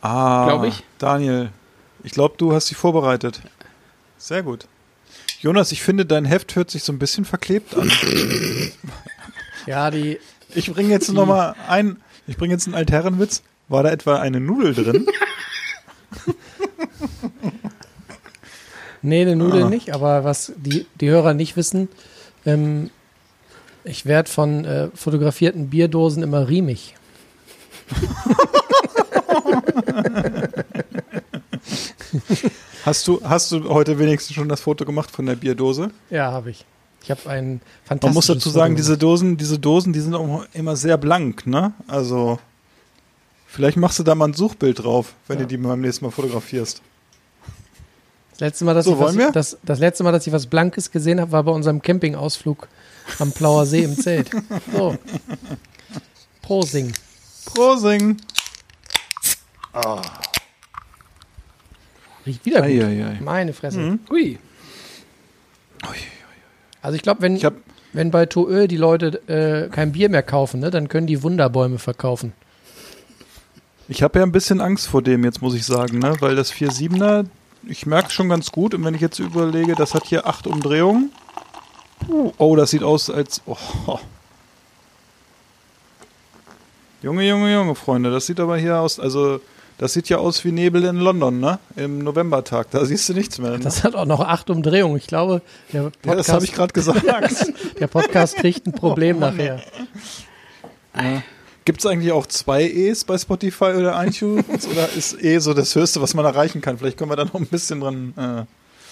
Ah, 0.00 0.46
Glaub 0.46 0.62
ich. 0.64 0.84
Daniel, 0.98 1.50
ich 2.04 2.12
glaube, 2.12 2.36
du 2.38 2.52
hast 2.52 2.70
dich 2.70 2.76
vorbereitet. 2.76 3.40
Sehr 4.16 4.44
gut. 4.44 4.68
Jonas, 5.40 5.72
ich 5.72 5.82
finde, 5.82 6.06
dein 6.06 6.24
Heft 6.24 6.54
hört 6.54 6.70
sich 6.70 6.84
so 6.84 6.92
ein 6.92 7.00
bisschen 7.00 7.24
verklebt 7.24 7.76
an. 7.76 7.90
Ja, 9.66 9.90
die, 9.90 10.20
Ich 10.54 10.72
bringe 10.72 10.90
jetzt 10.90 11.12
noch 11.12 11.26
mal 11.26 11.56
ein, 11.68 11.96
ich 12.30 12.36
bringe 12.36 12.54
jetzt 12.54 12.66
einen 12.66 12.76
Altherrenwitz. 12.76 13.42
War 13.68 13.82
da 13.82 13.90
etwa 13.90 14.20
eine 14.20 14.40
Nudel 14.40 14.74
drin? 14.74 15.06
Nee, 19.02 19.22
eine 19.22 19.34
Nudel 19.34 19.62
Ah. 19.64 19.70
nicht, 19.70 19.94
aber 19.94 20.24
was 20.24 20.52
die, 20.56 20.84
die 21.00 21.08
Hörer 21.08 21.32
nicht 21.32 21.56
wissen, 21.56 21.88
ähm, 22.44 22.90
ich 23.82 24.04
werde 24.04 24.30
von 24.30 24.66
äh, 24.66 24.88
fotografierten 24.94 25.70
Bierdosen 25.70 26.22
immer 26.22 26.50
riemig. 26.50 26.94
Hast 32.84 33.06
du, 33.06 33.20
hast 33.22 33.52
du 33.52 33.68
heute 33.68 33.98
wenigstens 33.98 34.34
schon 34.34 34.48
das 34.48 34.62
Foto 34.62 34.84
gemacht 34.84 35.10
von 35.10 35.26
der 35.26 35.36
Bierdose? 35.36 35.90
Ja, 36.08 36.32
habe 36.32 36.50
ich. 36.50 36.64
Ich 37.02 37.10
habe 37.10 37.28
ein 37.30 37.60
fantastisches 37.84 38.02
Man 38.04 38.14
muss 38.14 38.26
dazu 38.26 38.50
sagen, 38.50 38.76
diese 38.76 38.98
Dosen, 38.98 39.36
diese 39.36 39.58
Dosen, 39.58 39.92
die 39.92 40.00
sind 40.00 40.14
auch 40.14 40.44
immer 40.52 40.76
sehr 40.76 40.98
blank, 40.98 41.46
ne? 41.46 41.72
Also, 41.86 42.38
vielleicht 43.46 43.76
machst 43.78 43.98
du 43.98 44.02
da 44.02 44.14
mal 44.14 44.28
ein 44.28 44.34
Suchbild 44.34 44.82
drauf, 44.84 45.14
wenn 45.26 45.38
Ja. 45.38 45.44
du 45.44 45.48
die 45.48 45.56
beim 45.56 45.80
nächsten 45.80 46.04
Mal 46.04 46.10
fotografierst. 46.10 46.82
Das 48.32 48.40
letzte 48.40 48.64
Mal, 48.64 48.74
dass 48.74 48.84
So, 48.86 48.92
ich 48.94 48.98
was? 49.00 49.32
Das, 49.32 49.58
das 49.62 49.78
letzte 49.78 50.04
Mal, 50.04 50.12
dass 50.12 50.26
ich 50.26 50.32
was 50.32 50.46
Blankes 50.46 50.90
gesehen 50.90 51.20
habe, 51.20 51.32
war 51.32 51.42
bei 51.42 51.52
unserem 51.52 51.80
Campingausflug 51.82 52.68
am 53.18 53.32
Plauer 53.32 53.66
See 53.66 53.82
im 53.82 53.96
Zelt. 53.98 54.30
So. 54.72 54.96
Prosing. 56.42 56.92
Prosing. 57.46 58.16
Riecht 62.26 62.44
wieder 62.44 62.60
gut. 62.60 62.66
Eieiei. 62.70 63.18
Meine 63.22 63.52
Fresse. 63.52 63.78
Mhm. 63.78 64.00
Ui. 64.10 64.38
Also 66.82 66.96
ich 66.96 67.02
glaube, 67.02 67.22
wenn, 67.22 67.36
Ich 67.36 67.46
wenn 67.92 68.10
bei 68.10 68.26
Toöl 68.26 68.68
die 68.68 68.76
Leute 68.76 69.20
äh, 69.28 69.68
kein 69.68 69.92
Bier 69.92 70.08
mehr 70.08 70.22
kaufen, 70.22 70.60
ne, 70.60 70.70
dann 70.70 70.88
können 70.88 71.06
die 71.06 71.22
Wunderbäume 71.22 71.78
verkaufen. 71.78 72.32
Ich 73.88 74.04
habe 74.04 74.20
ja 74.20 74.24
ein 74.24 74.30
bisschen 74.30 74.60
Angst 74.60 74.86
vor 74.86 75.02
dem, 75.02 75.24
jetzt 75.24 75.42
muss 75.42 75.54
ich 75.54 75.66
sagen, 75.66 75.98
ne? 75.98 76.14
weil 76.20 76.36
das 76.36 76.52
4.7er, 76.52 77.26
ich 77.66 77.86
merke 77.86 78.06
es 78.06 78.12
schon 78.12 78.28
ganz 78.28 78.52
gut. 78.52 78.72
Und 78.74 78.84
wenn 78.84 78.94
ich 78.94 79.00
jetzt 79.00 79.18
überlege, 79.18 79.74
das 79.74 79.94
hat 79.94 80.04
hier 80.04 80.26
acht 80.26 80.46
Umdrehungen. 80.46 81.10
Uh, 82.08 82.32
Oh, 82.38 82.56
das 82.56 82.70
sieht 82.70 82.82
aus 82.82 83.10
als. 83.10 83.42
Oh. 83.46 83.98
Junge, 87.02 87.26
Junge, 87.26 87.52
Junge, 87.52 87.74
Freunde, 87.74 88.10
das 88.10 88.26
sieht 88.26 88.38
aber 88.40 88.58
hier 88.58 88.78
aus. 88.78 89.00
Also, 89.00 89.40
das 89.80 89.94
sieht 89.94 90.10
ja 90.10 90.18
aus 90.18 90.44
wie 90.44 90.52
Nebel 90.52 90.84
in 90.84 90.96
London, 90.96 91.40
ne? 91.40 91.58
Im 91.74 92.00
Novembertag. 92.04 92.70
Da 92.70 92.84
siehst 92.84 93.08
du 93.08 93.14
nichts 93.14 93.38
mehr. 93.38 93.52
Ne? 93.52 93.60
Das 93.60 93.82
hat 93.82 93.94
auch 93.94 94.04
noch 94.04 94.20
acht 94.20 94.50
Umdrehungen. 94.50 94.98
Ich 94.98 95.06
glaube, 95.06 95.40
der 95.72 95.84
ja, 95.84 95.88
Podcast, 95.90 96.18
das 96.18 96.28
habe 96.34 96.44
ich 96.44 96.52
gerade 96.52 96.72
gesagt. 96.74 97.02
der 97.80 97.86
Podcast 97.86 98.36
kriegt 98.36 98.66
ein 98.66 98.72
Problem 98.72 99.16
Oh 99.16 99.20
nachher. 99.20 99.60
Gibt 101.64 101.80
es 101.80 101.86
eigentlich 101.86 102.12
auch 102.12 102.26
zwei 102.26 102.64
E's 102.64 103.04
bei 103.04 103.16
Spotify 103.16 103.72
oder 103.76 104.04
iTunes? 104.04 104.44
oder 104.70 104.86
ist 104.92 105.22
E 105.22 105.38
so 105.38 105.54
das 105.54 105.74
Höchste, 105.74 106.02
was 106.02 106.12
man 106.12 106.26
erreichen 106.26 106.60
kann? 106.60 106.76
Vielleicht 106.76 106.98
können 106.98 107.10
wir 107.10 107.16
da 107.16 107.24
noch 107.24 107.34
ein 107.34 107.46
bisschen 107.46 107.80
dran. 107.80 108.12
Äh, 108.18 108.44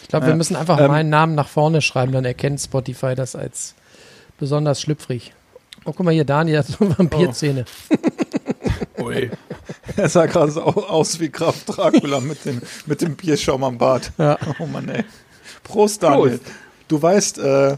Ich 0.05 0.09
glaube, 0.09 0.25
wir 0.27 0.31
Ja. 0.31 0.37
müssen 0.37 0.57
einfach 0.57 0.81
Ähm, 0.81 0.87
meinen 0.89 1.11
Namen 1.11 1.35
nach 1.35 1.49
vorne 1.49 1.83
schreiben, 1.83 2.13
dann 2.13 2.25
erkennt 2.25 2.61
Spotify 2.63 3.15
das 3.15 3.37
als 3.37 3.75
besonders 4.39 4.81
schlüpfrig. 4.81 5.35
Oh, 5.85 5.93
guck 5.93 6.05
mal 6.07 6.15
hier, 6.15 6.25
Daniel 6.25 6.59
hat 6.61 6.67
so 6.67 6.77
Vampirzähne. 6.97 7.67
Ui. 8.99 9.31
Er 9.97 10.09
sah 10.09 10.27
gerade 10.27 10.51
so 10.53 10.63
au- 10.63 10.87
aus 10.87 11.21
wie 11.21 11.29
Graf 11.31 11.65
Dracula 11.65 12.21
mit 12.21 12.45
dem, 12.45 12.61
mit 12.87 13.01
dem 13.03 13.17
Bierschaum 13.17 13.65
am 13.65 13.79
Bart. 13.79 14.13
Ja. 14.19 14.39
Oh 14.59 14.67
Mann, 14.67 14.89
ey. 14.89 15.05
Prost, 15.65 16.03
Daniel. 16.03 16.41
Du 16.89 17.01
weißt, 17.03 17.39
äh, 17.39 17.77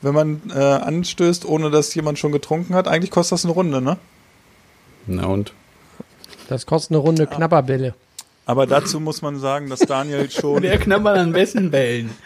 wenn 0.00 0.14
man 0.14 0.40
äh, 0.54 0.58
anstößt, 0.58 1.44
ohne 1.44 1.70
dass 1.70 1.94
jemand 1.94 2.18
schon 2.18 2.32
getrunken 2.32 2.74
hat, 2.74 2.86
eigentlich 2.88 3.10
kostet 3.10 3.32
das 3.38 3.44
eine 3.44 3.54
Runde, 3.54 3.80
ne? 3.80 3.96
Na 5.06 5.26
und? 5.26 5.52
Das 6.48 6.66
kostet 6.66 6.92
eine 6.92 6.98
Runde 6.98 7.26
Knabberbälle. 7.26 7.94
Aber 8.46 8.66
dazu 8.66 8.98
muss 9.00 9.22
man 9.22 9.38
sagen, 9.40 9.68
dass 9.70 9.80
Daniel 9.80 10.30
schon. 10.30 10.62
Wer 10.62 10.78
knabbert 10.78 11.16
an 11.18 11.32
wessen 11.34 11.70
Bällen? 11.70 12.10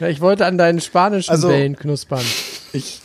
Ja, 0.00 0.06
ich 0.06 0.20
wollte 0.20 0.46
an 0.46 0.58
deinen 0.58 0.80
spanischen 0.80 1.30
Also- 1.30 1.48
Bällen 1.48 1.74
knuspern. 1.76 2.24
Ich, 2.72 3.00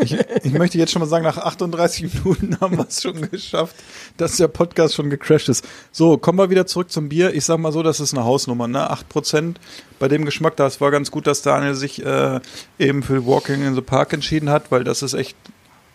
ich, 0.00 0.16
ich 0.44 0.52
möchte 0.52 0.78
jetzt 0.78 0.92
schon 0.92 1.00
mal 1.00 1.06
sagen, 1.06 1.24
nach 1.24 1.38
38 1.38 2.14
Minuten 2.14 2.58
haben 2.60 2.76
wir 2.76 2.86
es 2.88 3.02
schon 3.02 3.30
geschafft, 3.30 3.76
dass 4.16 4.36
der 4.36 4.48
Podcast 4.48 4.94
schon 4.94 5.10
gecrashed 5.10 5.48
ist. 5.48 5.66
So, 5.92 6.18
kommen 6.18 6.38
wir 6.38 6.50
wieder 6.50 6.66
zurück 6.66 6.90
zum 6.90 7.08
Bier. 7.08 7.34
Ich 7.34 7.44
sag 7.44 7.58
mal 7.58 7.72
so, 7.72 7.82
das 7.82 8.00
ist 8.00 8.14
eine 8.14 8.24
Hausnummer, 8.24 8.68
ne? 8.68 8.90
8% 8.90 9.54
bei 9.98 10.08
dem 10.08 10.24
Geschmack, 10.24 10.56
das 10.56 10.80
war 10.80 10.90
ganz 10.90 11.10
gut, 11.10 11.26
dass 11.26 11.42
Daniel 11.42 11.74
sich 11.74 12.04
äh, 12.04 12.40
eben 12.78 13.02
für 13.02 13.26
Walking 13.26 13.66
in 13.66 13.74
the 13.74 13.80
Park 13.80 14.12
entschieden 14.12 14.50
hat, 14.50 14.70
weil 14.70 14.84
das 14.84 15.02
ist 15.02 15.14
echt 15.14 15.36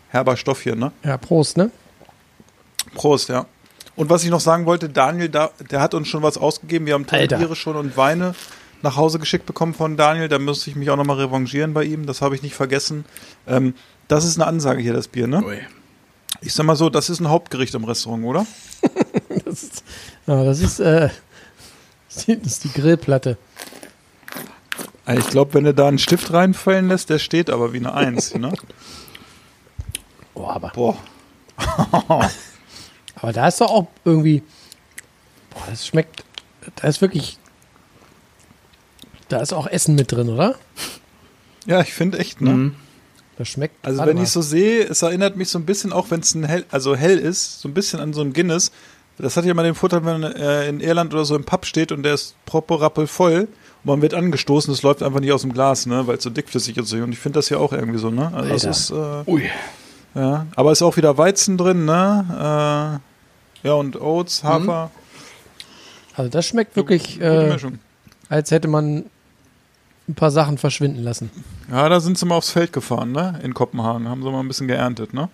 herber 0.10 0.38
Stoff 0.38 0.62
hier, 0.62 0.76
ne? 0.76 0.92
Ja, 1.04 1.18
Prost, 1.18 1.58
ne? 1.58 1.72
Prost, 2.94 3.30
ja. 3.30 3.46
Und 3.96 4.10
was 4.10 4.24
ich 4.24 4.30
noch 4.30 4.40
sagen 4.40 4.66
wollte, 4.66 4.90
Daniel, 4.90 5.30
da, 5.30 5.52
der 5.70 5.82
hat 5.82 5.94
uns 5.94 6.08
schon 6.08 6.24
was 6.24 6.38
ausgegeben. 6.38 6.86
Wir 6.86 6.96
haben 6.96 7.06
tolle. 7.06 7.28
Biere 7.28 7.56
schon 7.56 7.76
und 7.76 7.96
Weine 7.96 8.34
nach 8.82 8.98
Hause 8.98 9.20
geschickt 9.20 9.46
bekommen 9.46 9.74
von 9.74 9.98
Daniel. 9.98 10.28
Da 10.28 10.40
müsste 10.40 10.70
ich 10.70 10.76
mich 10.76 10.90
auch 10.90 10.98
nochmal 10.98 11.18
revanchieren 11.18 11.74
bei 11.74 11.84
ihm. 11.84 12.06
Das 12.06 12.22
habe 12.22 12.36
ich 12.36 12.42
nicht 12.42 12.56
vergessen. 12.56 13.06
Ähm, 13.48 13.76
das 14.08 14.26
ist 14.26 14.38
eine 14.38 14.48
Ansage 14.48 14.82
hier, 14.82 14.94
das 14.94 15.08
Bier, 15.08 15.28
ne? 15.28 15.44
Ui. 15.44 15.60
Ich 16.42 16.54
sag 16.54 16.66
mal 16.66 16.76
so, 16.76 16.90
das 16.90 17.10
ist 17.10 17.20
ein 17.20 17.30
Hauptgericht 17.30 17.74
im 17.76 17.84
Restaurant, 17.84 18.26
oder? 18.26 18.46
Das 19.46 19.62
ist, 19.64 19.84
ja, 20.26 20.44
das 20.44 20.60
ist, 20.62 20.80
äh, 20.80 21.10
das 22.10 22.28
ist 22.28 22.64
die 22.64 22.72
Grillplatte. 22.72 23.38
Also 25.06 25.22
Ich 25.22 25.30
glaube, 25.30 25.54
wenn 25.54 25.66
du 25.66 25.74
da 25.74 25.88
einen 25.88 26.00
Stift 26.00 26.32
reinfallen 26.32 26.88
lässt, 26.88 27.10
der 27.10 27.20
steht 27.20 27.50
aber 27.50 27.74
wie 27.74 27.78
eine 27.78 27.94
Eins, 27.94 28.34
ne? 28.34 28.54
Oh, 30.36 30.48
aber, 30.48 30.70
Boah. 30.70 30.98
aber 33.16 33.34
da 33.34 33.48
ist 33.48 33.62
doch 33.62 33.70
auch 33.70 33.88
irgendwie, 34.04 34.42
boah, 35.52 35.64
das 35.70 35.86
schmeckt, 35.86 36.24
da 36.78 36.88
ist 36.88 37.02
wirklich, 37.02 37.38
da 39.28 39.40
ist 39.40 39.54
auch 39.54 39.68
Essen 39.68 39.94
mit 39.94 40.12
drin, 40.12 40.30
oder? 40.30 40.56
Ja, 41.68 41.82
ich 41.82 41.94
finde 41.94 42.18
echt, 42.18 42.42
ne? 42.42 42.50
Mhm. 42.50 42.76
Das 43.38 43.48
schmeckt. 43.48 43.76
Also 43.86 44.06
wenn 44.06 44.18
mal. 44.18 44.24
ich 44.24 44.30
so 44.30 44.42
sehe, 44.42 44.84
es 44.84 45.02
erinnert 45.02 45.36
mich 45.36 45.50
so 45.50 45.58
ein 45.58 45.66
bisschen, 45.66 45.92
auch 45.92 46.12
wenn 46.12 46.20
es 46.20 46.36
ein 46.36 46.44
hell, 46.44 46.66
also 46.70 46.96
hell 46.96 47.18
ist, 47.18 47.62
so 47.62 47.68
ein 47.68 47.74
bisschen 47.74 48.00
an 48.00 48.14
so 48.14 48.22
ein 48.22 48.34
Guinness. 48.34 48.72
Das 49.18 49.38
hat 49.38 49.46
ja 49.46 49.54
mal 49.54 49.64
den 49.64 49.76
Vorteil, 49.76 50.06
wenn 50.06 50.22
man 50.22 50.32
äh, 50.34 50.68
in 50.68 50.80
Irland 50.80 51.14
oder 51.14 51.26
so 51.26 51.36
im 51.36 51.44
Pub 51.44 51.66
steht 51.66 51.92
und 51.92 52.04
der 52.04 52.16
ist 52.16 52.36
proppel 52.46 53.08
voll 53.08 53.48
und 53.84 53.86
man 53.86 54.02
wird 54.02 54.14
angestoßen, 54.14 54.74
es 54.74 54.82
läuft 54.82 55.04
einfach 55.04 55.20
nicht 55.20 55.32
aus 55.32 55.42
dem 55.42 55.54
Glas, 55.54 55.86
ne, 55.86 56.08
weil 56.08 56.18
es 56.18 56.24
so 56.24 56.30
dickflüssig 56.30 56.78
ist. 56.78 56.94
Und 56.94 57.12
ich 57.12 57.20
finde 57.20 57.40
das 57.40 57.48
hier 57.48 57.60
auch 57.60 57.74
irgendwie 57.74 58.00
so, 58.00 58.10
ne? 58.10 58.32
Also 58.34 58.50
das 58.50 58.64
ist, 58.64 58.90
äh, 58.92 59.30
Ui. 59.30 59.44
ja. 60.16 60.48
Aber 60.56 60.72
ist 60.72 60.82
auch 60.82 60.98
wieder 60.98 61.18
Weizen 61.18 61.58
drin, 61.58 61.86
ne? 61.86 63.02
Äh, 63.64 63.68
ja, 63.68 63.74
und 63.74 64.00
Oats, 64.02 64.44
Hafer. 64.44 64.92
Also 66.16 66.30
das 66.30 66.46
schmeckt 66.48 66.76
wirklich, 66.76 67.16
Gute 67.16 67.26
äh, 67.26 67.72
als 68.30 68.52
hätte 68.52 68.68
man 68.68 69.06
ein 70.08 70.16
paar 70.16 70.32
Sachen 70.32 70.58
verschwinden 70.58 71.04
lassen. 71.04 71.30
Ja, 71.72 71.90
da 71.90 72.00
sind 72.00 72.18
sie 72.18 72.26
mal 72.26 72.36
aufs 72.36 72.50
Feld 72.52 72.74
gefahren, 72.74 73.12
ne? 73.12 73.40
In 73.44 73.54
Kopenhagen. 73.54 74.08
Haben 74.10 74.22
sie 74.24 74.30
mal 74.32 74.40
ein 74.42 74.48
bisschen 74.48 74.68
geerntet, 74.68 75.14
ne? 75.14 75.30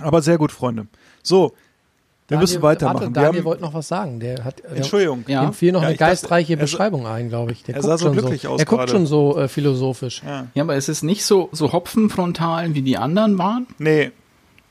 Aber 0.00 0.22
sehr 0.22 0.38
gut, 0.38 0.52
Freunde. 0.52 0.86
So, 1.22 1.48
wir 2.28 2.36
Daniel- 2.36 2.40
müssen 2.42 2.62
weitermachen. 2.62 2.94
Warte, 3.00 3.06
wir 3.08 3.22
Daniel 3.22 3.38
haben, 3.40 3.44
wollte 3.46 3.62
noch 3.62 3.74
was 3.74 3.88
sagen. 3.88 4.20
Der 4.20 4.44
hat, 4.44 4.62
der, 4.62 4.76
Entschuldigung. 4.76 5.24
Ja. 5.26 5.42
dem 5.44 5.54
fiel 5.54 5.72
noch 5.72 5.80
Ja, 5.80 5.86
eine 5.88 5.94
ich 5.94 5.98
dachte, 5.98 6.10
geistreiche 6.12 6.52
er 6.52 6.56
sa- 6.58 6.60
Beschreibung 6.62 7.06
ein, 7.06 7.28
glaube 7.30 7.52
ich. 7.52 7.62
Der 7.64 7.74
er 7.76 7.80
guckt 7.80 7.90
sah 7.90 7.98
so 7.98 8.04
schon 8.06 8.12
glücklich 8.16 8.42
so, 8.42 8.48
aus 8.50 8.60
Er 8.60 8.66
guckt 8.66 8.78
gerade. 8.80 8.92
schon 8.92 9.06
so 9.06 9.38
äh, 9.38 9.48
philosophisch. 9.48 10.22
Ja. 10.24 10.46
Ja, 10.54 10.62
aber 10.62 10.76
es 10.76 10.88
ist 10.88 11.02
nicht 11.02 11.24
so, 11.24 11.48
so 11.52 11.72
hopfenfrontal, 11.72 12.74
wie 12.74 12.82
die 12.82 12.98
anderen 12.98 13.38
waren, 13.38 13.66
Nee, 13.78 14.12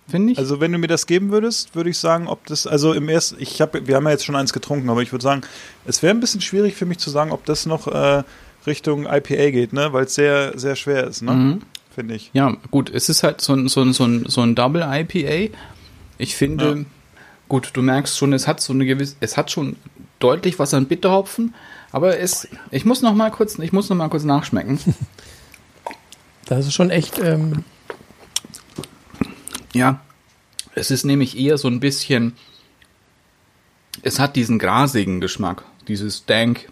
finde 0.07 0.33
ich. 0.33 0.37
also 0.39 0.59
wenn 0.61 0.71
du 0.71 0.77
mir 0.77 0.87
das 0.87 1.07
geben 1.07 1.31
würdest, 1.31 1.75
würde 1.75 1.89
ich 1.89 1.97
sagen, 1.97 2.27
ob 2.27 2.45
das, 2.45 2.67
also 2.67 2.93
im 2.93 3.09
ersten, 3.09 3.37
ich 3.41 3.59
habe, 3.59 3.85
wir 3.87 3.95
haben 3.95 4.05
ja 4.05 4.11
jetzt 4.11 4.23
schon 4.23 4.35
eins 4.35 4.53
getrunken, 4.53 4.89
aber 4.89 5.01
ich 5.01 5.11
würde 5.11 5.23
sagen, 5.23 5.41
es 5.85 6.01
wäre 6.03 6.13
ein 6.13 6.19
bisschen 6.19 6.41
schwierig 6.41 6.75
für 6.75 6.85
mich 6.85 6.99
zu 6.99 7.09
sagen, 7.09 7.31
ob 7.31 7.43
das 7.45 7.65
noch 7.65 7.87
äh, 7.87 8.23
Richtung 8.67 9.05
IPA 9.05 9.49
geht, 9.51 9.73
ne? 9.73 9.91
Weil 9.93 10.05
es 10.05 10.15
sehr, 10.15 10.57
sehr 10.59 10.75
schwer 10.75 11.05
ist, 11.07 11.21
ne? 11.23 11.31
Mhm. 11.31 11.61
Finde 11.95 12.13
ich. 12.15 12.29
Ja, 12.33 12.55
gut, 12.69 12.91
es 12.91 13.09
ist 13.09 13.23
halt 13.23 13.41
so 13.41 13.53
ein, 13.53 13.67
so 13.69 13.81
ein, 13.81 13.91
so 13.93 14.03
ein, 14.05 14.25
so 14.27 14.41
ein 14.41 14.53
Double 14.53 14.83
IPA. 14.87 15.53
Ich 16.19 16.35
finde, 16.35 16.65
Ja. 16.77 16.85
gut, 17.49 17.71
du 17.73 17.81
merkst 17.81 18.17
schon, 18.17 18.33
es 18.33 18.47
hat 18.47 18.61
so 18.61 18.73
eine 18.73 18.85
gewisse, 18.85 19.15
es 19.19 19.35
hat 19.37 19.49
schon 19.49 19.77
deutlich 20.19 20.59
was 20.59 20.73
an 20.75 20.85
Bitterhopfen, 20.85 21.55
aber 21.91 22.19
es, 22.19 22.47
ich 22.69 22.85
muss 22.85 23.01
noch 23.01 23.13
mal 23.15 23.31
kurz, 23.31 23.57
ich 23.57 23.71
muss 23.73 23.89
noch 23.89 23.95
mal 23.97 24.09
kurz 24.09 24.23
nachschmecken. 24.23 24.79
Das 26.45 26.65
ist 26.67 26.73
schon 26.73 26.91
echt, 26.91 27.19
ähm, 27.19 27.63
ja, 29.73 29.99
es 30.75 30.91
ist 30.91 31.03
nämlich 31.05 31.37
eher 31.37 31.57
so 31.57 31.67
ein 31.67 31.79
bisschen, 31.79 32.33
es 34.03 34.19
hat 34.19 34.35
diesen 34.35 34.59
grasigen 34.59 35.19
Geschmack, 35.21 35.63
dieses 35.87 36.25
Dank, 36.25 36.69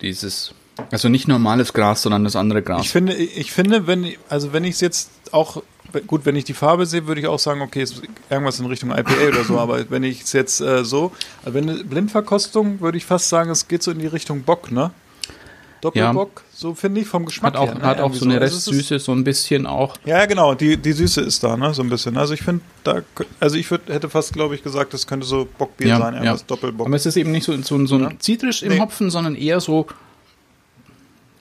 dieses, 0.00 0.54
also 0.90 1.08
nicht 1.08 1.28
normales 1.28 1.72
Gras, 1.72 2.02
sondern 2.02 2.24
das 2.24 2.36
andere 2.36 2.62
Gras. 2.62 2.82
Ich 2.82 2.90
finde, 2.90 3.14
ich 3.14 3.52
finde, 3.52 3.86
wenn, 3.86 4.12
also 4.28 4.52
wenn 4.52 4.64
ich 4.64 4.74
es 4.74 4.80
jetzt 4.80 5.10
auch, 5.32 5.62
gut, 6.06 6.24
wenn 6.24 6.36
ich 6.36 6.44
die 6.44 6.54
Farbe 6.54 6.86
sehe, 6.86 7.06
würde 7.06 7.20
ich 7.20 7.26
auch 7.26 7.38
sagen, 7.38 7.60
okay, 7.62 7.82
es 7.82 7.92
ist 7.92 8.02
irgendwas 8.28 8.60
in 8.60 8.66
Richtung 8.66 8.90
IPA 8.90 9.28
oder 9.28 9.44
so, 9.44 9.58
aber 9.60 9.90
wenn 9.90 10.02
ich 10.04 10.22
es 10.22 10.32
jetzt 10.32 10.60
äh, 10.60 10.84
so, 10.84 11.12
also 11.44 11.54
wenn 11.54 11.68
eine 11.68 11.84
Blindverkostung, 11.84 12.80
würde 12.80 12.98
ich 12.98 13.04
fast 13.04 13.28
sagen, 13.28 13.50
es 13.50 13.68
geht 13.68 13.82
so 13.82 13.90
in 13.90 13.98
die 13.98 14.06
Richtung 14.06 14.42
Bock, 14.42 14.70
ne? 14.70 14.90
Doppelbock, 15.80 16.42
so 16.52 16.74
finde 16.74 17.00
ich 17.00 17.06
vom 17.08 17.24
Geschmack 17.24 17.54
hat 17.54 17.60
auch, 17.60 17.66
her. 17.68 17.74
ne? 17.76 17.82
hat 17.86 18.00
auch 18.00 18.12
so 18.12 18.26
eine 18.26 18.34
Also 18.38 18.54
es 18.54 18.66
ist- 18.66 18.68
Restsüße, 18.68 18.98
so 18.98 19.12
ein 19.12 19.24
bisschen 19.24 19.66
auch. 19.66 19.96
Ja, 20.04 20.18
ja, 20.18 20.26
genau, 20.26 20.54
die, 20.54 20.76
die 20.76 20.92
Süße 20.92 21.22
ist 21.22 21.42
da, 21.42 21.56
ne, 21.56 21.72
so 21.72 21.82
ein 21.82 21.88
bisschen. 21.88 22.18
Also 22.18 22.34
ich 22.34 22.42
finde, 22.42 22.60
da, 22.84 23.00
also 23.40 23.56
ich 23.56 23.70
würd, 23.70 23.88
hätte 23.88 24.10
fast, 24.10 24.34
glaube 24.34 24.54
ich, 24.54 24.62
gesagt, 24.62 24.92
das 24.92 25.06
könnte 25.06 25.26
so 25.26 25.48
Bockbier 25.56 25.88
Ja, 25.88 25.98
sein, 25.98 26.12
ja. 26.12 26.20
irgendwas 26.20 26.44
Doppelbock. 26.44 26.86
Aber 26.86 26.96
es 26.96 27.06
ist 27.06 27.16
eben 27.16 27.30
nicht 27.32 27.44
so, 27.44 27.56
so, 27.62 27.86
so 27.86 27.94
ein 27.94 28.02
Ja. 28.02 28.10
zitrisch 28.18 28.62
im 28.62 28.72
Nee. 28.74 28.78
Hopfen, 28.80 29.08
sondern 29.10 29.34
eher 29.34 29.58
so 29.60 29.86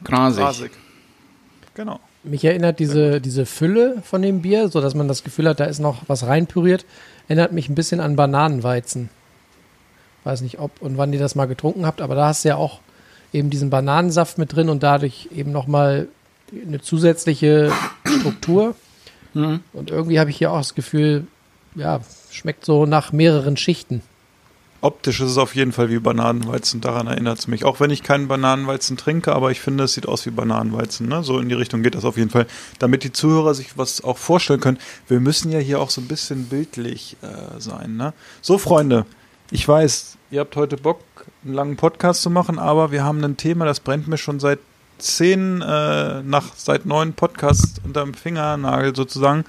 grasig. 0.03 0.43
Grasig. 0.43 0.71
Genau. 1.75 1.99
mich 2.23 2.43
erinnert 2.43 2.79
diese, 2.79 3.21
diese 3.21 3.45
Fülle 3.45 4.01
von 4.03 4.21
dem 4.21 4.41
Bier, 4.41 4.67
so 4.69 4.81
dass 4.81 4.95
man 4.95 5.07
das 5.07 5.23
Gefühl 5.23 5.47
hat, 5.47 5.59
da 5.59 5.65
ist 5.65 5.79
noch 5.79 6.03
was 6.07 6.25
reinpüriert, 6.25 6.85
erinnert 7.27 7.53
mich 7.53 7.69
ein 7.69 7.75
bisschen 7.75 7.99
an 8.01 8.15
Bananenweizen. 8.15 9.09
Weiß 10.25 10.41
nicht, 10.41 10.59
ob 10.59 10.81
und 10.81 10.97
wann 10.97 11.13
ihr 11.13 11.19
das 11.19 11.35
mal 11.35 11.45
getrunken 11.45 11.85
habt, 11.85 12.01
aber 12.01 12.15
da 12.15 12.27
hast 12.27 12.43
du 12.43 12.49
ja 12.49 12.55
auch 12.57 12.81
eben 13.31 13.49
diesen 13.49 13.69
Bananensaft 13.69 14.37
mit 14.37 14.53
drin 14.53 14.69
und 14.69 14.83
dadurch 14.83 15.29
eben 15.33 15.51
nochmal 15.51 16.07
eine 16.51 16.81
zusätzliche 16.81 17.71
Struktur. 18.05 18.75
Mhm. 19.33 19.61
Und 19.73 19.91
irgendwie 19.91 20.19
habe 20.19 20.29
ich 20.29 20.37
hier 20.37 20.51
auch 20.51 20.57
das 20.57 20.75
Gefühl, 20.75 21.27
ja, 21.75 22.01
schmeckt 22.31 22.65
so 22.65 22.85
nach 22.85 23.11
mehreren 23.11 23.57
Schichten. 23.57 24.01
Optisch 24.81 25.19
ist 25.19 25.31
es 25.31 25.37
auf 25.37 25.55
jeden 25.55 25.71
Fall 25.71 25.89
wie 25.89 25.99
Bananenweizen, 25.99 26.81
daran 26.81 27.07
erinnert 27.07 27.39
es 27.39 27.47
mich. 27.47 27.65
Auch 27.65 27.79
wenn 27.79 27.91
ich 27.91 28.03
keinen 28.03 28.27
Bananenweizen 28.27 28.97
trinke, 28.97 29.33
aber 29.33 29.51
ich 29.51 29.59
finde, 29.59 29.83
es 29.83 29.93
sieht 29.93 30.07
aus 30.07 30.25
wie 30.25 30.31
Bananenweizen. 30.31 31.07
Ne? 31.07 31.23
So 31.23 31.39
in 31.39 31.49
die 31.49 31.55
Richtung 31.55 31.83
geht 31.83 31.95
das 31.95 32.05
auf 32.05 32.17
jeden 32.17 32.29
Fall. 32.29 32.47
Damit 32.79 33.03
die 33.03 33.11
Zuhörer 33.11 33.53
sich 33.53 33.77
was 33.77 34.03
auch 34.03 34.17
vorstellen 34.17 34.59
können. 34.59 34.79
Wir 35.07 35.19
müssen 35.19 35.51
ja 35.51 35.59
hier 35.59 35.79
auch 35.79 35.89
so 35.89 36.01
ein 36.01 36.07
bisschen 36.07 36.45
bildlich 36.45 37.17
äh, 37.21 37.59
sein. 37.59 37.97
Ne? 37.97 38.13
So, 38.41 38.57
Freunde, 38.57 39.05
ich 39.51 39.67
weiß, 39.67 40.17
ihr 40.31 40.39
habt 40.39 40.55
heute 40.55 40.77
Bock, 40.77 41.01
einen 41.43 41.53
langen 41.53 41.75
Podcast 41.75 42.21
zu 42.21 42.29
machen, 42.29 42.59
aber 42.59 42.91
wir 42.91 43.03
haben 43.03 43.23
ein 43.23 43.37
Thema, 43.37 43.65
das 43.65 43.79
brennt 43.79 44.07
mir 44.07 44.17
schon 44.17 44.39
seit 44.39 44.59
zehn, 44.97 45.61
äh, 45.61 46.21
nach 46.21 46.55
seit 46.55 46.85
neun 46.85 47.13
Podcasts 47.13 47.79
unterm 47.83 48.13
Fingernagel 48.13 48.95
sozusagen. 48.95 49.45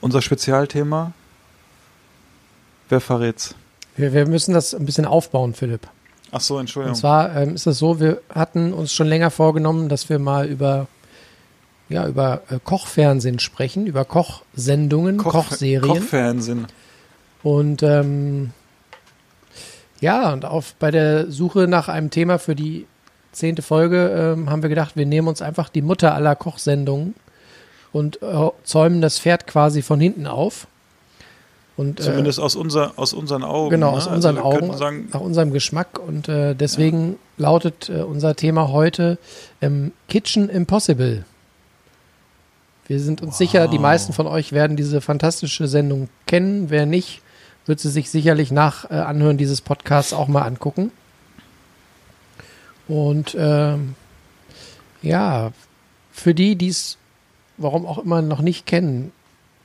Unser 0.00 0.22
Spezialthema. 0.22 1.12
Wer 2.88 3.00
verrät's? 3.00 3.54
Wir, 3.96 4.12
wir 4.12 4.26
müssen 4.26 4.54
das 4.54 4.74
ein 4.74 4.86
bisschen 4.86 5.04
aufbauen, 5.04 5.54
Philipp. 5.54 5.86
Ach 6.30 6.40
so, 6.40 6.58
Entschuldigung. 6.58 6.94
Und 6.94 7.00
zwar 7.00 7.36
ähm, 7.36 7.54
ist 7.54 7.66
es 7.66 7.78
so, 7.78 8.00
wir 8.00 8.20
hatten 8.34 8.72
uns 8.72 8.92
schon 8.92 9.06
länger 9.06 9.30
vorgenommen, 9.30 9.88
dass 9.88 10.08
wir 10.08 10.18
mal 10.18 10.46
über 10.46 10.86
ja, 11.88 12.06
über 12.08 12.40
äh, 12.48 12.58
Kochfernsehen 12.62 13.38
sprechen, 13.38 13.86
über 13.86 14.06
Kochsendungen, 14.06 15.18
Koch- 15.18 15.32
Kochserien. 15.32 15.98
Kochfernsehen. 16.00 16.66
Und 17.42 17.82
ähm, 17.82 18.50
ja, 20.00 20.32
und 20.32 20.46
auf 20.46 20.74
bei 20.78 20.90
der 20.90 21.30
Suche 21.30 21.68
nach 21.68 21.88
einem 21.88 22.08
Thema 22.10 22.38
für 22.38 22.54
die 22.54 22.86
zehnte 23.32 23.60
Folge 23.62 24.08
ähm, 24.36 24.48
haben 24.48 24.62
wir 24.62 24.70
gedacht, 24.70 24.96
wir 24.96 25.04
nehmen 25.06 25.28
uns 25.28 25.42
einfach 25.42 25.68
die 25.68 25.82
Mutter 25.82 26.14
aller 26.14 26.34
Kochsendungen 26.34 27.14
und 27.92 28.22
äh, 28.22 28.48
zäumen 28.64 29.02
das 29.02 29.18
Pferd 29.18 29.46
quasi 29.46 29.82
von 29.82 30.00
hinten 30.00 30.26
auf. 30.26 30.66
Und, 31.82 31.98
äh, 31.98 32.04
Zumindest 32.04 32.38
aus, 32.38 32.54
unser, 32.54 32.92
aus 32.96 33.12
unseren 33.12 33.42
Augen. 33.42 33.70
Genau, 33.70 33.90
ne? 33.90 33.96
aus 33.96 34.06
unseren 34.06 34.36
also 34.36 34.48
wir 34.48 34.52
könnten 34.52 34.70
Augen, 34.70 34.78
Sagen, 34.78 35.08
nach 35.12 35.20
unserem 35.20 35.52
Geschmack. 35.52 35.98
Und 35.98 36.28
äh, 36.28 36.54
deswegen 36.54 37.16
lautet 37.36 37.88
äh, 37.88 38.02
unser 38.02 38.36
Thema 38.36 38.68
heute 38.68 39.18
ähm, 39.60 39.90
Kitchen 40.08 40.48
Impossible. 40.48 41.24
Wir 42.86 43.00
sind 43.00 43.20
uns 43.20 43.36
sicher, 43.36 43.66
die 43.68 43.78
meisten 43.78 44.12
von 44.12 44.26
euch 44.26 44.52
werden 44.52 44.76
diese 44.76 45.00
fantastische 45.00 45.66
Sendung 45.66 46.08
kennen. 46.26 46.70
Wer 46.70 46.86
nicht, 46.86 47.20
wird 47.66 47.80
sie 47.80 47.90
sich 47.90 48.10
sicherlich 48.10 48.52
nach 48.52 48.90
äh, 48.90 48.94
Anhören 48.94 49.38
dieses 49.38 49.60
Podcasts 49.60 50.12
auch 50.12 50.28
mal 50.28 50.42
angucken. 50.42 50.92
Und 52.86 53.36
ähm, 53.38 53.94
ja, 55.00 55.52
für 56.12 56.34
die, 56.34 56.54
die 56.54 56.68
es, 56.68 56.96
warum 57.56 57.86
auch 57.86 57.98
immer, 57.98 58.22
noch 58.22 58.40
nicht 58.40 58.66
kennen, 58.66 59.10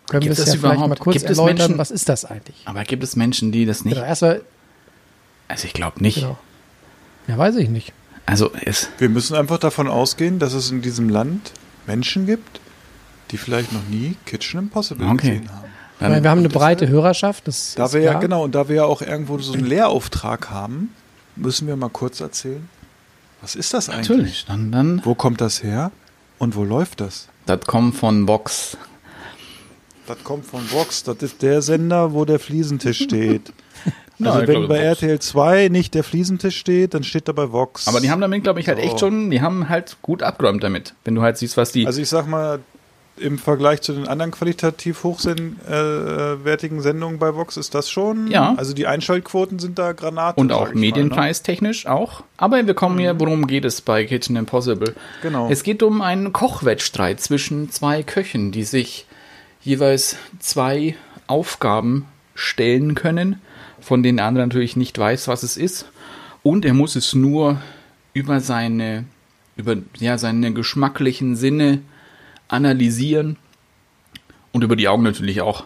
können 0.10 0.22
Gibt 0.22 0.38
wir 0.38 0.44
es 0.44 0.48
es 0.48 0.54
ja 0.56 0.60
vielleicht 0.60 0.80
mal 0.80 0.86
überhaupt- 0.86 1.02
kurz 1.02 1.18
gibt 1.18 1.30
es 1.30 1.38
Menschen- 1.42 1.78
was 1.78 1.92
ist 1.92 2.08
das 2.10 2.26
eigentlich? 2.26 2.62
Aber 2.66 2.84
gibt 2.84 3.04
es 3.04 3.16
Menschen, 3.16 3.52
die 3.52 3.66
das 3.66 3.84
nicht? 3.86 3.96
Genau, 3.96 4.06
erstmal, 4.08 4.42
Also 5.48 5.66
ich 5.66 5.74
glaube 5.74 6.02
nicht. 6.02 6.16
genau. 6.22 6.38
Ja, 7.28 7.38
weiß 7.38 7.56
ich 7.58 7.70
nicht. 7.70 7.94
Also 8.26 8.52
es, 8.66 8.90
wir 8.98 9.10
müssen 9.10 9.36
einfach 9.36 9.58
davon 9.58 9.88
ausgehen, 9.88 10.40
dass 10.40 10.54
es 10.54 10.72
in 10.72 10.82
diesem 10.82 11.10
Land 11.10 11.52
Menschen 11.86 12.26
gibt, 12.26 12.60
die 13.32 13.38
vielleicht 13.38 13.72
noch 13.74 13.84
nie 13.90 14.16
Kitchen 14.26 14.60
Impossible 14.60 15.06
Okay. 15.08 15.16
gesehen 15.40 15.50
haben. 15.52 15.66
Ich 15.96 16.02
meine, 16.02 16.24
wir 16.24 16.30
haben 16.30 16.40
eine 16.40 16.48
deshalb- 16.50 16.62
breite 16.62 16.88
Hörerschaft, 16.90 17.48
das 17.48 17.74
Da 17.76 17.86
ist 17.86 17.94
wir 17.94 18.02
ja, 18.02 18.12
klar. 18.12 18.22
genau, 18.22 18.44
und 18.44 18.54
da 18.54 18.68
wir 18.70 18.76
ja 18.78 18.86
auch 18.86 19.02
irgendwo 19.02 19.40
so 19.40 19.54
einen 19.54 19.66
Lehrauftrag 19.66 20.50
haben, 20.50 20.94
müssen 21.36 21.68
wir 21.68 21.76
mal 21.76 21.90
kurz 21.90 22.20
erzählen, 22.20 22.68
was 23.42 23.56
ist 23.56 23.74
das 23.74 23.90
eigentlich? 23.90 24.10
natürlich. 24.10 24.46
Dann, 24.46 24.72
dann, 24.72 25.02
Wo 25.06 25.16
kommt 25.16 25.42
das 25.42 25.64
her 25.64 25.92
und 26.38 26.56
wo 26.56 26.64
läuft 26.64 27.02
das? 27.02 27.28
das 27.46 27.62
kommt 27.62 27.96
von 27.96 28.28
Vox. 28.28 28.78
Das 30.08 30.24
kommt 30.24 30.46
von 30.46 30.62
Vox, 30.72 31.04
das 31.04 31.18
ist 31.18 31.42
der 31.42 31.62
Sender, 31.62 32.14
wo 32.14 32.26
der 32.26 32.40
Fliesentisch 32.40 33.04
steht. 33.04 33.54
Ja, 34.20 34.32
Also 34.32 34.40
wenn 34.40 34.46
glaube, 34.48 34.68
bei 34.68 34.90
Vox. 34.90 35.02
RTL 35.04 35.20
2 35.20 35.68
nicht 35.70 35.94
der 35.94 36.04
Fliesentisch 36.04 36.58
steht, 36.58 36.96
dann 36.96 37.04
steht 37.04 37.28
da 37.28 37.34
bei 37.34 37.52
Vox. 37.52 37.88
Aber 37.88 38.00
die 38.00 38.10
haben 38.10 38.20
damit, 38.22 38.44
glaube 38.44 38.60
ich, 38.60 38.68
halt 38.68 38.80
So. 38.80 38.84
echt 38.84 39.00
schon, 39.00 39.30
die 39.30 39.42
haben 39.42 39.70
halt 39.70 39.98
gut 40.02 40.24
abgeräumt 40.24 40.64
damit. 40.64 40.96
Wenn 41.04 41.14
du 41.14 41.22
halt 41.22 41.38
siehst, 41.38 41.56
was 41.56 41.72
die. 41.72 41.86
Also 41.86 42.02
ich 42.02 42.10
sag 42.10 42.28
mal, 42.28 42.60
im 43.20 43.38
Vergleich 43.38 43.82
zu 43.82 43.94
den 43.94 44.08
anderen 44.08 44.32
qualitativ 44.32 45.04
hochwertigen 45.04 46.82
Sendungen 46.82 47.20
bei 47.20 47.36
Vox 47.36 47.58
ist 47.58 47.76
das 47.76 47.90
schon. 47.90 48.28
Ja. 48.30 48.54
Also 48.58 48.74
die 48.74 48.88
Einschaltquoten 48.88 49.60
sind 49.60 49.78
da 49.78 49.92
Granate. 49.94 50.40
und 50.40 50.52
auch 50.52 50.70
ne? 50.74 50.80
medienpreistechnisch 50.80 51.88
auch. 51.88 52.24
Aber 52.38 52.66
wir 52.66 52.74
kommen 52.74 52.98
hier, 53.00 53.20
worum 53.20 53.48
geht 53.48 53.66
es 53.66 53.82
bei 53.82 54.06
Kitchen 54.06 54.36
Impossible? 54.36 54.96
Genau. 55.22 55.50
Es 55.50 55.64
geht 55.64 55.84
um 55.84 56.02
einen 56.02 56.34
Kochwettstreit 56.34 57.20
zwischen 57.20 57.72
zwei 57.72 58.04
Köchen, 58.04 58.52
die 58.52 58.64
sich 58.64 59.06
jeweils 59.68 60.16
zwei 60.40 60.96
Aufgaben 61.28 62.06
stellen 62.36 62.96
können, 62.96 63.42
von 63.80 64.02
denen 64.02 64.18
der 64.18 64.26
andere 64.26 64.46
natürlich 64.48 64.76
nicht 64.76 64.98
weiß, 64.98 65.28
was 65.28 65.44
es 65.44 65.58
ist. 65.58 65.86
Und 66.42 66.64
er 66.66 66.74
muss 66.74 66.96
es 66.96 67.14
nur 67.14 67.62
über 68.14 68.40
seine, 68.40 69.06
über 69.58 69.76
ja, 70.00 70.18
seine 70.18 70.54
geschmacklichen 70.54 71.36
Sinne 71.36 71.82
analysieren 72.48 73.38
und 74.54 74.64
über 74.64 74.76
die 74.76 74.88
Augen 74.88 75.04
natürlich 75.04 75.42
auch. 75.42 75.66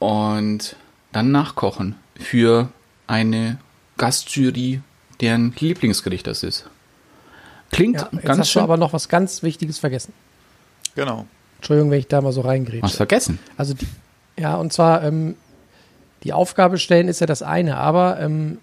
Und 0.00 0.74
dann 1.12 1.30
nachkochen 1.30 1.94
für 2.18 2.70
eine 3.06 3.58
Gastjury, 3.96 4.80
deren 5.20 5.54
Lieblingsgericht 5.58 6.26
das 6.26 6.42
ist. 6.42 6.68
Klingt 7.70 8.00
Ja, 8.00 8.08
jetzt 8.12 8.24
ganz 8.24 8.40
hast 8.40 8.48
du 8.48 8.52
schön. 8.54 8.62
aber 8.62 8.76
noch 8.76 8.92
was 8.92 9.08
ganz 9.08 9.42
Wichtiges 9.44 9.78
vergessen. 9.78 10.12
Genau. 10.96 11.26
Entschuldigung, 11.60 11.90
wenn 11.90 11.98
ich 11.98 12.08
da 12.08 12.22
mal 12.22 12.32
so 12.32 12.40
reingrätsche. 12.40 12.96
vergessen? 12.96 13.38
Also 13.58 13.74
die, 13.74 13.86
ja, 14.38 14.56
und 14.56 14.72
zwar 14.72 15.04
ähm, 15.04 15.36
die 16.24 16.32
Aufgabe 16.32 16.78
stellen 16.78 17.06
ist 17.06 17.20
ja 17.20 17.26
das 17.26 17.42
eine, 17.42 17.76
aber 17.76 18.18
ähm, 18.18 18.58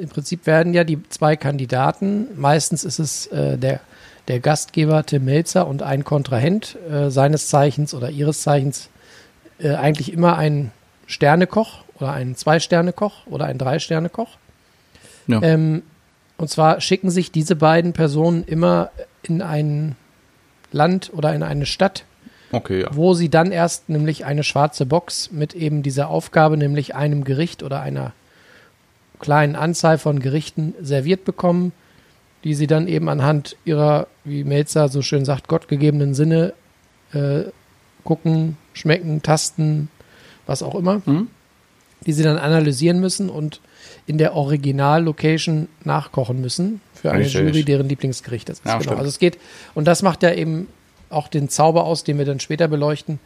im 0.00 0.08
Prinzip 0.08 0.46
werden 0.46 0.74
ja 0.74 0.82
die 0.82 1.00
zwei 1.08 1.36
Kandidaten, 1.36 2.26
meistens 2.36 2.82
ist 2.82 2.98
es 2.98 3.28
äh, 3.28 3.56
der, 3.56 3.80
der 4.26 4.40
Gastgeber 4.40 5.06
Tim 5.06 5.24
Melzer 5.24 5.68
und 5.68 5.82
ein 5.82 6.02
Kontrahent 6.02 6.76
äh, 6.90 7.10
seines 7.10 7.48
Zeichens 7.48 7.94
oder 7.94 8.10
ihres 8.10 8.42
Zeichens 8.42 8.88
äh, 9.58 9.74
eigentlich 9.74 10.12
immer 10.12 10.36
ein 10.36 10.72
Sternekoch 11.06 11.84
oder 12.00 12.12
ein 12.12 12.34
Zwei-Sterne-Koch 12.34 13.26
oder 13.26 13.46
ein 13.46 13.58
Drei-Sterne-Koch. 13.58 14.30
Ja. 15.28 15.40
Ähm, 15.42 15.82
und 16.36 16.50
zwar 16.50 16.80
schicken 16.80 17.10
sich 17.10 17.30
diese 17.30 17.54
beiden 17.56 17.92
Personen 17.92 18.44
immer 18.44 18.90
in 19.22 19.40
ein 19.40 19.96
Land 20.72 21.10
oder 21.14 21.34
in 21.34 21.42
eine 21.42 21.64
Stadt, 21.64 22.04
Okay, 22.52 22.82
ja. 22.82 22.88
wo 22.92 23.14
sie 23.14 23.28
dann 23.28 23.50
erst 23.52 23.88
nämlich 23.88 24.24
eine 24.24 24.44
schwarze 24.44 24.86
Box 24.86 25.30
mit 25.32 25.54
eben 25.54 25.82
dieser 25.82 26.08
Aufgabe, 26.08 26.56
nämlich 26.56 26.94
einem 26.94 27.24
Gericht 27.24 27.62
oder 27.62 27.80
einer 27.80 28.12
kleinen 29.18 29.56
Anzahl 29.56 29.98
von 29.98 30.20
Gerichten 30.20 30.74
serviert 30.80 31.24
bekommen, 31.24 31.72
die 32.44 32.54
sie 32.54 32.66
dann 32.66 32.86
eben 32.86 33.08
anhand 33.08 33.56
ihrer, 33.64 34.06
wie 34.24 34.44
Melzer 34.44 34.88
so 34.88 35.02
schön 35.02 35.24
sagt, 35.24 35.48
gottgegebenen 35.48 36.14
Sinne 36.14 36.52
äh, 37.12 37.44
gucken, 38.04 38.56
schmecken, 38.74 39.22
tasten, 39.22 39.88
was 40.46 40.62
auch 40.62 40.74
immer, 40.76 41.02
Mhm. 41.06 41.28
die 42.06 42.12
sie 42.12 42.22
dann 42.22 42.38
analysieren 42.38 43.00
müssen 43.00 43.28
und 43.30 43.60
in 44.06 44.18
der 44.18 44.34
Original-Location 44.34 45.66
nachkochen 45.84 46.40
müssen 46.40 46.80
für 46.94 47.10
eine 47.10 47.24
Richtig. 47.24 47.40
Jury, 47.40 47.64
deren 47.64 47.88
Lieblingsgericht 47.88 48.48
das 48.48 48.58
ist. 48.58 48.64
Ja, 48.66 48.72
genau. 48.74 48.82
stimmt. 48.82 48.98
Also 48.98 49.08
es 49.08 49.18
geht, 49.18 49.38
und 49.74 49.86
das 49.86 50.02
macht 50.02 50.22
ja 50.22 50.32
eben 50.32 50.68
auch 51.10 51.28
den 51.28 51.48
Zauber 51.48 51.84
aus, 51.84 52.04
den 52.04 52.18
wir 52.18 52.24
dann 52.24 52.40
später 52.40 52.68
beleuchten. 52.68 53.18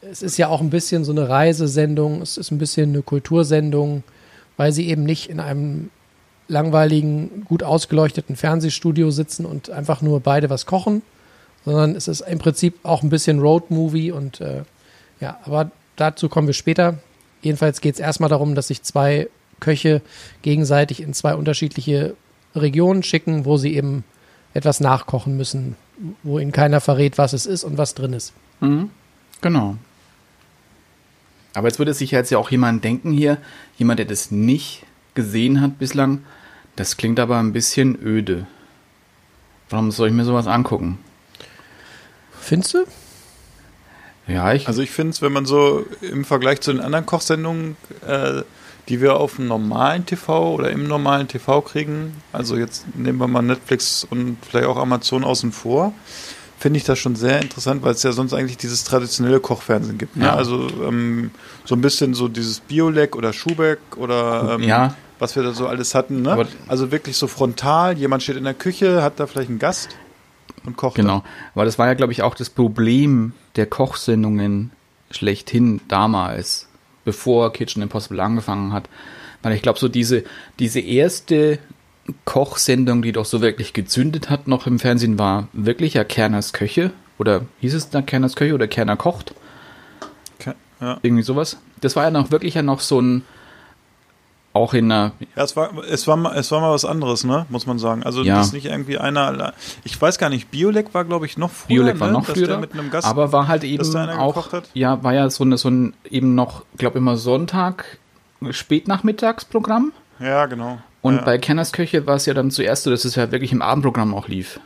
Es 0.00 0.22
ist 0.22 0.36
ja 0.36 0.48
auch 0.48 0.60
ein 0.60 0.70
bisschen 0.70 1.04
so 1.04 1.12
eine 1.12 1.28
Reisesendung, 1.28 2.22
es 2.22 2.36
ist 2.36 2.50
ein 2.50 2.58
bisschen 2.58 2.90
eine 2.90 3.02
Kultursendung, 3.02 4.02
weil 4.56 4.72
sie 4.72 4.88
eben 4.88 5.04
nicht 5.04 5.30
in 5.30 5.40
einem 5.40 5.90
langweiligen, 6.48 7.44
gut 7.44 7.62
ausgeleuchteten 7.62 8.36
Fernsehstudio 8.36 9.10
sitzen 9.10 9.46
und 9.46 9.70
einfach 9.70 10.02
nur 10.02 10.20
beide 10.20 10.50
was 10.50 10.66
kochen, 10.66 11.02
sondern 11.64 11.94
es 11.94 12.08
ist 12.08 12.20
im 12.22 12.38
Prinzip 12.38 12.78
auch 12.82 13.02
ein 13.02 13.10
bisschen 13.10 13.38
Roadmovie 13.38 14.10
und 14.10 14.40
äh, 14.40 14.62
ja, 15.20 15.38
aber 15.44 15.70
dazu 15.96 16.28
kommen 16.28 16.48
wir 16.48 16.54
später. 16.54 16.98
Jedenfalls 17.42 17.80
geht 17.80 17.94
es 17.94 18.00
erstmal 18.00 18.28
darum, 18.28 18.54
dass 18.54 18.68
sich 18.68 18.82
zwei 18.82 19.28
Köche 19.60 20.02
gegenseitig 20.42 21.00
in 21.00 21.14
zwei 21.14 21.34
unterschiedliche 21.34 22.14
Regionen 22.54 23.02
schicken, 23.02 23.44
wo 23.44 23.56
sie 23.56 23.74
eben 23.74 24.04
etwas 24.54 24.80
nachkochen 24.80 25.36
müssen, 25.36 25.76
wo 26.22 26.38
ihnen 26.38 26.52
keiner 26.52 26.80
verrät, 26.80 27.18
was 27.18 27.32
es 27.32 27.46
ist 27.46 27.64
und 27.64 27.78
was 27.78 27.94
drin 27.94 28.12
ist. 28.12 28.32
Mhm. 28.60 28.90
Genau. 29.40 29.76
Aber 31.54 31.68
jetzt 31.68 31.78
würde 31.78 31.94
sich 31.94 32.10
jetzt 32.10 32.30
ja 32.30 32.38
auch 32.38 32.50
jemand 32.50 32.82
denken 32.84 33.12
hier, 33.12 33.38
jemand, 33.76 33.98
der 33.98 34.06
das 34.06 34.30
nicht 34.30 34.84
gesehen 35.14 35.60
hat 35.60 35.78
bislang, 35.78 36.24
das 36.76 36.96
klingt 36.96 37.20
aber 37.20 37.38
ein 37.38 37.52
bisschen 37.52 37.98
öde. 38.02 38.46
Warum 39.68 39.90
soll 39.90 40.08
ich 40.08 40.14
mir 40.14 40.24
sowas 40.24 40.46
angucken? 40.46 40.98
Findest 42.40 42.74
du? 42.74 42.84
Ja, 44.26 44.52
ich. 44.52 44.68
Also 44.68 44.82
ich 44.82 44.90
finde 44.90 45.10
es, 45.10 45.22
wenn 45.22 45.32
man 45.32 45.46
so 45.46 45.84
im 46.00 46.24
Vergleich 46.24 46.60
zu 46.60 46.72
den 46.72 46.80
anderen 46.80 47.06
Kochsendungen, 47.06 47.76
äh, 48.06 48.42
die 48.88 49.00
wir 49.00 49.16
auf 49.16 49.36
dem 49.36 49.46
normalen 49.48 50.04
TV 50.06 50.54
oder 50.54 50.70
im 50.70 50.86
normalen 50.88 51.28
TV 51.28 51.60
kriegen, 51.60 52.14
also 52.32 52.56
jetzt 52.56 52.84
nehmen 52.96 53.18
wir 53.18 53.28
mal 53.28 53.42
Netflix 53.42 54.04
und 54.08 54.38
vielleicht 54.48 54.66
auch 54.66 54.76
Amazon 54.76 55.24
außen 55.24 55.52
vor, 55.52 55.92
finde 56.58 56.78
ich 56.78 56.84
das 56.84 56.98
schon 56.98 57.16
sehr 57.16 57.40
interessant, 57.42 57.82
weil 57.82 57.92
es 57.92 58.02
ja 58.02 58.12
sonst 58.12 58.32
eigentlich 58.34 58.56
dieses 58.56 58.84
traditionelle 58.84 59.40
Kochfernsehen 59.40 59.98
gibt. 59.98 60.16
Ne? 60.16 60.26
Ja. 60.26 60.34
Also 60.34 60.68
ähm, 60.86 61.30
so 61.64 61.74
ein 61.74 61.80
bisschen 61.80 62.14
so 62.14 62.28
dieses 62.28 62.60
Biolek 62.60 63.16
oder 63.16 63.32
Schubeck 63.32 63.78
oder 63.96 64.54
ähm, 64.54 64.62
Ja. 64.62 64.94
was 65.18 65.34
wir 65.36 65.42
da 65.42 65.52
so 65.52 65.66
alles 65.66 65.94
hatten. 65.94 66.22
Ne? 66.22 66.46
Also 66.68 66.92
wirklich 66.92 67.16
so 67.16 67.26
frontal, 67.26 67.98
jemand 67.98 68.22
steht 68.22 68.36
in 68.36 68.44
der 68.44 68.54
Küche, 68.54 69.02
hat 69.02 69.18
da 69.18 69.26
vielleicht 69.26 69.48
einen 69.50 69.58
Gast 69.58 69.90
und 70.64 70.76
kocht. 70.76 70.94
Genau. 70.96 71.24
Aber 71.54 71.64
das 71.64 71.78
war 71.78 71.86
ja, 71.88 71.94
glaube 71.94 72.12
ich, 72.12 72.22
auch 72.22 72.34
das 72.36 72.48
Problem 72.50 73.32
der 73.56 73.66
Kochsendungen 73.66 74.70
schlechthin 75.10 75.80
damals, 75.88 76.68
bevor 77.04 77.52
Kitchen 77.52 77.82
Impossible 77.82 78.20
angefangen 78.20 78.72
hat. 78.72 78.88
Weil 79.42 79.54
ich 79.54 79.62
glaube, 79.62 79.78
so 79.78 79.88
diese, 79.88 80.24
diese 80.58 80.80
erste 80.80 81.58
Kochsendung, 82.24 83.02
die 83.02 83.12
doch 83.12 83.24
so 83.24 83.40
wirklich 83.40 83.72
gezündet 83.72 84.30
hat 84.30 84.48
noch 84.48 84.66
im 84.66 84.78
Fernsehen, 84.78 85.18
war 85.18 85.48
wirklich 85.52 85.94
ja 85.94 86.04
Kerners 86.04 86.52
Köche. 86.52 86.90
Oder 87.18 87.42
hieß 87.60 87.74
es 87.74 87.90
da 87.90 88.02
Kerners 88.02 88.36
Köche 88.36 88.54
oder 88.54 88.66
Kerner 88.66 88.96
kocht? 88.96 89.34
Ke- 90.38 90.54
Ja. 90.80 90.98
Irgendwie 91.02 91.22
sowas. 91.22 91.58
Das 91.80 91.96
war 91.96 92.04
ja 92.04 92.10
noch 92.10 92.30
wirklich 92.30 92.54
ja 92.54 92.62
noch 92.62 92.80
so 92.80 93.00
ein, 93.00 93.22
auch 94.52 94.74
in 94.74 94.90
einer, 94.90 95.12
Ja, 95.34 95.44
es 95.44 95.56
war, 95.56 95.70
es 95.84 96.06
war 96.06 96.16
mal, 96.16 96.36
es 96.36 96.50
war 96.50 96.60
mal 96.60 96.72
was 96.72 96.84
anderes, 96.84 97.24
ne, 97.24 97.46
muss 97.48 97.66
man 97.66 97.78
sagen. 97.78 98.02
Also 98.02 98.22
Ja. 98.22 98.36
das 98.36 98.48
ist 98.48 98.52
nicht 98.52 98.66
irgendwie 98.66 98.98
einer, 98.98 99.54
ich 99.84 100.00
weiß 100.00 100.18
gar 100.18 100.28
nicht, 100.28 100.50
Biolek 100.50 100.92
war, 100.94 101.04
glaube 101.04 101.26
ich, 101.26 101.38
noch 101.38 101.50
früher, 101.50 101.76
Biolek 101.84 102.00
war 102.00 102.08
ne? 102.08 102.12
noch 102.14 102.26
früher, 102.26 102.58
mit 102.58 102.72
einem 102.74 102.90
Gast, 102.90 103.06
aber 103.06 103.32
war 103.32 103.48
halt 103.48 103.64
eben 103.64 103.82
auch, 104.10 104.48
ja, 104.74 105.02
war 105.02 105.14
ja 105.14 105.30
so, 105.30 105.44
eine, 105.44 105.56
so 105.56 105.68
ein 105.70 105.94
eben 106.08 106.34
noch, 106.34 106.64
glaube 106.76 106.98
immer 106.98 107.16
Sonntag, 107.16 107.98
Spätnachmittagsprogramm. 108.50 109.92
ja, 110.18 110.46
genau. 110.46 110.78
Und 111.00 111.16
ja. 111.16 111.22
bei 111.22 111.36
Kenners 111.36 111.72
Köche 111.72 112.06
war 112.06 112.14
es 112.14 112.26
ja 112.26 112.34
dann 112.34 112.52
zuerst 112.52 112.84
so, 112.84 112.90
dass 112.90 113.04
es 113.04 113.16
ja 113.16 113.32
wirklich 113.32 113.50
im 113.50 113.60
Abendprogramm 113.60 114.14
auch 114.14 114.28
lief. 114.28 114.60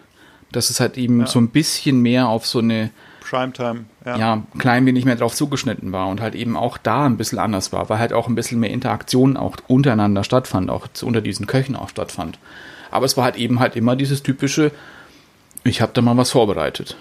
Dass 0.53 0.69
es 0.69 0.81
halt 0.81 0.99
eben 0.99 1.27
so 1.27 1.39
ein 1.39 1.49
bisschen 1.49 2.01
mehr 2.01 2.29
auf 2.29 2.47
so 2.47 2.59
eine, 2.59 2.91
Primetime, 3.21 3.87
ja. 4.07 4.17
ja, 4.17 4.43
klein 4.59 4.87
wenig 4.87 5.05
mehr 5.05 5.17
drauf 5.17 5.35
zugeschnitten 5.35 5.93
war 5.93 6.07
und 6.07 6.21
halt 6.21 6.37
eben 6.37 6.57
auch 6.57 6.79
da 6.79 7.07
ein 7.07 7.17
bisschen 7.17 7.41
anders 7.41 7.73
war, 7.73 7.89
weil 7.89 7.99
halt 7.99 8.13
auch 8.13 8.29
ein 8.29 8.37
bisschen 8.37 8.61
mehr 8.61 8.71
Interaktion 8.71 9.37
auch 9.37 9.57
untereinander 9.67 10.23
stattfand, 10.23 10.71
auch 10.71 10.87
unter 11.03 11.21
diesen 11.21 11.47
Köchen 11.47 11.75
auch 11.75 11.89
stattfand. 11.89 12.39
Aber 12.93 13.05
es 13.05 13.17
war 13.17 13.25
halt 13.25 13.37
eben 13.37 13.59
halt 13.59 13.75
immer 13.75 13.97
dieses 13.97 14.23
typische, 14.23 14.71
ich 15.65 15.81
habe 15.81 15.93
da 15.93 16.03
mal 16.03 16.17
was 16.17 16.31
vorbereitet. 16.31 16.97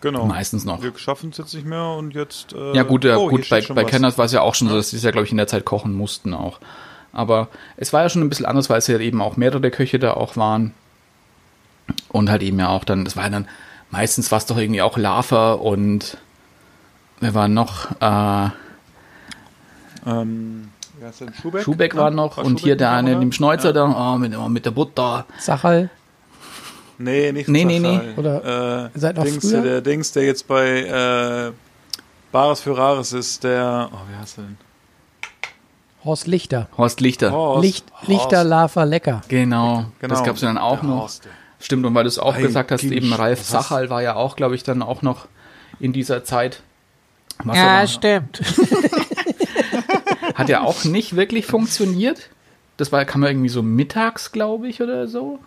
genau. 0.00 0.26
Meistens 0.26 0.64
noch. 0.64 0.82
Wir 0.82 0.92
schaffen 0.98 1.30
es 1.30 1.38
jetzt 1.38 1.54
nicht 1.54 1.66
mehr 1.66 1.84
und 1.90 2.12
jetzt. 2.12 2.52
Äh, 2.54 2.74
Ja 2.74 2.82
gut, 2.82 3.04
äh, 3.04 3.14
oh, 3.14 3.28
gut 3.28 3.48
bei, 3.48 3.60
bei. 3.60 3.84
Kenners 3.84 4.18
war 4.18 4.24
es 4.24 4.32
ja 4.32 4.40
auch 4.40 4.56
schon 4.56 4.68
so, 4.68 4.74
dass 4.74 4.90
sie 4.90 4.96
es 4.96 5.04
ja, 5.04 5.12
glaube 5.12 5.26
ich, 5.26 5.30
in 5.30 5.36
der 5.36 5.46
Zeit 5.46 5.64
kochen 5.64 5.94
mussten 5.94 6.34
auch. 6.34 6.58
Aber 7.12 7.48
es 7.76 7.92
war 7.92 8.02
ja 8.02 8.08
schon 8.08 8.22
ein 8.22 8.28
bisschen 8.28 8.46
anders, 8.46 8.68
weil 8.68 8.78
es 8.78 8.88
ja 8.88 8.98
eben 8.98 9.22
auch 9.22 9.36
mehrere 9.36 9.70
Köche 9.70 10.00
da 10.00 10.14
auch 10.14 10.36
waren. 10.36 10.74
Und 12.08 12.30
halt 12.30 12.42
eben 12.42 12.58
ja 12.58 12.68
auch 12.68 12.84
dann, 12.84 13.04
das 13.04 13.16
war 13.16 13.24
ja 13.24 13.30
dann, 13.30 13.48
meistens 13.90 14.30
war 14.30 14.38
es 14.38 14.46
doch 14.46 14.56
irgendwie 14.56 14.82
auch 14.82 14.96
Lava 14.96 15.52
und 15.54 16.16
wer 17.20 17.34
war 17.34 17.48
noch? 17.48 17.90
Äh, 18.00 18.50
Ähm, 20.06 20.70
wie 20.98 21.04
heißt 21.04 21.20
der? 21.20 21.32
Schubeck? 21.34 21.62
Schubeck 21.62 21.96
war 21.96 22.10
noch 22.10 22.36
War 22.38 22.44
und 22.44 22.52
Schubeck 22.52 22.64
hier 22.64 22.76
der 22.76 22.92
eine, 22.92 23.14
da? 23.14 23.20
dem 23.20 23.32
Schneuzer 23.32 23.68
Ja. 23.68 23.72
da, 23.72 24.14
oh, 24.14 24.18
mit, 24.18 24.36
oh, 24.36 24.48
mit 24.48 24.64
der 24.64 24.70
Butter. 24.70 25.26
Sachal. 25.38 25.90
Nee, 26.98 27.30
nicht 27.32 27.48
Nee, 27.48 27.64
nee, 27.64 27.78
nee. 27.78 27.96
Zachal. 27.98 28.14
Oder 28.16 28.84
äh, 28.94 28.98
seid 28.98 29.16
noch 29.16 29.24
Dings, 29.24 29.48
früher? 29.50 29.62
Der 29.62 29.80
Dings, 29.80 30.12
der 30.12 30.24
jetzt 30.24 30.46
bei 30.48 30.80
äh, 30.80 31.52
Bares 32.32 32.60
für 32.60 32.76
Rares 32.76 33.12
ist, 33.12 33.44
der. 33.44 33.90
Oh, 33.92 33.98
wie 34.10 34.16
heißt 34.16 34.38
der 34.38 34.44
denn? 34.44 34.56
Horst 36.04 36.26
Lichter. 36.26 36.68
Horst 36.76 37.00
Lichter. 37.00 37.32
Horst. 37.32 37.62
Licht, 37.62 37.84
Lichter, 38.06 38.44
Lava, 38.44 38.84
lecker. 38.84 39.20
Genau, 39.28 39.86
Genau. 40.00 40.14
das 40.14 40.24
gab 40.24 40.36
es 40.36 40.42
ja 40.42 40.48
dann 40.48 40.58
auch 40.58 40.80
Der 40.80 40.88
noch. 40.88 41.00
Horst. 41.02 41.28
Stimmt, 41.60 41.84
und 41.86 41.94
weil 41.94 42.04
du 42.04 42.08
es 42.08 42.18
auch 42.18 42.36
gesagt 42.36 42.70
hast, 42.70 42.84
eben 42.84 43.12
Ralf 43.12 43.40
was 43.40 43.48
Sachal 43.48 43.90
war 43.90 44.02
ja 44.02 44.14
auch, 44.14 44.36
glaube 44.36 44.54
ich, 44.54 44.62
dann 44.62 44.82
auch 44.82 45.02
noch 45.02 45.26
in 45.80 45.92
dieser 45.92 46.24
Zeit. 46.24 46.62
Was 47.44 47.58
aber- 47.58 47.86
stimmt. 47.86 48.40
Hat 50.34 50.48
ja 50.48 50.62
auch 50.62 50.84
nicht 50.84 51.16
wirklich 51.16 51.46
funktioniert. 51.46 52.30
Das 52.76 52.92
war, 52.92 53.04
kam 53.04 53.24
ja 53.24 53.30
irgendwie 53.30 53.48
so 53.48 53.62
mittags, 53.62 54.30
glaube 54.30 54.68
ich, 54.68 54.80
oder 54.80 55.08
so. 55.08 55.40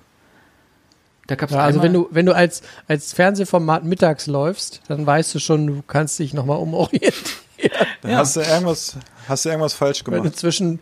Da 1.27 1.35
gab's 1.35 1.53
Ja, 1.53 1.59
also 1.59 1.81
wenn 1.81 1.93
du, 1.93 2.09
wenn 2.11 2.25
du 2.25 2.35
als, 2.35 2.61
als 2.87 3.13
Fernsehformat 3.13 3.85
mittags 3.85 4.27
läufst, 4.27 4.81
dann 4.89 5.05
weißt 5.05 5.33
du 5.33 5.39
schon, 5.39 5.67
du 5.67 5.81
kannst 5.87 6.19
dich 6.19 6.33
nochmal 6.33 6.57
umorientieren. 6.57 7.13
Dann 8.01 8.15
hast 8.15 8.35
du 8.35 8.39
irgendwas, 8.41 8.97
hast 9.27 9.45
du 9.45 9.49
irgendwas 9.49 9.75
falsch 9.75 10.03
Wenn 10.05 10.15
du 10.15 10.21
gemacht. 10.23 10.39
zwischen 10.39 10.79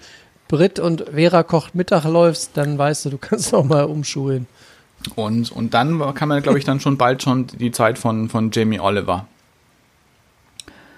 Brit 0.48 0.80
und 0.80 1.04
Vera 1.14 1.44
kocht 1.44 1.76
Mittag 1.76 2.06
läufst, 2.06 2.52
dann 2.54 2.78
weißt 2.78 3.04
du, 3.04 3.10
du 3.10 3.18
kannst 3.18 3.52
nochmal 3.52 3.84
umschulen. 3.84 4.48
Und, 5.16 5.52
und 5.52 5.74
dann 5.74 6.14
kam 6.14 6.32
ja, 6.32 6.40
glaube 6.40 6.58
ich, 6.60 6.66
dann 6.66 6.80
schon 6.80 6.98
bald 6.98 7.24
schon 7.24 7.48
die 7.48 7.72
Zeit 7.72 7.98
von, 7.98 8.30
von 8.30 8.52
Jamie 8.52 8.80
Oliver. 8.80 9.26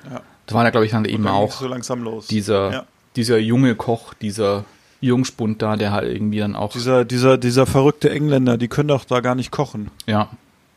Ja. 0.10 0.22
Da 0.48 0.56
war 0.56 0.64
ja, 0.64 0.70
glaube 0.72 0.86
ich, 0.86 0.92
dann 0.92 1.06
eben 1.06 1.24
Dann 1.24 1.34
auch 1.34 1.52
so 1.52 1.68
langsam 1.68 2.04
los. 2.04 2.28
dieser, 2.28 2.72
Ja. 2.72 2.86
dieser 3.16 3.38
junge 3.38 3.76
Koch, 3.76 4.14
dieser 4.16 4.66
Jungspund 5.02 5.62
da, 5.62 5.76
der 5.76 5.92
halt 5.92 6.12
irgendwie 6.12 6.40
dann 6.40 6.56
auch. 6.56 6.72
Dieser, 6.74 7.06
dieser, 7.06 7.38
dieser 7.38 7.66
verrückte 7.66 8.10
Engländer, 8.10 8.58
die 8.58 8.68
können 8.68 8.90
doch 8.90 9.06
da 9.06 9.20
gar 9.20 9.36
nicht 9.36 9.52
kochen. 9.52 9.92
ja, 10.08 10.30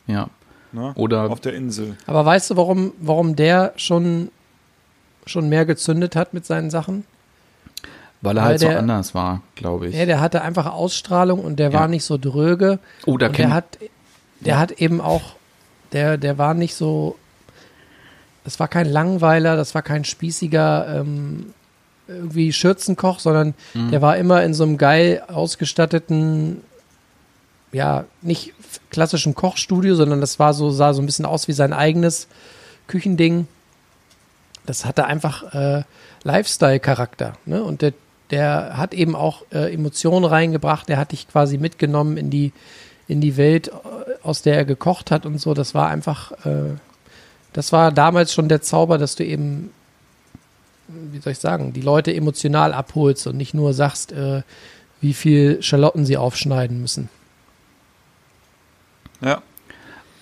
ja. 0.07 0.29
Ne? 0.71 0.91
Oder 0.95 1.29
Auf 1.31 1.39
der 1.39 1.53
Insel. 1.53 1.95
Aber 2.05 2.25
weißt 2.25 2.49
du, 2.49 2.57
warum, 2.57 2.91
warum 2.99 3.37
der 3.37 3.71
schon, 3.77 4.29
schon 5.25 5.47
mehr 5.47 5.65
gezündet 5.65 6.17
hat 6.17 6.33
mit 6.33 6.45
seinen 6.45 6.69
Sachen? 6.69 7.05
Weil 8.21 8.37
er 8.37 8.41
weil 8.43 8.49
halt 8.49 8.59
so 8.61 8.67
der- 8.67 8.79
anders 8.79 9.13
war, 9.15 9.41
glaube 9.55 9.87
ich. 9.87 9.95
Ja, 9.95 10.05
der 10.05 10.19
hatte 10.21 10.41
einfach 10.41 10.65
Ausstrahlung 10.67 11.39
und 11.39 11.57
der 11.57 11.71
Ja. 11.71 11.79
war 11.79 11.87
nicht 11.87 12.03
so 12.05 12.17
dröge. 12.17 12.79
oh, 13.05 13.17
da 13.17 13.27
kennt 13.27 13.37
der 13.49 13.53
hat, 13.53 13.77
der 14.39 14.59
hat 14.59 14.71
eben 14.73 15.01
auch, 15.01 15.35
der, 15.91 16.17
der 16.17 16.37
war 16.37 16.53
nicht 16.53 16.75
so, 16.75 17.17
das 18.43 18.59
war 18.59 18.67
kein 18.67 18.87
Langweiler, 18.89 19.55
das 19.55 19.73
war 19.75 19.81
kein 19.81 20.05
spießiger 20.05 20.99
ähm, 21.01 21.53
irgendwie 22.07 22.53
Schürzenkoch, 22.53 23.19
sondern 23.19 23.53
Mhm. 23.73 23.91
der 23.91 24.01
war 24.01 24.17
immer 24.17 24.43
in 24.43 24.53
so 24.53 24.63
einem 24.63 24.77
geil 24.77 25.23
ausgestatteten, 25.27 26.61
ja, 27.71 28.05
nicht 28.21 28.53
klassischen 28.91 29.35
Kochstudio, 29.35 29.95
sondern 29.95 30.21
das 30.21 30.37
war 30.39 30.53
so, 30.53 30.69
sah 30.71 30.93
so 30.93 31.01
ein 31.01 31.05
bisschen 31.07 31.25
aus 31.25 31.47
wie 31.47 31.53
sein 31.53 31.73
eigenes 31.73 32.27
Küchending. 32.87 33.47
Das 34.65 34.85
hatte 34.85 35.05
einfach 35.05 35.53
äh, 35.53 35.83
Lifestyle-Charakter. 36.23 37.33
Ne? 37.45 37.63
Und 37.63 37.81
der, 37.81 37.93
der 38.31 38.77
hat 38.77 38.93
eben 38.93 39.15
auch 39.15 39.43
äh, 39.51 39.73
Emotionen 39.73 40.25
reingebracht, 40.25 40.89
der 40.89 40.97
hat 40.97 41.11
dich 41.11 41.27
quasi 41.27 41.57
mitgenommen 41.57 42.17
in 42.17 42.29
die, 42.29 42.53
in 43.07 43.21
die 43.21 43.37
Welt, 43.37 43.67
äh, 43.67 43.71
aus 44.23 44.41
der 44.41 44.55
er 44.55 44.65
gekocht 44.65 45.11
hat 45.11 45.25
und 45.25 45.39
so. 45.39 45.53
Das 45.53 45.75
war 45.75 45.87
einfach, 45.87 46.31
äh, 46.45 46.75
das 47.53 47.71
war 47.71 47.91
damals 47.91 48.33
schon 48.33 48.49
der 48.49 48.61
Zauber, 48.61 48.97
dass 48.97 49.15
du 49.15 49.23
eben, 49.23 49.71
wie 50.87 51.19
soll 51.19 51.33
ich 51.33 51.39
sagen, 51.39 51.73
die 51.73 51.81
Leute 51.81 52.13
emotional 52.13 52.73
abholst 52.73 53.27
und 53.27 53.37
nicht 53.37 53.53
nur 53.53 53.73
sagst, 53.73 54.11
äh, 54.11 54.41
wie 55.01 55.13
viel 55.13 55.61
Schalotten 55.61 56.05
sie 56.05 56.17
aufschneiden 56.17 56.81
müssen. 56.81 57.09
Ja, 59.21 59.41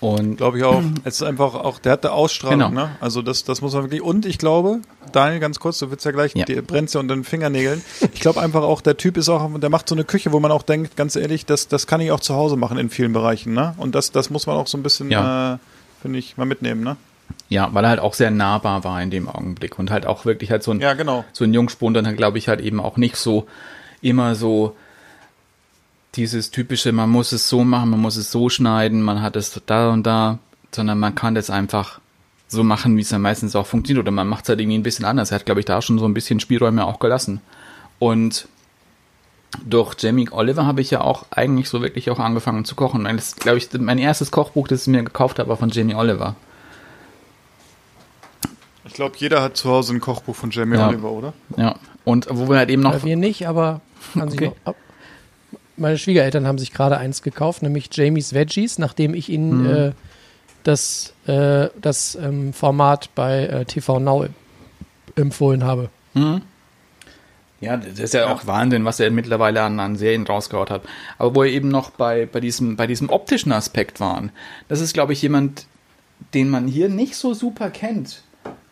und 0.03 0.37
glaube 0.37 0.57
ich 0.59 0.63
auch. 0.63 0.81
Es 1.03 1.15
ist 1.15 1.23
einfach 1.23 1.55
auch, 1.55 1.79
der 1.79 1.93
hatte 1.93 2.11
Ausstrahlung, 2.11 2.59
Genau. 2.69 2.69
ne? 2.85 2.91
Also 2.99 3.21
das, 3.21 3.43
das 3.43 3.61
muss 3.61 3.73
man 3.73 3.83
wirklich. 3.83 4.01
Und 4.01 4.25
ich 4.25 4.37
glaube, 4.37 4.79
Daniel, 5.11 5.39
ganz 5.39 5.59
kurz, 5.59 5.79
du 5.79 5.89
willst 5.91 6.05
ja 6.05 6.11
gleich, 6.11 6.33
Ja. 6.35 6.45
dir 6.45 6.61
brennt's 6.61 6.93
ja 6.93 6.99
unter 6.99 7.15
den 7.15 7.23
Fingernägeln. 7.23 7.81
Ich 8.13 8.19
glaube 8.21 8.41
einfach 8.41 8.61
auch, 8.63 8.81
der 8.81 8.97
Typ 8.97 9.17
ist 9.17 9.29
auch, 9.29 9.49
der 9.59 9.69
macht 9.69 9.87
so 9.89 9.95
eine 9.95 10.03
Küche, 10.03 10.31
wo 10.31 10.39
man 10.39 10.51
auch 10.51 10.63
denkt, 10.63 10.95
ganz 10.95 11.15
ehrlich, 11.15 11.45
das, 11.45 11.67
das 11.67 11.87
kann 11.87 12.01
ich 12.01 12.11
auch 12.11 12.19
zu 12.19 12.35
Hause 12.35 12.55
machen 12.57 12.77
in 12.77 12.89
vielen 12.89 13.13
Bereichen, 13.13 13.53
ne? 13.53 13.73
Und 13.77 13.95
das, 13.95 14.11
das 14.11 14.29
muss 14.29 14.45
man 14.47 14.55
auch 14.57 14.67
so 14.67 14.77
ein 14.77 14.83
bisschen, 14.83 15.09
Ja. 15.11 15.55
äh, 15.55 15.57
finde 16.01 16.19
ich, 16.19 16.37
mal 16.37 16.45
mitnehmen, 16.45 16.83
ne? 16.83 16.97
ja, 17.49 17.69
weil 17.73 17.83
er 17.85 17.89
halt 17.91 17.99
auch 17.99 18.13
sehr 18.13 18.31
nahbar 18.31 18.83
war 18.83 19.01
in 19.01 19.09
dem 19.09 19.27
Augenblick 19.29 19.79
und 19.79 19.89
halt 19.91 20.05
auch 20.05 20.25
wirklich 20.25 20.51
halt 20.51 20.61
so 20.63 20.71
ein, 20.71 20.79
Ja, 20.81 20.93
genau. 20.93 21.23
so 21.33 21.43
ein 21.45 21.53
Jungspund 21.53 21.95
dann 21.95 22.15
glaube 22.15 22.37
ich 22.37 22.47
halt 22.47 22.61
eben 22.61 22.79
auch 22.79 22.97
nicht 22.97 23.15
so 23.15 23.47
immer 24.01 24.35
so 24.35 24.75
dieses 26.15 26.51
typische, 26.51 26.91
man 26.91 27.09
muss 27.09 27.31
es 27.31 27.49
so 27.49 27.63
machen, 27.63 27.89
man 27.89 28.01
muss 28.01 28.17
es 28.17 28.31
so 28.31 28.49
schneiden, 28.49 29.01
man 29.01 29.21
hat 29.21 29.35
es 29.35 29.59
da 29.65 29.89
und 29.91 30.03
da, 30.03 30.39
sondern 30.71 30.99
man 30.99 31.15
kann 31.15 31.35
das 31.35 31.49
einfach 31.49 31.99
so 32.47 32.63
machen, 32.63 32.97
wie 32.97 33.01
es 33.01 33.09
dann 33.09 33.21
meistens 33.21 33.55
auch 33.55 33.65
funktioniert 33.65 34.03
oder 34.03 34.11
man 34.11 34.27
macht 34.27 34.43
es 34.43 34.49
halt 34.49 34.59
irgendwie 34.59 34.77
ein 34.77 34.83
bisschen 34.83 35.05
anders. 35.05 35.31
Er 35.31 35.35
hat 35.39 35.45
glaube 35.45 35.59
ich 35.59 35.65
da 35.65 35.81
schon 35.81 35.97
so 35.97 36.05
ein 36.05 36.13
bisschen 36.13 36.39
Spielräume 36.39 36.85
auch 36.85 36.99
gelassen. 36.99 37.41
Und 37.99 38.47
durch 39.65 39.95
Jamie 39.99 40.29
Oliver 40.31 40.65
habe 40.65 40.81
ich 40.81 40.91
ja 40.91 41.01
auch 41.01 41.25
eigentlich 41.31 41.69
so 41.69 41.81
wirklich 41.81 42.09
auch 42.09 42.19
angefangen 42.19 42.65
zu 42.65 42.75
kochen. 42.75 43.03
Das 43.05 43.27
ist, 43.29 43.39
glaube 43.39 43.57
ich, 43.59 43.69
mein 43.73 43.97
erstes 43.97 44.31
Kochbuch, 44.31 44.67
das 44.67 44.81
ich 44.81 44.87
mir 44.87 45.03
gekauft 45.03 45.39
habe, 45.39 45.49
war 45.49 45.57
von 45.57 45.69
Jamie 45.69 45.95
Oliver. 45.95 46.35
Ich 48.85 48.93
glaube, 48.93 49.15
jeder 49.17 49.41
hat 49.41 49.55
zu 49.57 49.69
Hause 49.69 49.93
ein 49.93 50.01
Kochbuch 50.01 50.35
von 50.35 50.51
Jamie 50.51 50.75
Ja. 50.77 50.89
Oliver, 50.89 51.11
oder? 51.11 51.33
Ja. 51.55 51.75
Und 52.03 52.27
wo 52.29 52.49
wir 52.49 52.57
halt 52.57 52.69
eben 52.69 52.81
noch 52.81 52.91
Bei 52.91 53.03
wir 53.03 53.15
nicht, 53.15 53.47
aber 53.47 53.81
kann 54.13 54.29
sich 54.29 54.39
Okay. 54.41 54.49
noch 54.65 54.71
ab. 54.71 54.75
Meine 55.83 55.97
Schwiegereltern 55.97 56.47
haben 56.47 56.57
sich 56.57 56.71
gerade 56.71 56.97
eins 56.97 57.23
gekauft, 57.23 57.61
nämlich 57.61 57.89
Jamie's 57.91 58.33
Veggies, 58.33 58.79
nachdem 58.79 59.13
ich 59.13 59.27
ihnen 59.27 59.63
Mhm. 59.63 59.69
äh, 59.69 59.91
das, 60.63 61.13
äh, 61.27 61.67
das 61.81 62.15
ähm, 62.15 62.53
Format 62.53 63.09
bei 63.15 63.47
äh, 63.47 63.65
TV 63.65 63.99
Now 63.99 64.27
empfohlen 65.17 65.65
habe. 65.65 65.89
Ja, 67.59 67.75
das 67.75 67.99
ist 67.99 68.13
ja 68.13 68.31
auch 68.33 68.47
Wahnsinn, 68.47 68.85
was 68.85 69.01
er 69.01 69.11
mittlerweile 69.11 69.61
an, 69.61 69.77
an 69.81 69.97
Serien 69.97 70.25
rausgehaut 70.25 70.69
hat. 70.69 70.83
Aber 71.17 71.35
wo 71.35 71.43
wir 71.43 71.51
eben 71.51 71.67
noch 71.67 71.89
bei, 71.89 72.27
bei, 72.27 72.39
diesem, 72.39 72.77
bei 72.77 72.87
diesem 72.87 73.09
optischen 73.09 73.51
Aspekt 73.51 73.99
waren, 73.99 74.31
das 74.69 74.79
ist, 74.79 74.93
glaube 74.93 75.11
ich, 75.11 75.21
jemand, 75.21 75.65
den 76.33 76.49
man 76.49 76.65
hier 76.65 76.87
nicht 76.87 77.17
so 77.17 77.33
super 77.33 77.69
kennt, 77.69 78.21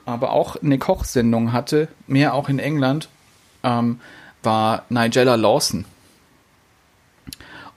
aber 0.05 0.32
auch 0.32 0.55
eine 0.55 0.78
Kochsendung 0.78 1.51
hatte, 1.51 1.89
mehr 2.07 2.34
auch 2.34 2.47
in 2.47 2.59
England, 2.59 3.09
ähm, 3.64 3.99
war 4.43 4.86
Nigella 4.88 5.36
Lawson. 5.36 5.84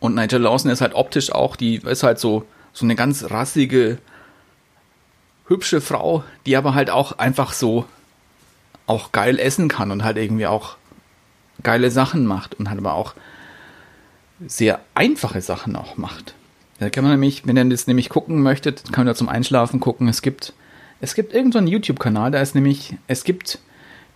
Und 0.05 0.17
Nigella 0.17 0.51
Lawson 0.51 0.71
ist 0.71 0.83
halt 0.83 0.93
optisch 0.93 1.33
auch, 1.33 1.57
die 1.57 1.77
ist 1.77 2.03
halt 2.03 2.19
so, 2.19 2.45
so 2.75 2.85
eine 2.85 2.95
ganz 2.95 3.31
rassige, 3.31 3.97
hübsche 5.47 5.81
Frau, 5.81 6.25
die 6.45 6.59
aber 6.59 6.75
halt 6.75 6.91
auch 6.91 7.17
einfach 7.17 7.55
so 7.55 7.87
auch 8.87 9.13
geil 9.13 9.39
essen 9.39 9.69
kann 9.69 9.91
und 9.91 10.05
halt 10.05 10.19
irgendwie 10.19 10.47
auch 10.47 10.77
geile 11.63 11.91
Sachen 11.91 12.27
macht 12.27 12.55
und 12.57 12.69
halt 12.69 12.81
aber 12.81 12.93
auch 12.93 13.15
sehr 14.47 14.81
einfache 14.95 15.41
Sachen 15.41 15.75
auch 15.75 15.97
macht. 15.97 16.35
Da 16.81 16.91
kann 16.91 17.05
man 17.05 17.15
nämlich, 17.15 17.47
wenn 17.47 17.57
ihr 17.57 17.65
das 17.65 17.87
nämlich 17.87 18.11
gucken 18.11 18.43
möchtet, 18.43 18.85
kann 18.93 19.07
man 19.07 19.07
da 19.07 19.15
zum 19.15 19.31
Einschlafen 19.31 19.81
gucken. 19.81 20.07
Es 20.09 20.21
gibt, 20.21 20.53
es 21.01 21.15
gibt 21.15 21.33
irgendeinen 21.33 21.67
YouTube-Kanal, 21.67 22.31
da 22.31 22.43
ist 22.43 22.55
nämlich, 22.55 22.95
es 23.07 23.25
gibt 23.25 23.59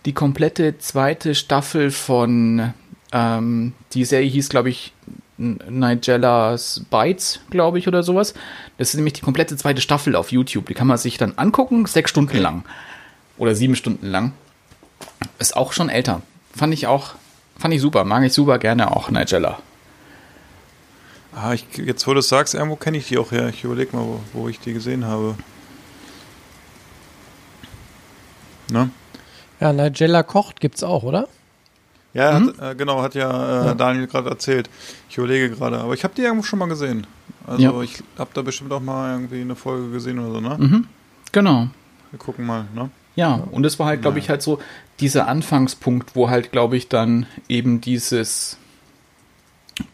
die 0.05 0.13
komplette 0.13 0.77
zweite 0.77 1.33
Staffel 1.33 1.89
von, 1.89 2.75
ähm, 3.11 3.73
die 3.93 4.05
Serie 4.05 4.29
hieß, 4.29 4.49
glaube 4.49 4.69
ich, 4.69 4.93
Nigella's 5.39 6.85
Bites, 6.91 7.39
glaube 7.49 7.79
ich, 7.79 7.87
oder 7.87 8.03
sowas. 8.03 8.33
Das 8.77 8.89
ist 8.89 8.95
nämlich 8.95 9.13
die 9.13 9.21
komplette 9.21 9.55
zweite 9.55 9.81
Staffel 9.81 10.15
auf 10.15 10.31
YouTube. 10.31 10.67
Die 10.67 10.73
kann 10.73 10.87
man 10.87 10.97
sich 10.97 11.17
dann 11.17 11.33
angucken, 11.37 11.85
sechs 11.85 12.11
Stunden 12.11 12.37
lang. 12.37 12.65
Oder 13.37 13.55
sieben 13.55 13.75
Stunden 13.75 14.05
lang. 14.05 14.33
Ist 15.39 15.55
auch 15.55 15.71
schon 15.71 15.89
älter. 15.89 16.21
Fand 16.53 16.73
ich 16.73 16.87
auch, 16.87 17.15
fand 17.57 17.73
ich 17.73 17.81
super. 17.81 18.03
Mag 18.03 18.23
ich 18.23 18.33
super 18.33 18.59
gerne 18.59 18.95
auch 18.95 19.09
Nigella. 19.09 19.59
Ah, 21.33 21.53
ich, 21.53 21.65
jetzt 21.77 22.05
wo 22.05 22.13
du 22.13 22.19
es 22.19 22.27
sagst, 22.27 22.53
irgendwo 22.53 22.75
kenne 22.75 22.97
ich 22.97 23.07
die 23.07 23.17
auch 23.17 23.31
her. 23.31 23.47
Ich 23.49 23.63
überlege 23.63 23.95
mal, 23.95 24.03
wo, 24.03 24.19
wo 24.33 24.49
ich 24.49 24.59
die 24.59 24.73
gesehen 24.73 25.05
habe. 25.05 25.35
Ne? 28.71 28.89
Ja, 29.61 29.71
Nigella 29.71 30.23
kocht 30.23 30.59
gibt's 30.59 30.83
auch, 30.83 31.03
oder? 31.03 31.29
Ja, 32.13 32.39
Mhm. 32.39 32.47
hat, 32.59 32.71
äh, 32.71 32.75
genau, 32.75 33.01
hat 33.01 33.15
ja, 33.15 33.63
äh, 33.63 33.65
Ja. 33.67 33.73
Daniel 33.75 34.07
gerade 34.07 34.29
erzählt. 34.29 34.69
Ich 35.09 35.17
überlege 35.17 35.49
gerade, 35.51 35.79
aber 35.79 35.93
ich 35.93 36.03
habe 36.03 36.13
die 36.15 36.21
irgendwo 36.23 36.43
schon 36.43 36.59
mal 36.59 36.67
gesehen. 36.67 37.05
Also 37.45 37.61
Ja. 37.61 37.81
ich 37.81 38.01
habe 38.17 38.31
da 38.33 38.41
bestimmt 38.41 38.71
auch 38.71 38.81
mal 38.81 39.13
irgendwie 39.13 39.41
eine 39.41 39.55
Folge 39.55 39.91
gesehen 39.91 40.19
oder 40.19 40.31
so, 40.33 40.41
ne? 40.41 40.57
Mhm. 40.59 40.87
Genau. 41.31 41.67
Wir 42.11 42.19
gucken 42.19 42.45
mal, 42.45 42.65
ne? 42.73 42.89
Ja, 43.15 43.33
und 43.51 43.63
das 43.63 43.77
war 43.79 43.87
halt, 43.87 44.01
glaube 44.01 44.17
ich, 44.19 44.29
halt 44.29 44.41
so 44.41 44.59
dieser 44.99 45.27
Anfangspunkt, 45.27 46.15
wo 46.15 46.29
halt, 46.29 46.51
glaube 46.51 46.77
ich, 46.77 46.87
dann 46.87 47.25
eben 47.47 47.81
dieses 47.81 48.57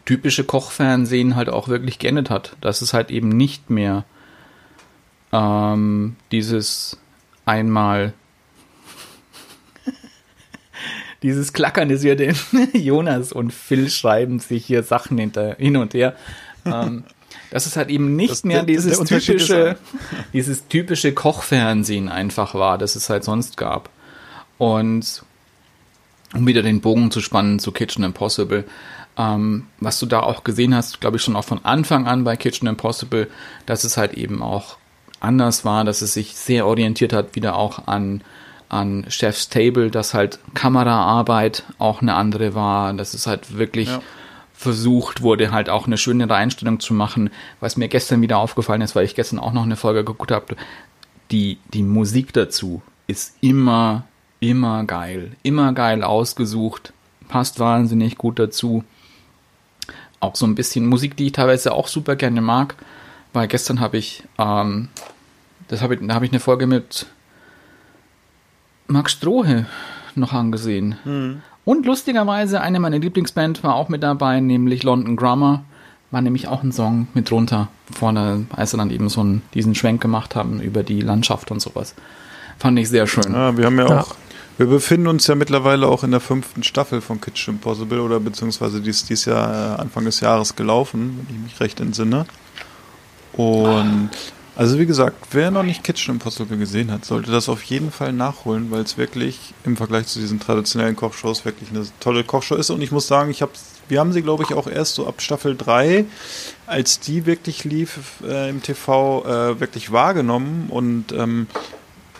typische 0.04 0.44
Kochfernsehen 0.44 1.36
halt 1.36 1.48
auch 1.48 1.68
wirklich 1.68 1.98
geendet 1.98 2.30
hat. 2.30 2.56
Dass 2.60 2.82
es 2.82 2.92
halt 2.94 3.10
eben 3.10 3.28
nicht 3.28 3.68
mehr 3.70 4.04
ähm, 5.32 6.16
dieses 6.32 6.98
einmal 7.44 8.12
dieses 11.26 11.52
Klackern 11.52 11.90
ist 11.90 12.04
ja 12.04 12.14
den 12.14 12.36
Jonas 12.72 13.32
und 13.32 13.52
Phil 13.52 13.90
schreiben 13.90 14.38
sich 14.38 14.64
hier 14.64 14.82
Sachen 14.84 15.18
hinter, 15.18 15.56
hin 15.56 15.76
und 15.76 15.92
her. 15.92 16.14
Ähm, 16.64 17.02
dass 17.50 17.66
es 17.66 17.76
halt 17.76 17.90
eben 17.90 18.14
nicht 18.16 18.30
Das- 18.30 18.44
mehr 18.44 18.62
dieses 18.62 18.98
ist 18.98 19.08
typische, 19.08 19.76
dieses 20.32 20.68
typische 20.68 21.12
Kochfernsehen 21.12 22.08
einfach 22.08 22.54
war, 22.54 22.78
das 22.78 22.94
es 22.96 23.10
halt 23.10 23.24
sonst 23.24 23.56
gab. 23.56 23.90
Und 24.58 25.22
um 26.32 26.46
wieder 26.46 26.62
den 26.62 26.80
Bogen 26.80 27.10
zu 27.10 27.20
spannen 27.20 27.58
zu 27.58 27.72
Kitchen 27.72 28.04
Impossible, 28.04 28.64
ähm, 29.18 29.66
was 29.80 29.98
du 29.98 30.06
da 30.06 30.20
auch 30.20 30.44
gesehen 30.44 30.74
hast, 30.74 31.00
glaube 31.00 31.16
ich 31.16 31.22
schon 31.22 31.36
auch 31.36 31.44
von 31.44 31.64
Anfang 31.64 32.06
an 32.06 32.22
bei 32.24 32.36
Kitchen 32.36 32.68
Impossible, 32.68 33.28
dass 33.66 33.82
es 33.84 33.96
halt 33.96 34.14
eben 34.14 34.42
auch 34.42 34.76
anders 35.20 35.64
war, 35.64 35.84
dass 35.84 36.02
es 36.02 36.14
sich 36.14 36.36
sehr 36.36 36.66
orientiert 36.66 37.12
hat, 37.12 37.34
wieder 37.34 37.56
auch 37.56 37.86
an, 37.88 38.22
an 38.68 39.04
Chef's 39.08 39.48
Table, 39.48 39.90
dass 39.90 40.14
halt 40.14 40.38
Kameraarbeit 40.54 41.64
auch 41.78 42.02
eine 42.02 42.14
andere 42.14 42.54
war, 42.54 42.92
dass 42.94 43.14
es 43.14 43.26
halt 43.26 43.56
wirklich 43.58 43.88
Ja. 43.88 44.00
versucht 44.52 45.22
wurde, 45.22 45.52
halt 45.52 45.68
auch 45.68 45.86
eine 45.86 45.98
schönere 45.98 46.34
Einstellung 46.34 46.80
zu 46.80 46.94
machen, 46.94 47.30
was 47.60 47.76
mir 47.76 47.88
gestern 47.88 48.22
wieder 48.22 48.38
aufgefallen 48.38 48.80
ist, 48.80 48.96
weil 48.96 49.04
ich 49.04 49.14
gestern 49.14 49.38
auch 49.38 49.52
noch 49.52 49.62
eine 49.64 49.76
Folge 49.76 50.04
geguckt 50.04 50.30
habe, 50.30 50.56
die, 51.30 51.58
die 51.74 51.82
Musik 51.82 52.32
dazu 52.32 52.82
ist 53.06 53.36
immer, 53.40 54.04
immer 54.40 54.84
geil. 54.84 55.32
Immer 55.42 55.72
geil 55.72 56.02
ausgesucht. 56.02 56.92
Passt 57.28 57.58
wahnsinnig 57.60 58.16
gut 58.18 58.38
dazu. 58.38 58.84
Auch 60.20 60.34
so 60.36 60.46
ein 60.46 60.54
bisschen 60.54 60.86
Musik, 60.86 61.16
die 61.16 61.26
ich 61.26 61.32
teilweise 61.32 61.72
auch 61.72 61.88
super 61.88 62.16
gerne 62.16 62.40
mag. 62.40 62.74
Weil 63.32 63.48
gestern 63.48 63.80
habe 63.80 63.98
ich, 63.98 64.22
ähm, 64.38 64.88
das 65.68 65.82
habe 65.82 65.94
ich, 65.94 66.00
da 66.02 66.14
habe 66.14 66.24
ich 66.24 66.32
eine 66.32 66.40
Folge 66.40 66.66
mit 66.66 67.06
Max 68.88 69.12
Strohe 69.12 69.66
noch 70.14 70.32
angesehen. 70.32 71.42
Und 71.64 71.86
lustigerweise, 71.86 72.60
eine 72.60 72.80
meiner 72.80 72.98
Lieblingsband 72.98 73.62
war 73.64 73.74
auch 73.74 73.88
mit 73.88 74.02
dabei, 74.02 74.40
nämlich 74.40 74.82
London 74.82 75.16
Grammar. 75.16 75.64
War 76.12 76.20
nämlich 76.20 76.46
auch 76.46 76.62
ein 76.62 76.70
Song 76.72 77.08
mit 77.14 77.30
drunter, 77.30 77.68
vorne, 77.92 78.46
als 78.54 78.70
sie 78.70 78.76
dann 78.76 78.90
eben 78.90 79.08
so 79.08 79.20
einen, 79.20 79.42
diesen 79.54 79.74
Schwenk 79.74 80.00
gemacht 80.00 80.36
haben 80.36 80.60
über 80.60 80.84
die 80.84 81.00
Landschaft 81.00 81.50
und 81.50 81.60
sowas. 81.60 81.94
Fand 82.58 82.78
ich 82.78 82.88
sehr 82.88 83.06
schön. 83.08 83.32
Ja, 83.32 83.56
wir 83.56 83.66
haben 83.66 83.76
ja, 83.78 83.88
Ja. 83.88 84.00
auch, 84.02 84.14
wir 84.56 84.66
befinden 84.66 85.08
uns 85.08 85.26
ja 85.26 85.34
mittlerweile 85.34 85.88
auch 85.88 86.04
in 86.04 86.12
der 86.12 86.20
fünften 86.20 86.62
Staffel 86.62 87.00
von 87.00 87.20
Kitchen 87.20 87.54
Impossible 87.54 88.00
oder 88.00 88.20
beziehungsweise 88.20 88.80
die 88.80 88.90
ist 88.90 89.10
dies 89.10 89.24
Jahr 89.24 89.78
äh, 89.78 89.80
Anfang 89.82 90.04
des 90.04 90.20
Jahres 90.20 90.54
gelaufen, 90.54 91.26
wenn 91.28 91.36
ich 91.36 91.42
mich 91.42 91.60
recht 91.60 91.80
entsinne. 91.80 92.24
Und 93.32 94.10
also 94.56 94.78
wie 94.78 94.86
gesagt, 94.86 95.28
wer 95.32 95.50
noch 95.50 95.62
nicht 95.62 95.84
Kitchen 95.84 96.14
Impossible 96.14 96.56
gesehen 96.56 96.90
hat, 96.90 97.04
sollte 97.04 97.30
das 97.30 97.50
auf 97.50 97.62
jeden 97.64 97.90
Fall 97.90 98.14
nachholen, 98.14 98.70
weil 98.70 98.80
es 98.80 98.96
wirklich 98.96 99.52
im 99.64 99.76
Vergleich 99.76 100.06
zu 100.06 100.18
diesen 100.18 100.40
traditionellen 100.40 100.96
Kochshows 100.96 101.44
wirklich 101.44 101.68
eine 101.70 101.86
tolle 102.00 102.24
Kochshow 102.24 102.54
ist. 102.54 102.70
Und 102.70 102.80
ich 102.80 102.90
muss 102.90 103.06
sagen, 103.06 103.30
ich 103.30 103.42
habe, 103.42 103.52
wir 103.88 104.00
haben 104.00 104.14
sie 104.14 104.22
glaube 104.22 104.44
ich 104.44 104.54
auch 104.54 104.66
erst 104.66 104.94
so 104.94 105.06
ab 105.06 105.20
Staffel 105.20 105.56
3, 105.56 106.06
als 106.66 107.00
die 107.00 107.26
wirklich 107.26 107.64
lief 107.64 108.22
äh, 108.26 108.48
im 108.48 108.62
TV, 108.62 109.24
äh, 109.26 109.60
wirklich 109.60 109.92
wahrgenommen. 109.92 110.70
Und 110.70 111.12
ähm, 111.12 111.48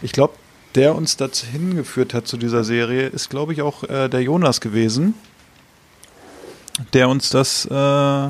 ich 0.02 0.12
glaube, 0.12 0.34
der 0.74 0.94
uns 0.94 1.16
dazu 1.16 1.46
hingeführt 1.46 2.12
hat 2.12 2.28
zu 2.28 2.36
dieser 2.36 2.64
Serie, 2.64 3.06
ist 3.06 3.30
glaube 3.30 3.54
ich 3.54 3.62
auch 3.62 3.82
äh, 3.84 4.08
der 4.10 4.20
Jonas 4.20 4.60
gewesen, 4.60 5.14
der 6.92 7.08
uns 7.08 7.30
das 7.30 7.64
äh, 7.64 8.28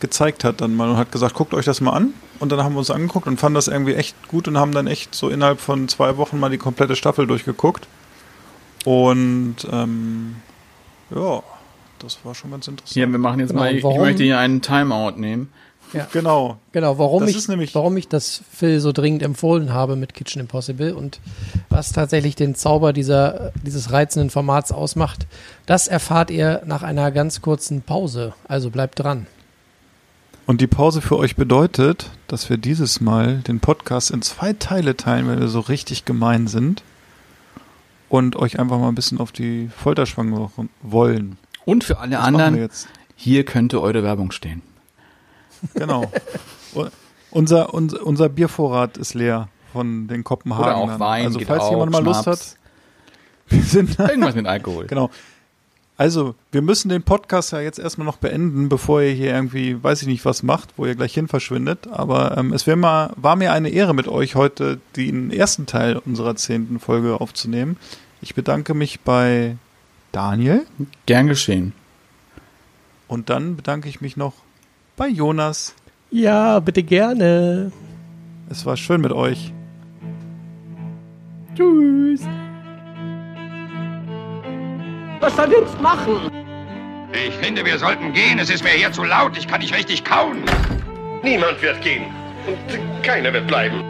gezeigt 0.00 0.44
hat 0.44 0.60
dann 0.60 0.74
mal 0.76 0.88
und 0.90 0.96
hat 0.96 1.10
gesagt, 1.12 1.34
guckt 1.34 1.54
euch 1.54 1.64
das 1.64 1.80
mal 1.80 1.92
an. 1.92 2.14
Und 2.38 2.52
dann 2.52 2.62
haben 2.62 2.74
wir 2.74 2.78
uns 2.78 2.90
angeguckt 2.90 3.26
und 3.26 3.38
fanden 3.40 3.54
das 3.56 3.68
irgendwie 3.68 3.94
echt 3.94 4.14
gut 4.28 4.46
und 4.48 4.58
haben 4.58 4.72
dann 4.72 4.86
echt 4.86 5.14
so 5.14 5.28
innerhalb 5.28 5.60
von 5.60 5.88
zwei 5.88 6.16
Wochen 6.16 6.38
mal 6.38 6.50
die 6.50 6.58
komplette 6.58 6.94
Staffel 6.96 7.26
durchgeguckt. 7.26 7.86
Und 8.84 9.56
ähm, 9.72 10.36
ja, 11.14 11.42
das 11.98 12.18
war 12.24 12.34
schon 12.34 12.50
ganz 12.52 12.68
interessant. 12.68 12.94
Hier, 12.94 13.10
wir 13.10 13.18
machen 13.18 13.40
jetzt 13.40 13.48
Genau, 13.50 13.60
mal, 13.62 13.74
ich 13.74 13.82
warum- 13.82 14.00
möchte 14.00 14.22
hier 14.22 14.38
einen 14.38 14.62
Timeout 14.62 15.12
nehmen. 15.18 15.52
Genau. 16.12 16.58
Genau, 16.72 16.98
warum 16.98 17.24
Das 17.24 17.30
ich, 17.48 17.74
warum 17.74 17.96
ich 17.96 18.08
das 18.08 18.42
Phil 18.52 18.78
so 18.78 18.92
dringend 18.92 19.22
empfohlen 19.22 19.72
habe 19.72 19.96
mit 19.96 20.12
Kitchen 20.12 20.38
Impossible 20.38 20.92
und 20.94 21.18
was 21.70 21.92
tatsächlich 21.92 22.36
den 22.36 22.54
Zauber 22.54 22.92
dieser, 22.92 23.52
dieses 23.62 23.90
reizenden 23.90 24.28
Formats 24.28 24.70
ausmacht, 24.70 25.26
das 25.64 25.88
erfahrt 25.88 26.30
ihr 26.30 26.60
nach 26.66 26.82
einer 26.82 27.10
ganz 27.10 27.40
kurzen 27.40 27.80
Pause. 27.80 28.34
Also 28.48 28.68
bleibt 28.68 28.98
dran. 29.00 29.26
Und 30.48 30.62
die 30.62 30.66
Pause 30.66 31.02
für 31.02 31.18
euch 31.18 31.36
bedeutet, 31.36 32.10
dass 32.26 32.48
wir 32.48 32.56
dieses 32.56 33.02
Mal 33.02 33.40
den 33.40 33.60
Podcast 33.60 34.10
in 34.10 34.22
zwei 34.22 34.54
Teile 34.54 34.96
teilen, 34.96 35.28
weil 35.28 35.40
wir 35.40 35.48
so 35.48 35.60
richtig 35.60 36.06
gemein 36.06 36.46
sind 36.46 36.82
und 38.08 38.34
euch 38.34 38.58
einfach 38.58 38.78
mal 38.78 38.88
ein 38.88 38.94
bisschen 38.94 39.20
auf 39.20 39.30
die 39.30 39.68
Folter 39.68 40.06
spannen 40.06 40.48
wollen. 40.80 41.36
Und 41.66 41.84
für 41.84 41.98
alle 41.98 42.12
Das 42.12 42.24
anderen, 42.24 42.70
hier 43.14 43.44
könnte 43.44 43.82
eure 43.82 44.02
Werbung 44.02 44.30
stehen. 44.30 44.62
Genau. 45.74 46.10
Unser, 47.30 47.74
unser, 47.74 48.06
unser 48.06 48.30
Biervorrat 48.30 48.96
ist 48.96 49.12
leer 49.12 49.48
von 49.74 50.08
den 50.08 50.24
Kopenhagen. 50.24 50.64
Oder 50.64 50.76
auch 50.76 50.98
Wein 50.98 51.26
Also 51.26 51.40
falls 51.40 51.64
auch, 51.64 51.72
jemand 51.72 51.92
mal 51.92 52.02
Lust 52.02 52.26
hat, 52.26 52.38
Schnaps. 52.38 52.56
wir 53.50 53.62
sind 53.64 53.98
Irgendwas 53.98 54.34
mit 54.34 54.46
Alkohol. 54.46 54.86
Genau. 54.86 55.10
Also, 55.98 56.36
wir 56.52 56.62
müssen 56.62 56.88
den 56.90 57.02
Podcast 57.02 57.50
ja 57.50 57.60
jetzt 57.60 57.80
erstmal 57.80 58.06
noch 58.06 58.18
beenden, 58.18 58.68
bevor 58.68 59.02
ihr 59.02 59.10
hier 59.10 59.34
irgendwie, 59.34 59.82
weiß 59.82 60.00
ich 60.02 60.06
nicht, 60.06 60.24
was 60.24 60.44
macht, 60.44 60.70
wo 60.76 60.86
ihr 60.86 60.94
gleich 60.94 61.12
hin 61.12 61.26
verschwindet. 61.26 61.88
Aber 61.90 62.38
ähm, 62.38 62.52
es 62.52 62.68
wär 62.68 62.76
mal, 62.76 63.12
war 63.16 63.34
mir 63.34 63.52
eine 63.52 63.68
Ehre 63.70 63.94
mit 63.94 64.06
euch 64.06 64.36
heute 64.36 64.78
den 64.94 65.32
ersten 65.32 65.66
Teil 65.66 65.96
unserer 65.96 66.36
zehnten 66.36 66.78
Folge 66.78 67.20
aufzunehmen. 67.20 67.76
Ich 68.22 68.36
bedanke 68.36 68.74
mich 68.74 69.00
bei 69.00 69.56
Daniel 70.12 70.64
Gern 71.06 71.26
geschehen. 71.26 71.72
und 73.08 73.28
dann 73.28 73.56
bedanke 73.56 73.88
ich 73.88 74.00
mich 74.00 74.16
noch 74.16 74.34
bei 74.96 75.08
Jonas. 75.08 75.74
Ja, 76.10 76.60
bitte 76.60 76.84
gerne. 76.84 77.72
Es 78.48 78.64
war 78.64 78.76
schön 78.76 79.00
mit 79.00 79.12
euch. 79.12 79.52
Tschüss. 81.56 82.22
Was 85.20 85.36
soll 85.36 85.50
jetzt 85.50 85.80
machen? 85.80 86.30
Ich 87.12 87.34
finde, 87.34 87.64
wir 87.64 87.78
sollten 87.78 88.12
gehen. 88.12 88.38
Es 88.38 88.50
ist 88.50 88.62
mir 88.62 88.70
hier 88.70 88.92
zu 88.92 89.02
laut. 89.02 89.36
Ich 89.36 89.48
kann 89.48 89.60
nicht 89.60 89.74
richtig 89.74 90.04
kauen. 90.04 90.42
Niemand 91.22 91.60
wird 91.62 91.80
gehen. 91.82 92.06
Und 92.46 93.02
keiner 93.02 93.32
wird 93.32 93.46
bleiben. 93.46 93.82